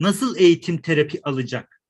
nasıl 0.00 0.36
eğitim 0.36 0.78
terapi 0.78 1.20
alacak? 1.22 1.80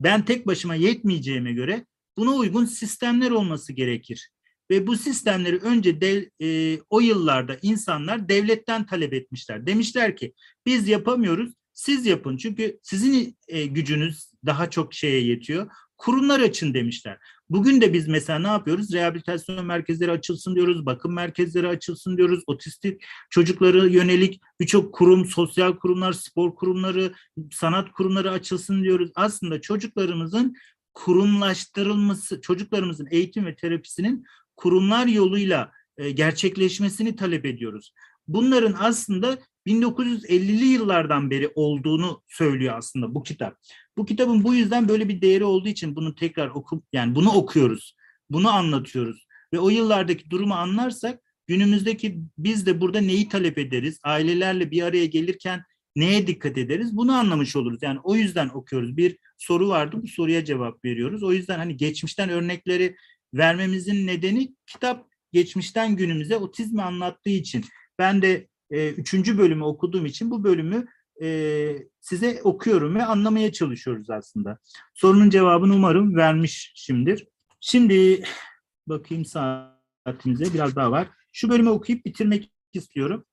Ben 0.00 0.24
tek 0.24 0.46
başıma 0.46 0.74
yetmeyeceğime 0.74 1.52
göre 1.52 1.86
buna 2.16 2.30
uygun 2.30 2.64
sistemler 2.64 3.30
olması 3.30 3.72
gerekir. 3.72 4.30
Ve 4.70 4.86
bu 4.86 4.96
sistemleri 4.96 5.56
önce 5.56 6.00
dev, 6.00 6.24
e, 6.42 6.78
o 6.90 7.00
yıllarda 7.00 7.58
insanlar 7.62 8.28
devletten 8.28 8.86
talep 8.86 9.12
etmişler. 9.12 9.66
Demişler 9.66 10.16
ki 10.16 10.34
biz 10.66 10.88
yapamıyoruz, 10.88 11.52
siz 11.72 12.06
yapın. 12.06 12.36
Çünkü 12.36 12.78
sizin 12.82 13.36
e, 13.48 13.66
gücünüz 13.66 14.30
daha 14.46 14.70
çok 14.70 14.94
şeye 14.94 15.20
yetiyor. 15.24 15.70
Kurumlar 15.96 16.40
açın 16.40 16.74
demişler. 16.74 17.18
Bugün 17.50 17.80
de 17.80 17.92
biz 17.92 18.08
mesela 18.08 18.38
ne 18.38 18.46
yapıyoruz? 18.46 18.92
Rehabilitasyon 18.92 19.66
merkezleri 19.66 20.10
açılsın 20.10 20.54
diyoruz, 20.54 20.86
bakım 20.86 21.14
merkezleri 21.14 21.68
açılsın 21.68 22.16
diyoruz, 22.16 22.42
otistik 22.46 23.02
çocuklara 23.30 23.86
yönelik 23.86 24.40
birçok 24.60 24.94
kurum, 24.94 25.26
sosyal 25.26 25.76
kurumlar, 25.76 26.12
spor 26.12 26.54
kurumları, 26.54 27.14
sanat 27.52 27.92
kurumları 27.92 28.30
açılsın 28.30 28.82
diyoruz. 28.82 29.10
Aslında 29.14 29.60
çocuklarımızın 29.60 30.54
kurumlaştırılması, 30.94 32.40
çocuklarımızın 32.40 33.08
eğitim 33.10 33.46
ve 33.46 33.56
terapisinin 33.56 34.24
kurumlar 34.56 35.06
yoluyla 35.06 35.72
e, 35.96 36.10
gerçekleşmesini 36.10 37.16
talep 37.16 37.46
ediyoruz. 37.46 37.94
Bunların 38.28 38.74
aslında 38.78 39.38
1950'li 39.66 40.64
yıllardan 40.64 41.30
beri 41.30 41.52
olduğunu 41.54 42.22
söylüyor 42.28 42.74
aslında 42.78 43.14
bu 43.14 43.22
kitap. 43.22 43.58
Bu 43.96 44.06
kitabın 44.06 44.44
bu 44.44 44.54
yüzden 44.54 44.88
böyle 44.88 45.08
bir 45.08 45.20
değeri 45.20 45.44
olduğu 45.44 45.68
için 45.68 45.96
bunu 45.96 46.14
tekrar 46.14 46.48
oku 46.48 46.82
yani 46.92 47.14
bunu 47.14 47.32
okuyoruz. 47.32 47.96
Bunu 48.30 48.50
anlatıyoruz 48.50 49.26
ve 49.52 49.58
o 49.58 49.68
yıllardaki 49.68 50.30
durumu 50.30 50.54
anlarsak 50.54 51.20
günümüzdeki 51.46 52.20
biz 52.38 52.66
de 52.66 52.80
burada 52.80 53.00
neyi 53.00 53.28
talep 53.28 53.58
ederiz? 53.58 53.98
Ailelerle 54.02 54.70
bir 54.70 54.82
araya 54.82 55.06
gelirken 55.06 55.62
neye 55.96 56.26
dikkat 56.26 56.58
ederiz? 56.58 56.96
Bunu 56.96 57.12
anlamış 57.12 57.56
oluruz. 57.56 57.78
Yani 57.82 57.98
o 58.02 58.16
yüzden 58.16 58.48
okuyoruz. 58.48 58.96
Bir 58.96 59.18
soru 59.38 59.68
vardı 59.68 59.96
bu 60.02 60.08
soruya 60.08 60.44
cevap 60.44 60.84
veriyoruz. 60.84 61.22
O 61.22 61.32
yüzden 61.32 61.58
hani 61.58 61.76
geçmişten 61.76 62.28
örnekleri 62.28 62.96
vermemizin 63.34 64.06
nedeni 64.06 64.54
kitap 64.66 65.06
geçmişten 65.32 65.96
günümüze 65.96 66.36
otizmi 66.36 66.82
anlattığı 66.82 67.30
için. 67.30 67.64
Ben 67.98 68.22
de 68.22 68.48
e, 68.70 68.90
üçüncü 68.90 69.38
bölümü 69.38 69.64
okuduğum 69.64 70.06
için 70.06 70.30
bu 70.30 70.44
bölümü 70.44 70.86
e, 71.22 71.76
size 72.00 72.40
okuyorum 72.42 72.94
ve 72.94 73.04
anlamaya 73.04 73.52
çalışıyoruz 73.52 74.10
aslında. 74.10 74.58
Sorunun 74.94 75.30
cevabını 75.30 75.74
umarım 75.74 76.16
vermişimdir. 76.16 77.28
Şimdi 77.60 78.24
bakayım 78.86 79.24
saatimize 79.24 80.54
biraz 80.54 80.76
daha 80.76 80.90
var. 80.90 81.08
Şu 81.32 81.48
bölümü 81.48 81.70
okuyup 81.70 82.04
bitirmek 82.04 82.52
istiyorum. 82.72 83.24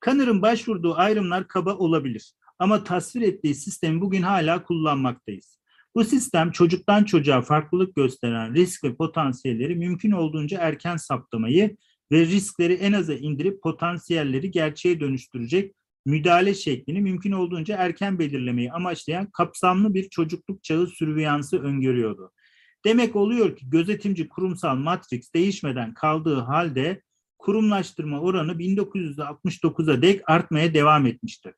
Kanır'ın 0.00 0.42
başvurduğu 0.42 0.94
ayrımlar 0.94 1.48
kaba 1.48 1.74
olabilir. 1.74 2.32
Ama 2.58 2.84
tasvir 2.84 3.22
ettiği 3.22 3.54
sistemi 3.54 4.00
bugün 4.00 4.22
hala 4.22 4.62
kullanmaktayız. 4.62 5.58
Bu 5.94 6.04
sistem 6.04 6.50
çocuktan 6.50 7.04
çocuğa 7.04 7.42
farklılık 7.42 7.96
gösteren 7.96 8.54
risk 8.54 8.84
ve 8.84 8.94
potansiyelleri 8.94 9.74
mümkün 9.74 10.10
olduğunca 10.10 10.58
erken 10.60 10.96
saptamayı 10.96 11.76
ve 12.12 12.26
riskleri 12.26 12.72
en 12.72 12.92
aza 12.92 13.14
indirip 13.14 13.62
potansiyelleri 13.62 14.50
gerçeğe 14.50 15.00
dönüştürecek 15.00 15.74
müdahale 16.06 16.54
şeklini 16.54 17.00
mümkün 17.00 17.32
olduğunca 17.32 17.76
erken 17.76 18.18
belirlemeyi 18.18 18.72
amaçlayan 18.72 19.30
kapsamlı 19.30 19.94
bir 19.94 20.08
çocukluk 20.08 20.64
çağı 20.64 20.86
sürüyansı 20.86 21.62
öngörüyordu. 21.62 22.32
Demek 22.84 23.16
oluyor 23.16 23.56
ki 23.56 23.70
gözetimci 23.70 24.28
kurumsal 24.28 24.76
matrix 24.76 25.34
değişmeden 25.34 25.94
kaldığı 25.94 26.40
halde 26.40 27.02
kurumlaştırma 27.38 28.20
oranı 28.20 28.52
1969'a 28.52 30.02
dek 30.02 30.30
artmaya 30.30 30.74
devam 30.74 31.06
etmiştir. 31.06 31.54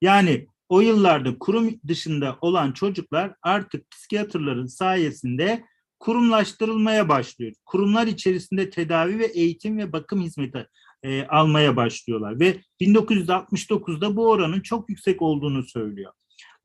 Yani 0.00 0.46
o 0.68 0.80
yıllarda 0.80 1.38
kurum 1.38 1.80
dışında 1.88 2.38
olan 2.40 2.72
çocuklar 2.72 3.34
artık 3.42 3.90
psikiyatrların 3.90 4.66
sayesinde 4.66 5.64
kurumlaştırılmaya 5.98 7.08
başlıyor. 7.08 7.52
Kurumlar 7.64 8.06
içerisinde 8.06 8.70
tedavi 8.70 9.18
ve 9.18 9.26
eğitim 9.26 9.78
ve 9.78 9.92
bakım 9.92 10.22
hizmeti 10.22 10.66
e, 11.02 11.24
almaya 11.26 11.76
başlıyorlar 11.76 12.40
ve 12.40 12.60
1969'da 12.80 14.16
bu 14.16 14.30
oranın 14.30 14.60
çok 14.60 14.90
yüksek 14.90 15.22
olduğunu 15.22 15.62
söylüyor. 15.62 16.12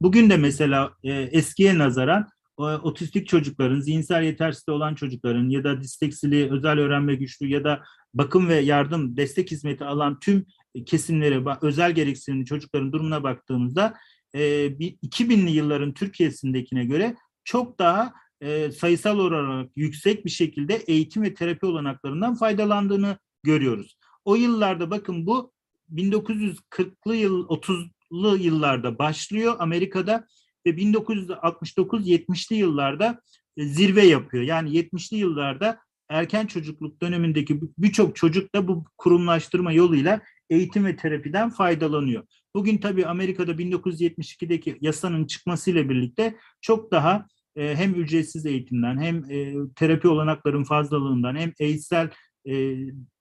Bugün 0.01 0.29
de 0.29 0.37
mesela 0.37 0.93
e, 1.03 1.11
eskiye 1.13 1.77
nazaran 1.77 2.27
e, 2.59 2.63
otistik 2.63 3.27
çocukların, 3.27 3.79
zihinsel 3.79 4.23
yetersizliği 4.23 4.77
olan 4.77 4.95
çocukların 4.95 5.49
ya 5.49 5.63
da 5.63 5.81
disleksili, 5.81 6.51
özel 6.51 6.79
öğrenme 6.79 7.15
güçlü 7.15 7.47
ya 7.47 7.63
da 7.63 7.83
bakım 8.13 8.47
ve 8.47 8.55
yardım, 8.55 9.17
destek 9.17 9.51
hizmeti 9.51 9.85
alan 9.85 10.19
tüm 10.19 10.45
kesimlere, 10.85 11.43
özel 11.61 11.91
gereksinimli 11.91 12.45
çocukların 12.45 12.91
durumuna 12.91 13.23
baktığımızda 13.23 13.93
e, 14.33 14.39
2000'li 14.67 15.51
yılların 15.51 15.93
Türkiye'sindekine 15.93 16.85
göre 16.85 17.15
çok 17.43 17.79
daha 17.79 18.13
e, 18.41 18.71
sayısal 18.71 19.19
olarak 19.19 19.69
yüksek 19.75 20.25
bir 20.25 20.29
şekilde 20.29 20.75
eğitim 20.75 21.23
ve 21.23 21.33
terapi 21.33 21.65
olanaklarından 21.65 22.35
faydalandığını 22.35 23.17
görüyoruz. 23.43 23.97
O 24.25 24.35
yıllarda 24.35 24.91
bakın 24.91 25.25
bu 25.25 25.51
1940'lı 25.93 27.15
yıl 27.15 27.47
30'lu 27.47 28.37
yıllarda 28.37 28.99
başlıyor 28.99 29.55
Amerika'da 29.59 30.27
ve 30.65 30.69
1969-70'li 30.69 32.55
yıllarda 32.55 33.21
e, 33.57 33.65
zirve 33.65 34.05
yapıyor. 34.05 34.43
Yani 34.43 34.69
70'li 34.69 35.17
yıllarda 35.17 35.79
erken 36.09 36.45
çocukluk 36.45 37.01
dönemindeki 37.01 37.61
birçok 37.77 38.15
çocuk 38.15 38.55
da 38.55 38.67
bu 38.67 38.85
kurumlaştırma 38.97 39.71
yoluyla 39.71 40.21
eğitim 40.51 40.85
ve 40.85 40.95
terapiden 40.95 41.49
faydalanıyor. 41.49 42.23
Bugün 42.55 42.77
tabii 42.77 43.05
Amerika'da 43.05 43.51
1972'deki 43.51 44.77
yasanın 44.81 45.25
çıkmasıyla 45.25 45.89
birlikte 45.89 46.35
çok 46.61 46.91
daha 46.91 47.27
e, 47.55 47.75
hem 47.75 47.95
ücretsiz 47.95 48.45
eğitimden 48.45 49.01
hem 49.01 49.31
e, 49.31 49.53
terapi 49.75 50.07
olanakların 50.07 50.63
fazlalığından 50.63 51.35
hem 51.35 51.53
eğitsel 51.59 52.09
e, 52.49 52.75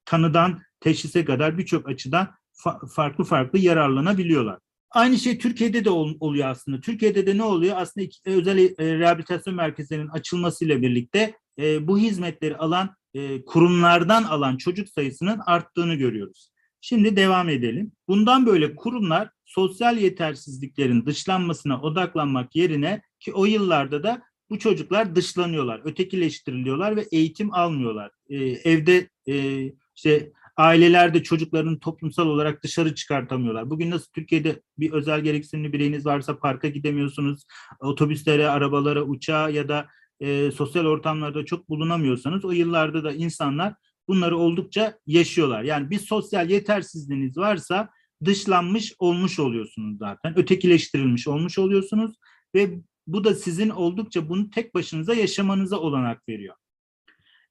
tanıdan 0.04 0.60
teşhise 0.80 1.24
kadar 1.24 1.58
birçok 1.58 1.88
açıdan 1.88 2.28
fa- 2.64 2.94
farklı 2.94 3.24
farklı 3.24 3.58
yararlanabiliyorlar. 3.58 4.58
Aynı 4.90 5.18
şey 5.18 5.38
Türkiye'de 5.38 5.84
de 5.84 5.90
ol, 5.90 6.14
oluyor 6.20 6.48
aslında. 6.48 6.80
Türkiye'de 6.80 7.26
de 7.26 7.36
ne 7.38 7.42
oluyor? 7.42 7.76
Aslında 7.78 8.04
iki, 8.04 8.18
özel 8.24 8.58
e, 8.58 8.98
rehabilitasyon 8.98 9.56
merkezlerinin 9.56 10.08
açılmasıyla 10.08 10.82
birlikte 10.82 11.34
e, 11.58 11.88
bu 11.88 11.98
hizmetleri 11.98 12.56
alan 12.56 12.94
e, 13.14 13.44
kurumlardan 13.44 14.22
alan 14.22 14.56
çocuk 14.56 14.88
sayısının 14.88 15.40
arttığını 15.46 15.94
görüyoruz. 15.94 16.49
Şimdi 16.80 17.16
devam 17.16 17.48
edelim. 17.48 17.92
Bundan 18.08 18.46
böyle 18.46 18.76
kurumlar 18.76 19.30
sosyal 19.44 19.98
yetersizliklerin 19.98 21.06
dışlanmasına 21.06 21.80
odaklanmak 21.80 22.56
yerine 22.56 23.02
ki 23.20 23.32
o 23.32 23.44
yıllarda 23.44 24.02
da 24.02 24.22
bu 24.50 24.58
çocuklar 24.58 25.16
dışlanıyorlar, 25.16 25.80
ötekileştiriliyorlar 25.84 26.96
ve 26.96 27.06
eğitim 27.12 27.54
almıyorlar. 27.54 28.10
Ee, 28.28 28.36
evde 28.44 29.08
e, 29.28 29.66
işte 29.96 30.32
ailelerde 30.56 31.22
çocuklarını 31.22 31.80
toplumsal 31.80 32.26
olarak 32.26 32.62
dışarı 32.62 32.94
çıkartamıyorlar. 32.94 33.70
Bugün 33.70 33.90
nasıl 33.90 34.12
Türkiye'de 34.12 34.62
bir 34.78 34.92
özel 34.92 35.20
gereksinimli 35.20 35.72
bireyiniz 35.72 36.06
varsa 36.06 36.38
parka 36.38 36.68
gidemiyorsunuz, 36.68 37.44
otobüslere, 37.80 38.48
arabalara, 38.48 39.02
uçağa 39.02 39.48
ya 39.48 39.68
da 39.68 39.86
e, 40.20 40.50
sosyal 40.50 40.86
ortamlarda 40.86 41.44
çok 41.44 41.68
bulunamıyorsanız 41.68 42.44
o 42.44 42.52
yıllarda 42.52 43.04
da 43.04 43.12
insanlar 43.12 43.74
bunları 44.10 44.36
oldukça 44.36 44.98
yaşıyorlar. 45.06 45.62
Yani 45.62 45.90
bir 45.90 45.98
sosyal 45.98 46.50
yetersizliğiniz 46.50 47.36
varsa 47.36 47.90
dışlanmış 48.24 48.94
olmuş 48.98 49.38
oluyorsunuz 49.38 49.98
zaten. 49.98 50.38
Ötekileştirilmiş 50.38 51.28
olmuş 51.28 51.58
oluyorsunuz 51.58 52.16
ve 52.54 52.80
bu 53.06 53.24
da 53.24 53.34
sizin 53.34 53.68
oldukça 53.68 54.28
bunu 54.28 54.50
tek 54.50 54.74
başınıza 54.74 55.14
yaşamanıza 55.14 55.76
olanak 55.76 56.28
veriyor. 56.28 56.54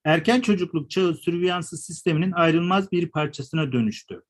Erken 0.05 0.41
çocukluk 0.41 0.89
çağı 0.89 1.16
sürviyansı 1.16 1.78
sisteminin 1.78 2.32
ayrılmaz 2.32 2.91
bir 2.91 3.10
parçasına 3.10 3.72
dönüştü. 3.72 4.22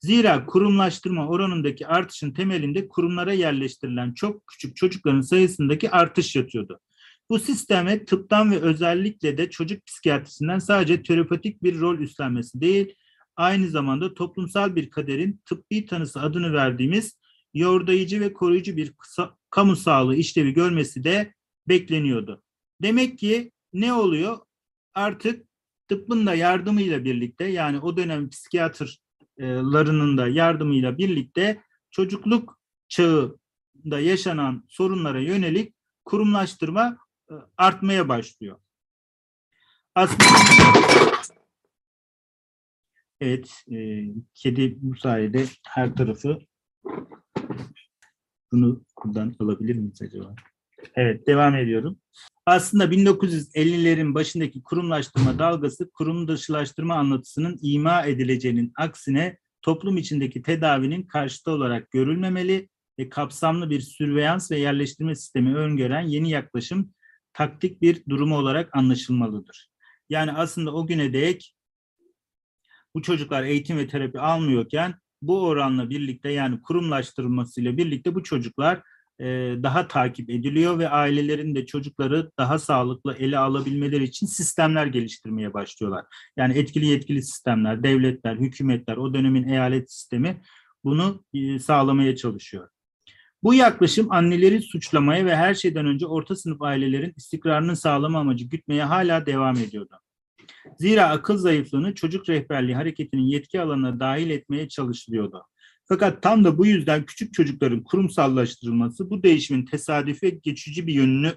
Zira 0.00 0.46
kurumlaştırma 0.46 1.28
oranındaki 1.28 1.86
artışın 1.86 2.32
temelinde 2.32 2.88
kurumlara 2.88 3.32
yerleştirilen 3.32 4.14
çok 4.14 4.46
küçük 4.46 4.76
çocukların 4.76 5.20
sayısındaki 5.20 5.90
artış 5.90 6.36
yatıyordu. 6.36 6.80
Bu 7.30 7.38
sisteme 7.38 8.04
tıptan 8.04 8.50
ve 8.50 8.60
özellikle 8.60 9.38
de 9.38 9.50
çocuk 9.50 9.86
psikiyatrisinden 9.86 10.58
sadece 10.58 11.02
terapötik 11.02 11.62
bir 11.62 11.80
rol 11.80 11.98
üstlenmesi 11.98 12.60
değil, 12.60 12.94
aynı 13.36 13.68
zamanda 13.68 14.14
toplumsal 14.14 14.76
bir 14.76 14.90
kaderin 14.90 15.40
tıbbi 15.46 15.86
tanısı 15.86 16.20
adını 16.20 16.52
verdiğimiz 16.52 17.18
yordayıcı 17.54 18.20
ve 18.20 18.32
koruyucu 18.32 18.76
bir 18.76 18.92
kamu 19.50 19.76
sağlığı 19.76 20.16
işlevi 20.16 20.52
görmesi 20.52 21.04
de 21.04 21.34
bekleniyordu. 21.68 22.42
Demek 22.82 23.18
ki 23.18 23.52
ne 23.72 23.92
oluyor? 23.92 24.38
Artık 24.94 25.46
tıbbın 25.88 26.26
da 26.26 26.34
yardımıyla 26.34 27.04
birlikte 27.04 27.44
yani 27.44 27.80
o 27.80 27.96
dönem 27.96 28.30
psikiyatrlarının 28.30 30.18
da 30.18 30.28
yardımıyla 30.28 30.98
birlikte 30.98 31.62
çocukluk 31.90 32.58
çağında 32.88 34.00
yaşanan 34.00 34.64
sorunlara 34.68 35.20
yönelik 35.20 35.74
kurumlaştırma 36.04 36.98
artmaya 37.58 38.08
başlıyor. 38.08 38.58
Aslında 39.94 40.24
Evet, 43.20 43.64
e, 43.72 44.04
kedi 44.34 44.76
bu 44.80 44.96
sayede 44.96 45.44
her 45.66 45.94
tarafı 45.94 46.38
bunu 48.52 48.84
buradan 49.04 49.34
alabilir 49.38 49.76
miyiz 49.76 50.02
acaba? 50.02 50.34
Evet, 50.94 51.26
devam 51.26 51.54
ediyorum. 51.54 51.98
Aslında 52.46 52.84
1950'lerin 52.84 54.14
başındaki 54.14 54.62
kurumlaştırma 54.62 55.38
dalgası 55.38 55.90
kurum 55.90 56.28
dışılaştırma 56.28 56.94
anlatısının 56.94 57.58
ima 57.62 58.04
edileceğinin 58.04 58.72
aksine 58.76 59.38
toplum 59.62 59.96
içindeki 59.96 60.42
tedavinin 60.42 61.02
karşıtı 61.02 61.50
olarak 61.50 61.90
görülmemeli 61.90 62.68
ve 62.98 63.08
kapsamlı 63.08 63.70
bir 63.70 63.80
sürveyans 63.80 64.50
ve 64.50 64.58
yerleştirme 64.58 65.14
sistemi 65.14 65.56
öngören 65.56 66.02
yeni 66.02 66.30
yaklaşım 66.30 66.94
taktik 67.32 67.82
bir 67.82 68.04
durumu 68.08 68.36
olarak 68.36 68.76
anlaşılmalıdır. 68.76 69.70
Yani 70.08 70.32
aslında 70.32 70.74
o 70.74 70.86
güne 70.86 71.12
dek 71.12 71.54
bu 72.94 73.02
çocuklar 73.02 73.42
eğitim 73.42 73.78
ve 73.78 73.88
terapi 73.88 74.20
almıyorken 74.20 74.94
bu 75.22 75.46
oranla 75.46 75.90
birlikte 75.90 76.30
yani 76.32 76.62
kurumlaştırılmasıyla 76.62 77.76
birlikte 77.76 78.14
bu 78.14 78.22
çocuklar 78.22 78.82
e, 79.20 79.24
daha 79.62 79.88
takip 79.88 80.30
ediliyor 80.30 80.78
ve 80.78 80.88
ailelerin 80.88 81.54
de 81.54 81.66
çocukları 81.66 82.30
daha 82.38 82.58
sağlıklı 82.58 83.14
ele 83.14 83.38
alabilmeleri 83.38 84.04
için 84.04 84.26
sistemler 84.26 84.86
geliştirmeye 84.86 85.54
başlıyorlar. 85.54 86.04
Yani 86.36 86.58
etkili 86.58 86.86
yetkili 86.86 87.22
sistemler, 87.22 87.82
devletler, 87.82 88.36
hükümetler, 88.36 88.96
o 88.96 89.14
dönemin 89.14 89.48
eyalet 89.48 89.92
sistemi 89.92 90.42
bunu 90.84 91.24
e, 91.34 91.58
sağlamaya 91.58 92.16
çalışıyor. 92.16 92.68
Bu 93.42 93.54
yaklaşım 93.54 94.12
anneleri 94.12 94.62
suçlamaya 94.62 95.26
ve 95.26 95.36
her 95.36 95.54
şeyden 95.54 95.86
önce 95.86 96.06
orta 96.06 96.36
sınıf 96.36 96.62
ailelerin 96.62 97.14
istikrarının 97.16 97.74
sağlama 97.74 98.18
amacı 98.18 98.44
gütmeye 98.44 98.84
hala 98.84 99.26
devam 99.26 99.56
ediyordu. 99.56 100.00
Zira 100.78 101.08
akıl 101.08 101.38
zayıflığını 101.38 101.94
çocuk 101.94 102.28
rehberliği 102.28 102.76
hareketinin 102.76 103.22
yetki 103.22 103.60
alanına 103.60 104.00
dahil 104.00 104.30
etmeye 104.30 104.68
çalışılıyordu. 104.68 105.42
Fakat 105.84 106.22
tam 106.22 106.44
da 106.44 106.58
bu 106.58 106.66
yüzden 106.66 107.06
küçük 107.06 107.34
çocukların 107.34 107.84
kurumsallaştırılması 107.84 109.10
bu 109.10 109.22
değişimin 109.22 109.64
tesadüfi 109.64 110.26
ve 110.26 110.30
geçici 110.30 110.86
bir 110.86 110.94
yönünü 110.94 111.34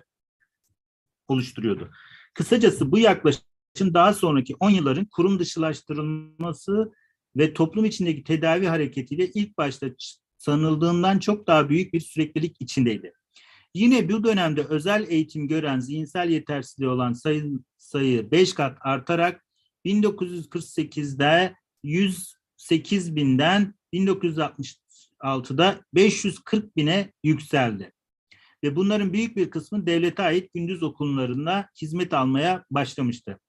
oluşturuyordu. 1.27 1.91
Kısacası 2.33 2.91
bu 2.91 2.99
yaklaşım 2.99 3.43
daha 3.79 4.13
sonraki 4.13 4.55
10 4.59 4.69
yılların 4.69 5.05
kurum 5.05 5.39
dışılaştırılması 5.39 6.91
ve 7.35 7.53
toplum 7.53 7.85
içindeki 7.85 8.23
tedavi 8.23 8.65
hareketiyle 8.65 9.27
ilk 9.27 9.57
başta 9.57 9.95
sanıldığından 10.45 11.19
çok 11.19 11.47
daha 11.47 11.69
büyük 11.69 11.93
bir 11.93 11.99
süreklilik 11.99 12.55
içindeydi. 12.59 13.13
Yine 13.73 14.09
bu 14.09 14.23
dönemde 14.23 14.63
özel 14.63 15.05
eğitim 15.09 15.47
gören 15.47 15.79
zihinsel 15.79 16.29
yetersizliği 16.29 16.89
olan 16.89 17.13
sayı, 17.13 17.59
sayı 17.77 18.31
5 18.31 18.53
kat 18.53 18.77
artarak 18.81 19.45
1948'de 19.85 21.55
108 21.83 23.15
binden 23.15 23.73
1966'da 23.93 25.81
540 25.93 26.77
bine 26.77 27.13
yükseldi. 27.23 27.91
Ve 28.63 28.75
bunların 28.75 29.13
büyük 29.13 29.37
bir 29.37 29.49
kısmı 29.49 29.85
devlete 29.85 30.23
ait 30.23 30.53
gündüz 30.53 30.83
okullarında 30.83 31.69
hizmet 31.81 32.13
almaya 32.13 32.65
başlamıştı. 32.71 33.39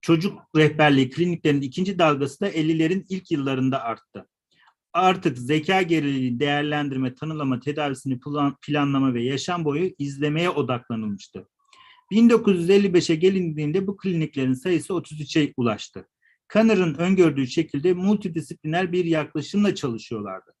Çocuk 0.00 0.42
rehberliği 0.56 1.10
kliniklerinin 1.10 1.62
ikinci 1.62 1.98
dalgası 1.98 2.40
da 2.40 2.50
50'lerin 2.50 3.06
ilk 3.08 3.30
yıllarında 3.30 3.82
arttı. 3.82 4.26
Artık 4.96 5.38
zeka 5.38 5.82
geriliği 5.82 6.40
değerlendirme, 6.40 7.14
tanılama, 7.14 7.60
tedavisini 7.60 8.20
plan, 8.20 8.56
planlama 8.62 9.14
ve 9.14 9.22
yaşam 9.22 9.64
boyu 9.64 9.90
izlemeye 9.98 10.50
odaklanılmıştı. 10.50 11.48
1955'e 12.12 13.16
gelindiğinde 13.16 13.86
bu 13.86 13.96
kliniklerin 13.96 14.52
sayısı 14.52 14.92
33'e 14.92 15.52
ulaştı. 15.56 16.08
Kanner'ın 16.48 16.94
öngördüğü 16.94 17.46
şekilde 17.46 17.94
multidisipliner 17.94 18.92
bir 18.92 19.04
yaklaşımla 19.04 19.74
çalışıyorlardı. 19.74 20.52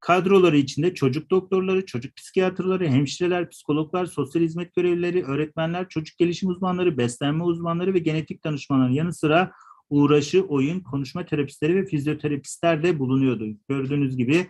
Kadroları 0.00 0.56
içinde 0.56 0.94
çocuk 0.94 1.30
doktorları, 1.30 1.86
çocuk 1.86 2.16
psikiyatrları, 2.16 2.88
hemşireler, 2.88 3.50
psikologlar, 3.50 4.06
sosyal 4.06 4.42
hizmet 4.42 4.74
görevlileri, 4.74 5.24
öğretmenler, 5.24 5.88
çocuk 5.88 6.18
gelişim 6.18 6.48
uzmanları, 6.48 6.98
beslenme 6.98 7.44
uzmanları 7.44 7.94
ve 7.94 7.98
genetik 7.98 8.44
danışmanların 8.44 8.92
yanı 8.92 9.14
sıra 9.14 9.52
uğraşı, 9.90 10.42
oyun, 10.42 10.80
konuşma 10.80 11.24
terapistleri 11.24 11.76
ve 11.76 11.86
fizyoterapistler 11.86 12.82
de 12.82 12.98
bulunuyordu. 12.98 13.46
Gördüğünüz 13.68 14.16
gibi 14.16 14.46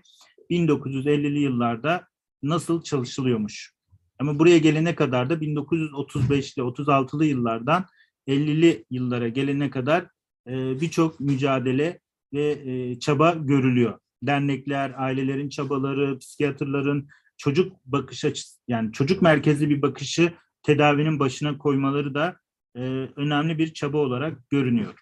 1950'li 0.51 1.39
yıllarda 1.39 2.07
nasıl 2.43 2.83
çalışılıyormuş. 2.83 3.75
Ama 4.19 4.39
buraya 4.39 4.59
gelene 4.59 4.95
kadar 4.95 5.31
da 5.31 5.35
1935'li 5.35 6.63
36'lı 6.63 7.25
yıllardan 7.25 7.87
50'li 8.29 8.85
yıllara 8.91 9.29
gelene 9.29 9.71
kadar 9.71 10.07
e, 10.49 10.81
birçok 10.81 11.21
mücadele 11.21 12.01
ve 12.33 12.51
e, 12.51 12.99
çaba 12.99 13.31
görülüyor. 13.31 13.99
Dernekler, 14.23 14.95
ailelerin 14.97 15.49
çabaları, 15.49 16.19
psikiyatrların 16.19 17.09
çocuk 17.37 17.77
bakış 17.85 18.25
açısı 18.25 18.61
yani 18.69 18.93
çocuk 18.93 19.23
merkezli 19.23 19.71
bir 19.71 19.83
bakışı 19.83 20.33
tedavinin 20.63 21.19
başına 21.19 21.59
koymaları 21.59 22.15
da 22.15 22.37
e, 22.77 22.81
önemli 23.17 23.59
bir 23.59 23.75
çaba 23.75 23.99
olarak 23.99 24.51
görünüyor. 24.51 24.95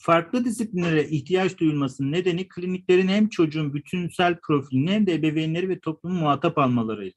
Farklı 0.00 0.44
disiplinlere 0.44 1.08
ihtiyaç 1.08 1.58
duyulmasının 1.58 2.12
nedeni 2.12 2.48
kliniklerin 2.48 3.08
hem 3.08 3.28
çocuğun 3.28 3.74
bütünsel 3.74 4.36
profilini 4.42 4.90
hem 4.90 5.06
de 5.06 5.14
ebeveynleri 5.14 5.68
ve 5.68 5.78
toplumu 5.78 6.20
muhatap 6.20 6.58
almalarıydı. 6.58 7.16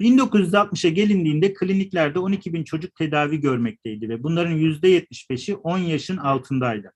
1960'a 0.00 0.90
gelindiğinde 0.90 1.54
kliniklerde 1.54 2.18
12 2.18 2.52
bin 2.52 2.64
çocuk 2.64 2.94
tedavi 2.94 3.40
görmekteydi 3.40 4.08
ve 4.08 4.22
bunların 4.22 4.58
%75'i 4.58 5.54
10 5.54 5.78
yaşın 5.78 6.16
altındaydı. 6.16 6.92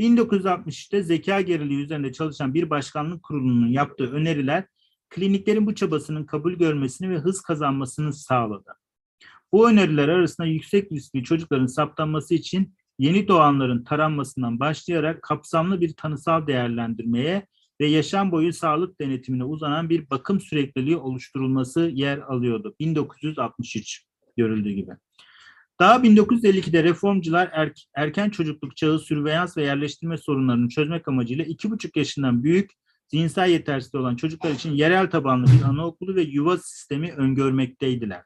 1960'ta 0.00 1.02
zeka 1.02 1.40
geriliği 1.40 1.84
üzerinde 1.84 2.12
çalışan 2.12 2.54
bir 2.54 2.70
başkanlık 2.70 3.22
kurulunun 3.22 3.68
yaptığı 3.68 4.12
öneriler 4.12 4.64
kliniklerin 5.10 5.66
bu 5.66 5.74
çabasının 5.74 6.24
kabul 6.24 6.52
görmesini 6.52 7.10
ve 7.10 7.18
hız 7.18 7.40
kazanmasını 7.40 8.12
sağladı. 8.12 8.74
Bu 9.52 9.70
öneriler 9.70 10.08
arasında 10.08 10.46
yüksek 10.46 10.92
riskli 10.92 11.24
çocukların 11.24 11.66
saptanması 11.66 12.34
için 12.34 12.74
yeni 12.98 13.28
doğanların 13.28 13.84
taranmasından 13.84 14.60
başlayarak 14.60 15.22
kapsamlı 15.22 15.80
bir 15.80 15.94
tanısal 15.96 16.46
değerlendirmeye 16.46 17.46
ve 17.80 17.86
yaşam 17.86 18.32
boyu 18.32 18.52
sağlık 18.52 19.00
denetimine 19.00 19.44
uzanan 19.44 19.90
bir 19.90 20.10
bakım 20.10 20.40
sürekliliği 20.40 20.96
oluşturulması 20.96 21.80
yer 21.80 22.18
alıyordu. 22.18 22.74
1963 22.80 24.04
görüldüğü 24.36 24.70
gibi. 24.70 24.90
Daha 25.80 25.96
1952'de 25.96 26.84
reformcular 26.84 27.50
er, 27.52 27.86
erken 27.94 28.30
çocukluk 28.30 28.76
çağı 28.76 28.98
sürveyans 28.98 29.56
ve 29.56 29.62
yerleştirme 29.62 30.18
sorunlarını 30.18 30.68
çözmek 30.68 31.08
amacıyla 31.08 31.44
2,5 31.44 31.98
yaşından 31.98 32.42
büyük 32.42 32.70
zihinsel 33.08 33.50
yetersizliği 33.50 34.02
olan 34.02 34.16
çocuklar 34.16 34.50
için 34.50 34.72
yerel 34.72 35.10
tabanlı 35.10 35.46
bir 35.46 35.62
anaokulu 35.62 36.14
ve 36.14 36.22
yuva 36.22 36.58
sistemi 36.58 37.12
öngörmekteydiler. 37.12 38.22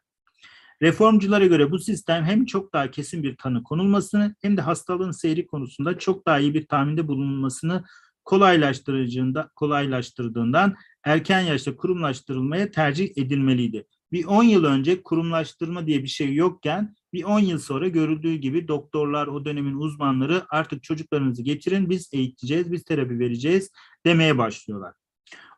Reformculara 0.83 1.47
göre 1.47 1.71
bu 1.71 1.79
sistem 1.79 2.25
hem 2.25 2.45
çok 2.45 2.73
daha 2.73 2.91
kesin 2.91 3.23
bir 3.23 3.37
tanı 3.37 3.63
konulmasını 3.63 4.35
hem 4.43 4.57
de 4.57 4.61
hastalığın 4.61 5.11
seyri 5.11 5.47
konusunda 5.47 5.99
çok 5.99 6.27
daha 6.27 6.39
iyi 6.39 6.55
bir 6.55 6.67
tahminde 6.67 7.09
bulunmasını 7.09 7.85
kolaylaştırıcında 8.25 9.51
kolaylaştırdığından 9.57 10.75
erken 11.05 11.41
yaşta 11.41 11.77
kurumlaştırılmaya 11.77 12.71
tercih 12.71 13.11
edilmeliydi. 13.17 13.87
Bir 14.13 14.25
10 14.25 14.43
yıl 14.43 14.65
önce 14.65 15.03
kurumlaştırma 15.03 15.87
diye 15.87 16.03
bir 16.03 16.09
şey 16.09 16.35
yokken 16.35 16.95
bir 17.13 17.25
10 17.25 17.41
yıl 17.41 17.59
sonra 17.59 17.89
görüldüğü 17.89 18.35
gibi 18.35 18.69
doktorlar, 18.69 19.27
o 19.27 19.45
dönemin 19.45 19.75
uzmanları 19.75 20.43
artık 20.49 20.83
çocuklarınızı 20.83 21.43
getirin 21.43 21.91
biz 21.91 22.11
eğiteceğiz, 22.13 22.73
biz 22.73 22.85
terapi 22.85 23.19
vereceğiz 23.19 23.71
demeye 24.07 24.39
başlıyorlar. 24.39 25.02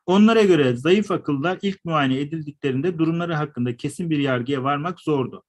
Onlara 0.07 0.43
göre 0.43 0.77
zayıf 0.77 1.11
akıllar 1.11 1.59
ilk 1.63 1.85
muayene 1.85 2.21
edildiklerinde 2.21 2.99
durumları 2.99 3.35
hakkında 3.35 3.77
kesin 3.77 4.11
bir 4.11 4.19
yargıya 4.19 4.63
varmak 4.63 5.01
zordu. 5.01 5.45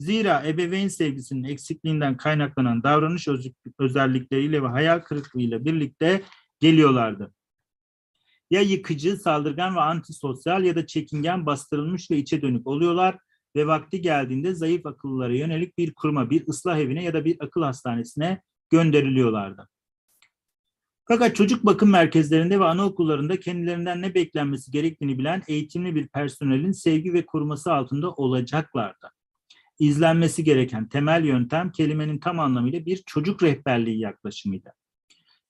Zira 0.00 0.42
ebeveyn 0.46 0.88
sevgisinin 0.88 1.44
eksikliğinden 1.44 2.16
kaynaklanan 2.16 2.82
davranış 2.82 3.28
özellikleriyle 3.78 4.62
ve 4.62 4.66
hayal 4.66 4.98
kırıklığıyla 4.98 5.64
birlikte 5.64 6.22
geliyorlardı. 6.60 7.32
Ya 8.50 8.60
yıkıcı, 8.60 9.16
saldırgan 9.16 9.76
ve 9.76 9.80
antisosyal 9.80 10.64
ya 10.64 10.76
da 10.76 10.86
çekingen, 10.86 11.46
bastırılmış 11.46 12.10
ve 12.10 12.16
içe 12.16 12.42
dönük 12.42 12.66
oluyorlar 12.66 13.18
ve 13.56 13.66
vakti 13.66 14.00
geldiğinde 14.00 14.54
zayıf 14.54 14.86
akıllılara 14.86 15.34
yönelik 15.34 15.78
bir 15.78 15.94
kuruma, 15.94 16.30
bir 16.30 16.48
ıslah 16.48 16.78
evine 16.78 17.04
ya 17.04 17.14
da 17.14 17.24
bir 17.24 17.36
akıl 17.40 17.62
hastanesine 17.62 18.42
gönderiliyorlardı. 18.70 19.68
Fakat 21.08 21.36
çocuk 21.36 21.66
bakım 21.66 21.90
merkezlerinde 21.90 22.60
ve 22.60 22.64
anaokullarında 22.64 23.40
kendilerinden 23.40 24.02
ne 24.02 24.14
beklenmesi 24.14 24.70
gerektiğini 24.70 25.18
bilen 25.18 25.42
eğitimli 25.48 25.94
bir 25.94 26.08
personelin 26.08 26.72
sevgi 26.72 27.12
ve 27.12 27.26
koruması 27.26 27.72
altında 27.72 28.10
olacaklardı. 28.10 29.10
İzlenmesi 29.78 30.44
gereken 30.44 30.88
temel 30.88 31.24
yöntem 31.24 31.72
kelimenin 31.72 32.18
tam 32.18 32.40
anlamıyla 32.40 32.86
bir 32.86 33.02
çocuk 33.06 33.42
rehberliği 33.42 33.98
yaklaşımıydı. 33.98 34.72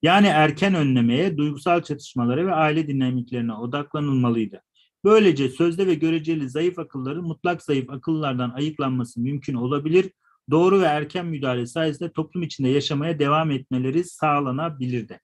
Yani 0.03 0.27
erken 0.27 0.75
önlemeye, 0.75 1.37
duygusal 1.37 1.83
çatışmalara 1.83 2.47
ve 2.47 2.55
aile 2.55 2.89
dinamiklerine 2.89 3.53
odaklanılmalıydı. 3.53 4.63
Böylece 5.05 5.49
sözde 5.49 5.87
ve 5.87 5.95
göreceli 5.95 6.51
zayıf 6.51 6.79
akılların 6.79 7.25
mutlak 7.25 7.63
zayıf 7.63 7.91
akıllardan 7.91 8.51
ayıklanması 8.51 9.21
mümkün 9.21 9.55
olabilir, 9.55 10.11
doğru 10.51 10.81
ve 10.81 10.85
erken 10.85 11.27
müdahale 11.27 11.67
sayesinde 11.67 12.13
toplum 12.13 12.43
içinde 12.43 12.69
yaşamaya 12.69 13.19
devam 13.19 13.51
etmeleri 13.51 14.05
sağlanabilirdi. 14.05 15.21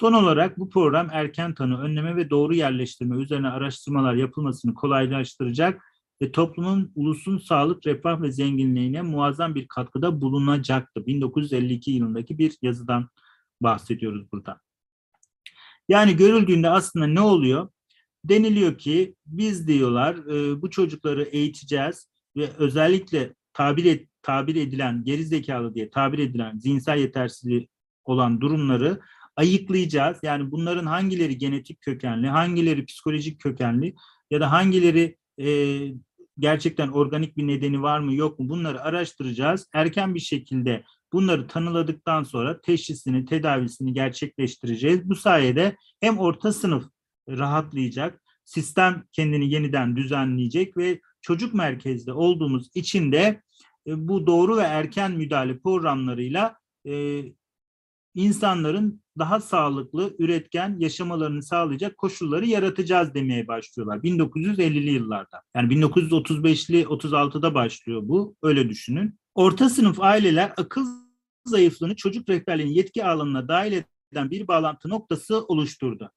Son 0.00 0.12
olarak 0.12 0.58
bu 0.58 0.70
program 0.70 1.08
erken 1.12 1.54
tanı, 1.54 1.80
önleme 1.80 2.16
ve 2.16 2.30
doğru 2.30 2.54
yerleştirme 2.54 3.16
üzerine 3.16 3.48
araştırmalar 3.48 4.14
yapılmasını 4.14 4.74
kolaylaştıracak 4.74 5.82
ve 6.22 6.32
toplumun 6.32 6.92
ulusun 6.94 7.38
sağlık, 7.38 7.86
refah 7.86 8.22
ve 8.22 8.32
zenginliğine 8.32 9.02
muazzam 9.02 9.54
bir 9.54 9.68
katkıda 9.68 10.20
bulunacaktı. 10.20 11.06
1952 11.06 11.90
yılındaki 11.90 12.38
bir 12.38 12.56
yazıdan 12.62 13.08
bahsediyoruz 13.60 14.32
burada. 14.32 14.60
Yani 15.88 16.16
görüldüğünde 16.16 16.70
aslında 16.70 17.06
ne 17.06 17.20
oluyor? 17.20 17.68
Deniliyor 18.24 18.78
ki 18.78 19.14
biz 19.26 19.68
diyorlar 19.68 20.14
e, 20.14 20.62
bu 20.62 20.70
çocukları 20.70 21.22
eğiteceğiz 21.22 22.08
ve 22.36 22.50
özellikle 22.58 23.34
tabir, 23.52 23.84
et, 23.84 24.08
tabir 24.22 24.56
edilen 24.56 25.04
geri 25.04 25.24
zekalı 25.24 25.74
diye 25.74 25.90
tabir 25.90 26.18
edilen 26.18 26.58
zihinsel 26.58 26.98
yetersizliği 26.98 27.68
olan 28.04 28.40
durumları 28.40 29.00
ayıklayacağız. 29.36 30.18
Yani 30.22 30.50
bunların 30.50 30.86
hangileri 30.86 31.38
genetik 31.38 31.80
kökenli, 31.80 32.28
hangileri 32.28 32.84
psikolojik 32.84 33.40
kökenli 33.40 33.94
ya 34.30 34.40
da 34.40 34.52
hangileri 34.52 35.16
e, 35.40 35.78
gerçekten 36.38 36.88
organik 36.88 37.36
bir 37.36 37.46
nedeni 37.46 37.82
var 37.82 38.00
mı 38.00 38.14
yok 38.14 38.38
mu 38.38 38.48
bunları 38.48 38.82
araştıracağız. 38.82 39.68
Erken 39.72 40.14
bir 40.14 40.20
şekilde 40.20 40.84
bunları 41.12 41.46
tanıladıktan 41.46 42.22
sonra 42.22 42.60
teşhisini, 42.60 43.24
tedavisini 43.24 43.92
gerçekleştireceğiz. 43.92 45.08
Bu 45.08 45.14
sayede 45.14 45.76
hem 46.00 46.18
orta 46.18 46.52
sınıf 46.52 46.84
rahatlayacak, 47.28 48.22
sistem 48.44 49.04
kendini 49.12 49.50
yeniden 49.50 49.96
düzenleyecek 49.96 50.76
ve 50.76 51.00
çocuk 51.20 51.54
merkezde 51.54 52.12
olduğumuz 52.12 52.70
için 52.74 53.12
de 53.12 53.42
e, 53.86 54.08
bu 54.08 54.26
doğru 54.26 54.56
ve 54.56 54.62
erken 54.62 55.12
müdahale 55.12 55.58
programlarıyla 55.58 56.56
e, 56.86 57.22
insanların 58.16 59.02
daha 59.18 59.40
sağlıklı, 59.40 60.16
üretken 60.18 60.76
yaşamalarını 60.78 61.42
sağlayacak 61.42 61.98
koşulları 61.98 62.46
yaratacağız 62.46 63.14
demeye 63.14 63.48
başlıyorlar 63.48 63.98
1950'li 63.98 64.90
yıllarda. 64.90 65.42
Yani 65.56 65.74
1935'li 65.74 66.82
36'da 66.82 67.54
başlıyor 67.54 68.02
bu. 68.04 68.36
Öyle 68.42 68.68
düşünün. 68.68 69.18
Orta 69.34 69.68
sınıf 69.68 70.00
aileler 70.00 70.52
akıl 70.56 70.86
zayıflığını 71.44 71.96
çocuk 71.96 72.28
rehberliğinin 72.28 72.74
yetki 72.74 73.04
alanına 73.04 73.48
dahil 73.48 73.82
eden 74.12 74.30
bir 74.30 74.48
bağlantı 74.48 74.88
noktası 74.88 75.44
oluşturdu. 75.44 76.10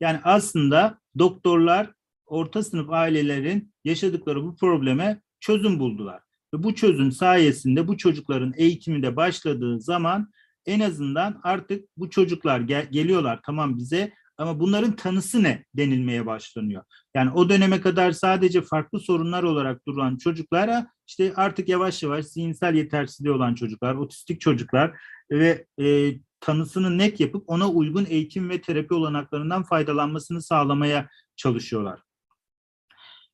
Yani 0.00 0.20
aslında 0.24 0.98
doktorlar 1.18 1.92
orta 2.26 2.62
sınıf 2.62 2.90
ailelerin 2.90 3.74
yaşadıkları 3.84 4.44
bu 4.44 4.56
probleme 4.56 5.22
çözüm 5.40 5.78
buldular. 5.78 6.22
Ve 6.54 6.62
bu 6.62 6.74
çözüm 6.74 7.12
sayesinde 7.12 7.88
bu 7.88 7.96
çocukların 7.96 8.52
eğitimi 8.56 9.02
de 9.02 9.16
başladığı 9.16 9.80
zaman 9.80 10.30
en 10.66 10.80
azından 10.80 11.40
artık 11.42 11.88
bu 11.96 12.10
çocuklar 12.10 12.60
gel- 12.60 12.90
geliyorlar 12.90 13.40
tamam 13.46 13.78
bize 13.78 14.12
ama 14.38 14.60
bunların 14.60 14.96
tanısı 14.96 15.42
ne 15.42 15.64
denilmeye 15.74 16.26
başlanıyor. 16.26 16.82
Yani 17.14 17.30
o 17.30 17.48
döneme 17.48 17.80
kadar 17.80 18.12
sadece 18.12 18.62
farklı 18.62 19.00
sorunlar 19.00 19.42
olarak 19.42 19.86
duran 19.86 20.16
çocuklara 20.16 20.86
işte 21.08 21.32
artık 21.36 21.68
yavaş 21.68 22.02
yavaş 22.02 22.26
zihinsel 22.26 22.74
yetersizliği 22.74 23.34
olan 23.34 23.54
çocuklar, 23.54 23.94
otistik 23.94 24.40
çocuklar 24.40 24.98
ve 25.30 25.66
e, 25.80 26.14
tanısını 26.40 26.98
net 26.98 27.20
yapıp 27.20 27.44
ona 27.46 27.68
uygun 27.68 28.06
eğitim 28.08 28.50
ve 28.50 28.60
terapi 28.60 28.94
olanaklarından 28.94 29.62
faydalanmasını 29.62 30.42
sağlamaya 30.42 31.08
çalışıyorlar. 31.36 32.00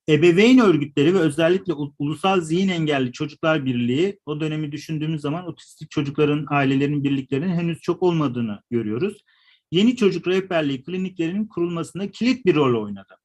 Ebeveyn 0.09 0.59
örgütleri 0.59 1.15
ve 1.15 1.19
özellikle 1.19 1.73
Ulusal 1.99 2.41
Zihin 2.41 2.69
Engelli 2.69 3.13
Çocuklar 3.13 3.65
Birliği 3.65 4.19
o 4.27 4.41
dönemi 4.41 4.73
düşündüğümüz 4.73 5.21
zaman 5.21 5.47
otistik 5.47 5.91
çocukların 5.91 6.47
ailelerin 6.51 7.05
birliklerinin 7.05 7.55
henüz 7.55 7.81
çok 7.81 8.03
olmadığını 8.03 8.63
görüyoruz. 8.71 9.25
Yeni 9.71 9.97
çocuk 9.97 10.27
rehberliği 10.29 10.83
kliniklerinin 10.83 11.47
kurulmasında 11.47 12.11
kilit 12.11 12.47
bir 12.47 12.55
rol 12.55 12.85
oynadı. 12.85 13.17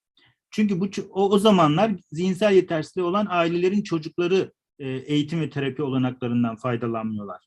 Çünkü 0.51 0.79
bu 0.79 0.89
o, 1.09 1.29
o 1.29 1.39
zamanlar 1.39 1.91
zihinsel 2.11 2.53
yetersizliği 2.53 3.07
olan 3.07 3.27
ailelerin 3.29 3.83
çocukları 3.83 4.51
e, 4.79 4.89
eğitim 4.89 5.41
ve 5.41 5.49
terapi 5.49 5.83
olanaklarından 5.83 6.55
faydalanmıyorlar. 6.55 7.41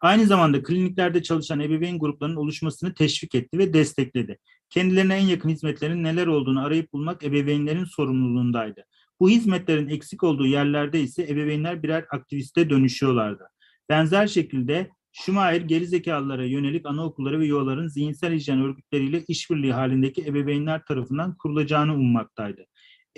Aynı 0.00 0.26
zamanda 0.26 0.62
kliniklerde 0.62 1.22
çalışan 1.22 1.60
ebeveyn 1.60 1.98
gruplarının 1.98 2.36
oluşmasını 2.36 2.94
teşvik 2.94 3.34
etti 3.34 3.58
ve 3.58 3.72
destekledi. 3.72 4.38
Kendilerine 4.74 5.14
en 5.14 5.26
yakın 5.26 5.48
hizmetlerin 5.48 6.02
neler 6.02 6.26
olduğunu 6.26 6.64
arayıp 6.64 6.92
bulmak 6.92 7.24
ebeveynlerin 7.24 7.84
sorumluluğundaydı. 7.84 8.84
Bu 9.20 9.30
hizmetlerin 9.30 9.88
eksik 9.88 10.22
olduğu 10.22 10.46
yerlerde 10.46 11.00
ise 11.00 11.22
ebeveynler 11.22 11.82
birer 11.82 12.04
aktiviste 12.10 12.70
dönüşüyorlardı. 12.70 13.44
Benzer 13.88 14.26
şekilde 14.26 14.90
Schumacher 15.12 15.60
gerizekalılara 15.60 16.44
yönelik 16.44 16.86
anaokulları 16.86 17.40
ve 17.40 17.46
yuvaların 17.46 17.86
zihinsel 17.86 18.34
hijyen 18.34 18.62
örgütleriyle 18.62 19.24
işbirliği 19.28 19.72
halindeki 19.72 20.22
ebeveynler 20.22 20.84
tarafından 20.84 21.36
kurulacağını 21.36 21.94
ummaktaydı. 21.94 22.66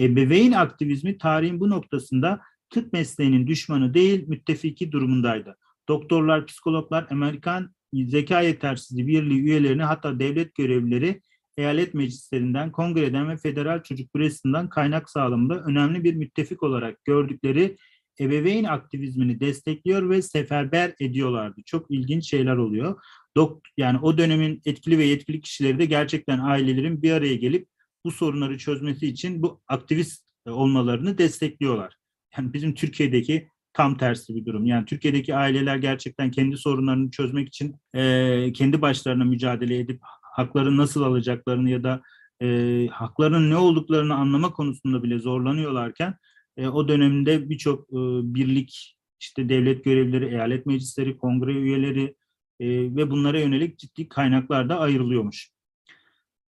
Ebeveyn 0.01 0.53
aktivizmi 0.53 1.19
tarihin 1.19 1.61
bu 1.61 1.71
noktasında 1.71 2.41
tıp 2.71 2.93
mesleğinin 2.93 3.47
düşmanı 3.47 3.95
değil 3.95 4.29
müttefiki 4.29 4.93
durumundaydı. 4.93 5.57
Doktorlar, 5.89 6.47
psikologlar, 6.47 7.07
Amerikan 7.11 7.71
Zeka 7.93 8.41
Yetersizliği 8.41 9.07
Birliği 9.07 9.41
üyelerini 9.41 9.83
hatta 9.83 10.19
devlet 10.19 10.55
görevlileri 10.55 11.21
eyalet 11.57 11.95
meclislerinden, 11.95 12.73
kongreden 12.73 13.29
ve 13.29 13.37
federal 13.37 13.83
çocuk 13.83 14.15
büresinden 14.15 14.69
kaynak 14.69 15.11
sağlamında 15.11 15.61
önemli 15.61 16.05
bir 16.05 16.15
müttefik 16.15 16.63
olarak 16.63 17.05
gördükleri 17.05 17.77
ebeveyn 18.21 18.65
aktivizmini 18.65 19.41
destekliyor 19.41 20.11
ve 20.11 20.23
seferber 20.23 20.95
ediyorlardı. 21.01 21.61
Çok 21.67 21.91
ilginç 21.91 22.31
şeyler 22.31 22.57
oluyor. 22.57 23.03
Dok 23.37 23.63
yani 23.77 23.99
o 23.99 24.19
dönemin 24.19 24.63
etkili 24.65 24.99
ve 24.99 25.05
yetkili 25.05 25.41
kişileri 25.41 25.79
de 25.79 25.85
gerçekten 25.85 26.39
ailelerin 26.39 27.03
bir 27.03 27.13
araya 27.13 27.35
gelip 27.35 27.69
bu 28.05 28.11
sorunları 28.11 28.59
çözmesi 28.59 29.07
için 29.07 29.43
bu 29.43 29.61
aktivist 29.69 30.27
olmalarını 30.47 31.19
destekliyorlar. 31.19 31.97
Yani 32.39 32.53
bizim 32.53 32.75
Türkiye'deki 32.75 33.49
tam 33.73 33.97
tersi 33.97 34.35
bir 34.35 34.47
durum. 34.47 34.67
Yani 34.67 34.85
Türkiye'deki 34.85 35.37
aileler 35.37 35.77
gerçekten 35.77 36.31
kendi 36.31 36.57
sorunlarını 36.57 37.11
çözmek 37.11 37.49
için 37.49 37.77
e, 37.95 38.53
kendi 38.55 38.83
başlarına 38.83 39.25
mücadele 39.25 39.79
edip 39.79 40.01
hakları 40.37 40.77
nasıl 40.77 41.03
alacaklarını 41.03 41.71
ya 41.71 41.85
da 41.85 42.03
e, 42.43 42.89
hakların 42.93 43.51
ne 43.51 43.57
olduklarını 43.57 44.15
anlama 44.15 44.53
konusunda 44.53 45.03
bile 45.03 45.19
zorlanıyorlarken 45.19 46.15
e, 46.57 46.69
o 46.69 46.89
dönemde 46.89 47.51
birçok 47.51 47.89
e, 47.89 47.99
birlik, 48.35 48.97
işte 49.21 49.49
devlet 49.49 49.85
görevlileri, 49.85 50.27
eyalet 50.27 50.67
meclisleri, 50.67 51.19
kongre 51.19 51.53
üyeleri 51.53 52.15
e, 52.61 52.67
ve 52.69 53.11
bunlara 53.11 53.41
yönelik 53.41 53.79
ciddi 53.79 54.09
kaynaklar 54.09 54.69
da 54.69 54.79
ayrılıyormuş. 54.79 55.51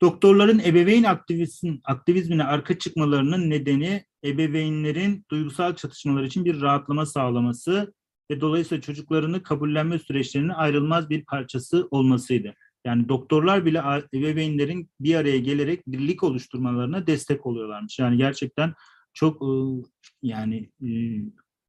Doktorların 0.02 0.58
ebeveyn 0.58 1.04
aktivizm, 1.04 1.76
aktivizmine 1.84 2.44
arka 2.44 2.78
çıkmalarının 2.78 3.50
nedeni 3.50 4.04
ebeveynlerin 4.24 5.24
duygusal 5.30 5.74
çatışmalar 5.74 6.22
için 6.22 6.44
bir 6.44 6.60
rahatlama 6.60 7.06
sağlaması 7.06 7.94
ve 8.30 8.40
dolayısıyla 8.40 8.82
çocuklarını 8.82 9.42
kabullenme 9.42 9.98
süreçlerinin 9.98 10.48
ayrılmaz 10.48 11.10
bir 11.10 11.24
parçası 11.24 11.88
olmasıydı. 11.90 12.54
Yani 12.84 13.08
doktorlar 13.08 13.66
bile 13.66 13.82
ebeveynlerin 14.14 14.90
bir 15.00 15.14
araya 15.14 15.38
gelerek 15.38 15.86
birlik 15.86 16.22
oluşturmalarına 16.22 17.06
destek 17.06 17.46
oluyorlarmış. 17.46 17.98
Yani 17.98 18.16
gerçekten 18.16 18.74
çok 19.14 19.42
yani 20.22 20.70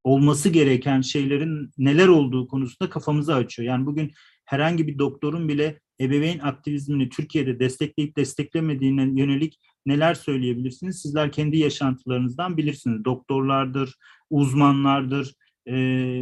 olması 0.04 0.50
gereken 0.50 1.02
şeylerin 1.02 1.72
neler 1.78 2.08
olduğu 2.08 2.48
konusunda 2.48 2.90
kafamızı 2.90 3.36
açıyor. 3.36 3.68
Yani 3.68 3.86
bugün 3.86 4.12
herhangi 4.46 4.88
bir 4.88 5.00
doktorun 5.00 5.48
bile 5.50 5.80
ebeveyn 6.02 6.40
aktivizmini 6.40 7.10
Türkiye'de 7.10 7.60
destekleyip 7.60 8.18
desteklemediğine 8.18 9.02
yönelik 9.02 9.60
neler 9.86 10.14
söyleyebilirsiniz? 10.14 11.02
Sizler 11.02 11.32
kendi 11.32 11.58
yaşantılarınızdan 11.58 12.58
bilirsiniz. 12.58 13.06
Doktorlardır, 13.06 13.96
uzmanlardır, 14.30 15.36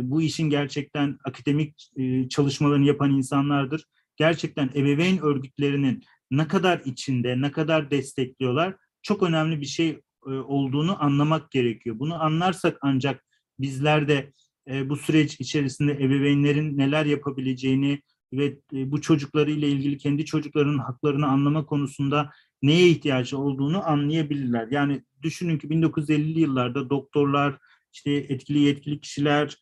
bu 0.04 0.22
işin 0.22 0.50
gerçekten 0.50 1.18
akademik 1.24 1.92
e, 1.98 2.30
çalışmalarını 2.30 2.86
yapan 2.86 3.12
insanlardır. 3.12 3.84
Gerçekten 4.18 4.70
ebeveyn 4.76 5.18
örgütlerinin 5.18 6.03
ne 6.32 6.47
kadar 6.47 6.82
içinde, 6.86 7.41
ne 7.41 7.51
kadar 7.51 7.91
destekliyorlar 7.91 8.76
çok 9.01 9.24
önemli 9.24 9.61
bir 9.61 9.65
şey 9.65 9.89
e, 10.28 10.30
olduğunu 10.30 11.03
anlamak 11.03 11.51
gerekiyor. 11.51 11.99
Bunu 11.99 12.24
anlarsak 12.24 12.78
ancak 12.82 13.26
bizler 13.59 14.07
de 14.07 14.34
e, 14.70 14.89
bu 14.89 14.95
süreç 14.95 15.39
içerisinde 15.39 15.91
ebeveynlerin 15.91 16.78
neler 16.78 17.05
yapabileceğini 17.05 18.01
ve 18.34 18.45
e, 18.74 18.91
bu 18.91 19.01
çocukları 19.01 19.51
ile 19.51 19.70
ilgili 19.70 19.97
kendi 19.97 20.26
çocuklarının 20.26 20.78
haklarını 20.78 21.28
anlama 21.28 21.65
konusunda 21.65 22.32
neye 22.61 22.89
ihtiyacı 22.89 23.38
olduğunu 23.38 23.89
anlayabilirler. 23.89 24.68
Yani 24.72 25.03
düşünün 25.22 25.57
ki 25.57 25.68
1950'li 25.68 26.39
yıllarda 26.39 26.89
doktorlar, 26.89 27.57
işte 27.93 28.11
etkili 28.11 28.59
yetkili 28.59 28.99
kişiler, 28.99 29.57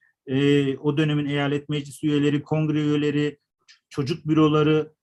o 0.80 0.98
dönemin 0.98 1.26
eyalet 1.26 1.70
meclis 1.70 2.04
üyeleri, 2.04 2.44
kongre 2.44 2.82
üyeleri, 2.82 3.38
çocuk 3.96 4.28
büroları, 4.28 4.94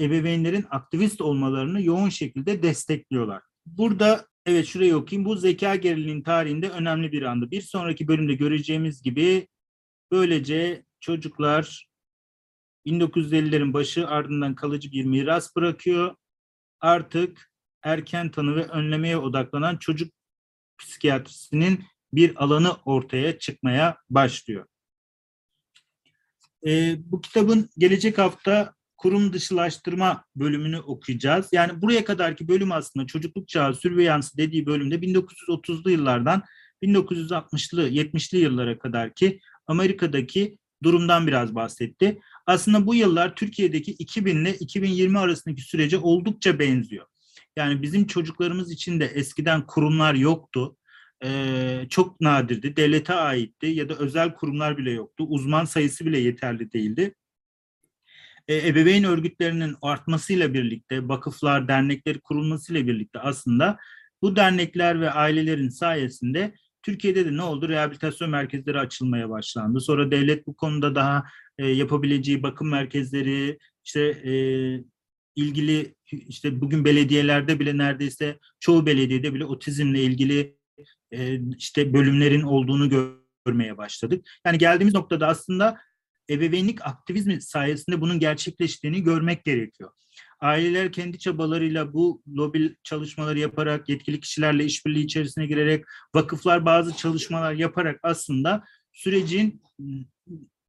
ebeveynlerin 0.00 0.66
aktivist 0.70 1.20
olmalarını 1.20 1.82
yoğun 1.82 2.08
şekilde 2.08 2.62
destekliyorlar. 2.62 3.42
Burada 3.66 4.26
Evet 4.46 4.66
şurayı 4.66 4.96
okuyayım. 4.96 5.24
Bu 5.24 5.36
zeka 5.36 5.76
gerilinin 5.76 6.22
tarihinde 6.22 6.70
önemli 6.70 7.12
bir 7.12 7.22
andı. 7.22 7.50
Bir 7.50 7.60
sonraki 7.62 8.08
bölümde 8.08 8.34
göreceğimiz 8.34 9.02
gibi 9.02 9.48
böylece 10.12 10.84
çocuklar 11.00 11.88
1950'lerin 12.86 13.72
başı 13.72 14.08
ardından 14.08 14.54
kalıcı 14.54 14.92
bir 14.92 15.04
miras 15.04 15.56
bırakıyor. 15.56 16.14
Artık 16.80 17.50
erken 17.82 18.30
tanı 18.30 18.56
ve 18.56 18.64
önlemeye 18.64 19.16
odaklanan 19.16 19.76
çocuk 19.76 20.12
psikiyatrisinin 20.78 21.84
bir 22.12 22.44
alanı 22.44 22.72
ortaya 22.84 23.38
çıkmaya 23.38 23.98
başlıyor. 24.10 24.66
E, 26.66 26.96
bu 27.12 27.20
kitabın 27.20 27.68
gelecek 27.78 28.18
hafta 28.18 28.74
kurum 28.96 29.32
dışılaştırma 29.32 30.24
bölümünü 30.36 30.78
okuyacağız. 30.78 31.48
Yani 31.52 31.82
buraya 31.82 32.04
kadarki 32.04 32.48
bölüm 32.48 32.72
aslında 32.72 33.06
çocukluk 33.06 33.48
çağı 33.48 33.74
sürveyansı 33.74 34.36
dediği 34.36 34.66
bölümde 34.66 34.94
1930'lu 34.94 35.90
yıllardan 35.90 36.42
1960'lı 36.82 37.88
70'li 37.88 38.38
yıllara 38.38 38.78
kadarki 38.78 39.40
Amerika'daki 39.66 40.58
durumdan 40.82 41.26
biraz 41.26 41.54
bahsetti. 41.54 42.20
Aslında 42.46 42.86
bu 42.86 42.94
yıllar 42.94 43.34
Türkiye'deki 43.34 43.92
2000 43.92 44.36
ile 44.36 44.54
2020 44.54 45.18
arasındaki 45.18 45.62
sürece 45.62 45.98
oldukça 45.98 46.58
benziyor. 46.58 47.06
Yani 47.56 47.82
bizim 47.82 48.06
çocuklarımız 48.06 48.72
için 48.72 49.00
de 49.00 49.06
eskiden 49.06 49.66
kurumlar 49.66 50.14
yoktu. 50.14 50.76
Ee, 51.24 51.86
çok 51.90 52.20
nadirdi. 52.20 52.76
Devlete 52.76 53.14
aitti 53.14 53.66
ya 53.66 53.88
da 53.88 53.94
özel 53.94 54.34
kurumlar 54.34 54.78
bile 54.78 54.90
yoktu. 54.90 55.24
Uzman 55.28 55.64
sayısı 55.64 56.06
bile 56.06 56.18
yeterli 56.18 56.72
değildi. 56.72 57.14
Ee, 58.48 58.68
ebeveyn 58.68 59.04
örgütlerinin 59.04 59.76
artmasıyla 59.82 60.54
birlikte, 60.54 61.08
vakıflar, 61.08 61.68
dernekleri 61.68 62.20
kurulmasıyla 62.20 62.86
birlikte 62.86 63.18
aslında 63.18 63.78
bu 64.22 64.36
dernekler 64.36 65.00
ve 65.00 65.10
ailelerin 65.10 65.68
sayesinde 65.68 66.54
Türkiye'de 66.82 67.26
de 67.26 67.36
ne 67.36 67.42
oldu? 67.42 67.68
Rehabilitasyon 67.68 68.30
merkezleri 68.30 68.78
açılmaya 68.78 69.30
başlandı. 69.30 69.80
Sonra 69.80 70.10
devlet 70.10 70.46
bu 70.46 70.56
konuda 70.56 70.94
daha 70.94 71.24
e, 71.58 71.66
yapabileceği 71.66 72.42
bakım 72.42 72.68
merkezleri, 72.70 73.58
işte 73.84 74.00
e, 74.02 74.32
ilgili 75.36 75.94
işte 76.10 76.60
bugün 76.60 76.84
belediyelerde 76.84 77.60
bile 77.60 77.78
neredeyse 77.78 78.38
çoğu 78.60 78.86
belediyede 78.86 79.34
bile 79.34 79.44
otizmle 79.44 80.02
ilgili 80.02 80.56
işte 81.58 81.92
bölümlerin 81.92 82.42
olduğunu 82.42 83.12
görmeye 83.46 83.76
başladık. 83.76 84.26
Yani 84.46 84.58
geldiğimiz 84.58 84.94
noktada 84.94 85.26
aslında 85.26 85.80
ebeveynlik 86.30 86.86
aktivizmi 86.86 87.42
sayesinde 87.42 88.00
bunun 88.00 88.18
gerçekleştiğini 88.18 89.02
görmek 89.02 89.44
gerekiyor. 89.44 89.90
Aileler 90.40 90.92
kendi 90.92 91.18
çabalarıyla 91.18 91.92
bu 91.92 92.22
lobi 92.36 92.76
çalışmaları 92.82 93.38
yaparak, 93.38 93.88
yetkili 93.88 94.20
kişilerle 94.20 94.64
işbirliği 94.64 95.04
içerisine 95.04 95.46
girerek, 95.46 95.84
vakıflar 96.14 96.64
bazı 96.64 96.96
çalışmalar 96.96 97.52
yaparak 97.52 98.00
aslında 98.02 98.64
sürecin 98.92 99.62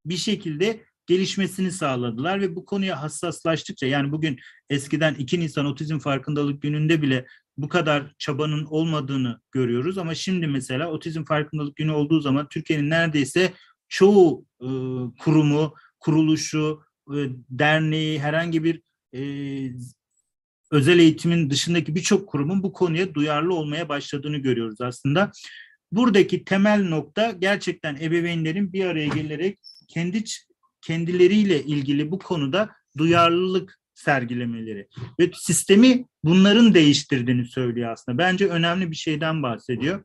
bir 0.06 0.18
şekilde 0.18 0.86
gelişmesini 1.08 1.72
sağladılar 1.72 2.42
ve 2.42 2.56
bu 2.56 2.66
konuya 2.66 3.02
hassaslaştıkça 3.02 3.88
yani 3.88 4.12
bugün 4.12 4.40
eskiden 4.70 5.14
2 5.14 5.40
Nisan 5.40 5.66
Otizm 5.66 6.00
Farkındalık 6.00 6.62
Günü'nde 6.62 7.02
bile 7.02 7.26
bu 7.58 7.70
kadar 7.70 8.14
çabanın 8.18 8.66
olmadığını 8.66 9.42
görüyoruz 9.52 9.98
ama 9.98 10.16
şimdi 10.16 10.48
mesela 10.48 10.92
Otizm 10.92 11.24
Farkındalık 11.24 11.76
Günü 11.76 11.92
olduğu 11.92 12.22
zaman 12.22 12.48
Türkiye'nin 12.50 12.90
neredeyse 12.90 13.54
çoğu 13.90 14.46
e, 14.62 14.68
kurumu, 15.20 15.74
kuruluşu, 16.00 16.82
e, 17.10 17.18
derneği, 17.50 18.20
herhangi 18.20 18.64
bir 18.64 18.82
e, 19.16 19.22
özel 20.72 21.00
eğitimin 21.00 21.50
dışındaki 21.50 21.96
birçok 21.96 22.30
kurumun 22.30 22.64
bu 22.64 22.74
konuya 22.74 23.14
duyarlı 23.14 23.54
olmaya 23.54 23.90
başladığını 23.90 24.38
görüyoruz 24.38 24.82
aslında. 24.82 25.32
Buradaki 25.92 26.46
temel 26.46 26.88
nokta 26.90 27.32
gerçekten 27.32 27.96
ebeveynlerin 27.96 28.74
bir 28.74 28.86
araya 28.86 29.08
gelerek 29.08 29.60
kendi 29.88 30.24
kendileriyle 30.82 31.64
ilgili 31.64 32.12
bu 32.12 32.20
konuda 32.20 32.70
duyarlılık 32.98 33.80
sergilemeleri 33.96 34.88
ve 35.20 35.32
sistemi 35.34 36.06
bunların 36.24 36.74
değiştirdiğini 36.74 37.46
söylüyor 37.46 37.92
aslında. 37.92 38.18
Bence 38.18 38.48
önemli 38.48 38.92
bir 38.92 38.96
şeyden 38.96 39.44
bahsediyor. 39.44 40.04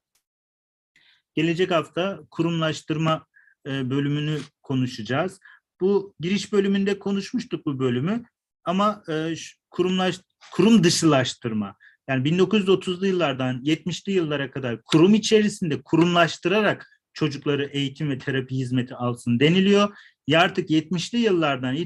Gelecek 1.35 1.71
hafta 1.71 2.21
kurumlaştırma 2.31 3.27
e, 3.67 3.91
bölümünü 3.91 4.39
konuşacağız. 4.63 5.41
Bu 5.81 6.15
giriş 6.21 6.53
bölümünde 6.53 6.99
konuşmuştuk 6.99 7.67
bu 7.67 7.79
bölümü 7.79 8.25
ama 8.65 9.03
e, 9.09 9.35
kurumlaş 9.71 10.21
kurum 10.53 10.85
dışılaştırma 10.85 11.77
yani 12.09 12.29
1930'lu 12.29 13.07
yıllardan 13.07 13.65
70'li 13.65 14.13
yıllara 14.13 14.51
kadar 14.51 14.83
kurum 14.83 15.15
içerisinde 15.15 15.83
kurumlaştırarak 15.83 17.01
çocukları 17.13 17.65
eğitim 17.65 18.11
ve 18.11 18.19
terapi 18.19 18.57
hizmeti 18.57 18.95
alsın 18.95 19.41
deniliyor. 19.41 19.97
Ya 20.27 20.41
artık 20.41 20.71
70'li 20.71 21.19
yıllardan 21.19 21.77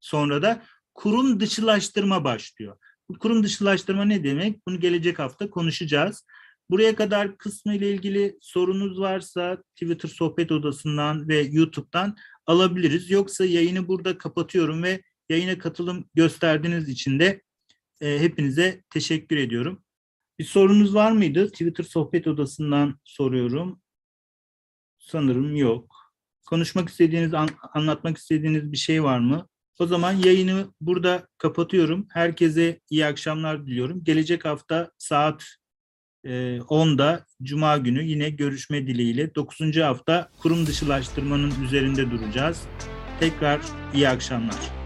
sonra 0.00 0.42
da 0.42 0.62
kurum 0.98 1.40
dışılaştırma 1.40 2.24
başlıyor. 2.24 2.76
Bu 3.08 3.18
kurum 3.18 3.44
dışılaştırma 3.44 4.04
ne 4.04 4.24
demek? 4.24 4.66
Bunu 4.66 4.80
gelecek 4.80 5.18
hafta 5.18 5.50
konuşacağız. 5.50 6.24
Buraya 6.70 6.96
kadar 6.96 7.38
kısmı 7.38 7.74
ile 7.74 7.92
ilgili 7.92 8.38
sorunuz 8.40 9.00
varsa 9.00 9.62
Twitter 9.74 10.08
sohbet 10.08 10.52
odasından 10.52 11.28
ve 11.28 11.40
YouTube'dan 11.40 12.16
alabiliriz. 12.46 13.10
Yoksa 13.10 13.44
yayını 13.44 13.88
burada 13.88 14.18
kapatıyorum 14.18 14.82
ve 14.82 15.02
yayına 15.28 15.58
katılım 15.58 16.04
gösterdiğiniz 16.14 16.88
için 16.88 17.20
de 17.20 17.42
e, 18.00 18.20
hepinize 18.20 18.82
teşekkür 18.90 19.36
ediyorum. 19.36 19.82
Bir 20.38 20.44
sorunuz 20.44 20.94
var 20.94 21.12
mıydı? 21.12 21.50
Twitter 21.50 21.84
sohbet 21.84 22.26
odasından 22.26 23.00
soruyorum. 23.04 23.80
Sanırım 24.98 25.56
yok. 25.56 26.12
Konuşmak 26.46 26.88
istediğiniz, 26.88 27.34
an, 27.34 27.48
anlatmak 27.74 28.16
istediğiniz 28.16 28.72
bir 28.72 28.76
şey 28.76 29.02
var 29.02 29.18
mı? 29.18 29.48
O 29.78 29.86
zaman 29.86 30.12
yayını 30.12 30.66
burada 30.80 31.26
kapatıyorum. 31.38 32.06
Herkese 32.10 32.80
iyi 32.90 33.06
akşamlar 33.06 33.66
diliyorum. 33.66 34.04
Gelecek 34.04 34.44
hafta 34.44 34.90
saat 34.98 35.44
10'da 36.24 37.26
Cuma 37.42 37.76
günü 37.76 38.02
yine 38.02 38.30
görüşme 38.30 38.86
dileğiyle 38.86 39.34
9. 39.34 39.76
hafta 39.76 40.28
kurum 40.42 40.66
dışılaştırmanın 40.66 41.64
üzerinde 41.64 42.10
duracağız. 42.10 42.62
Tekrar 43.20 43.60
iyi 43.94 44.08
akşamlar. 44.08 44.77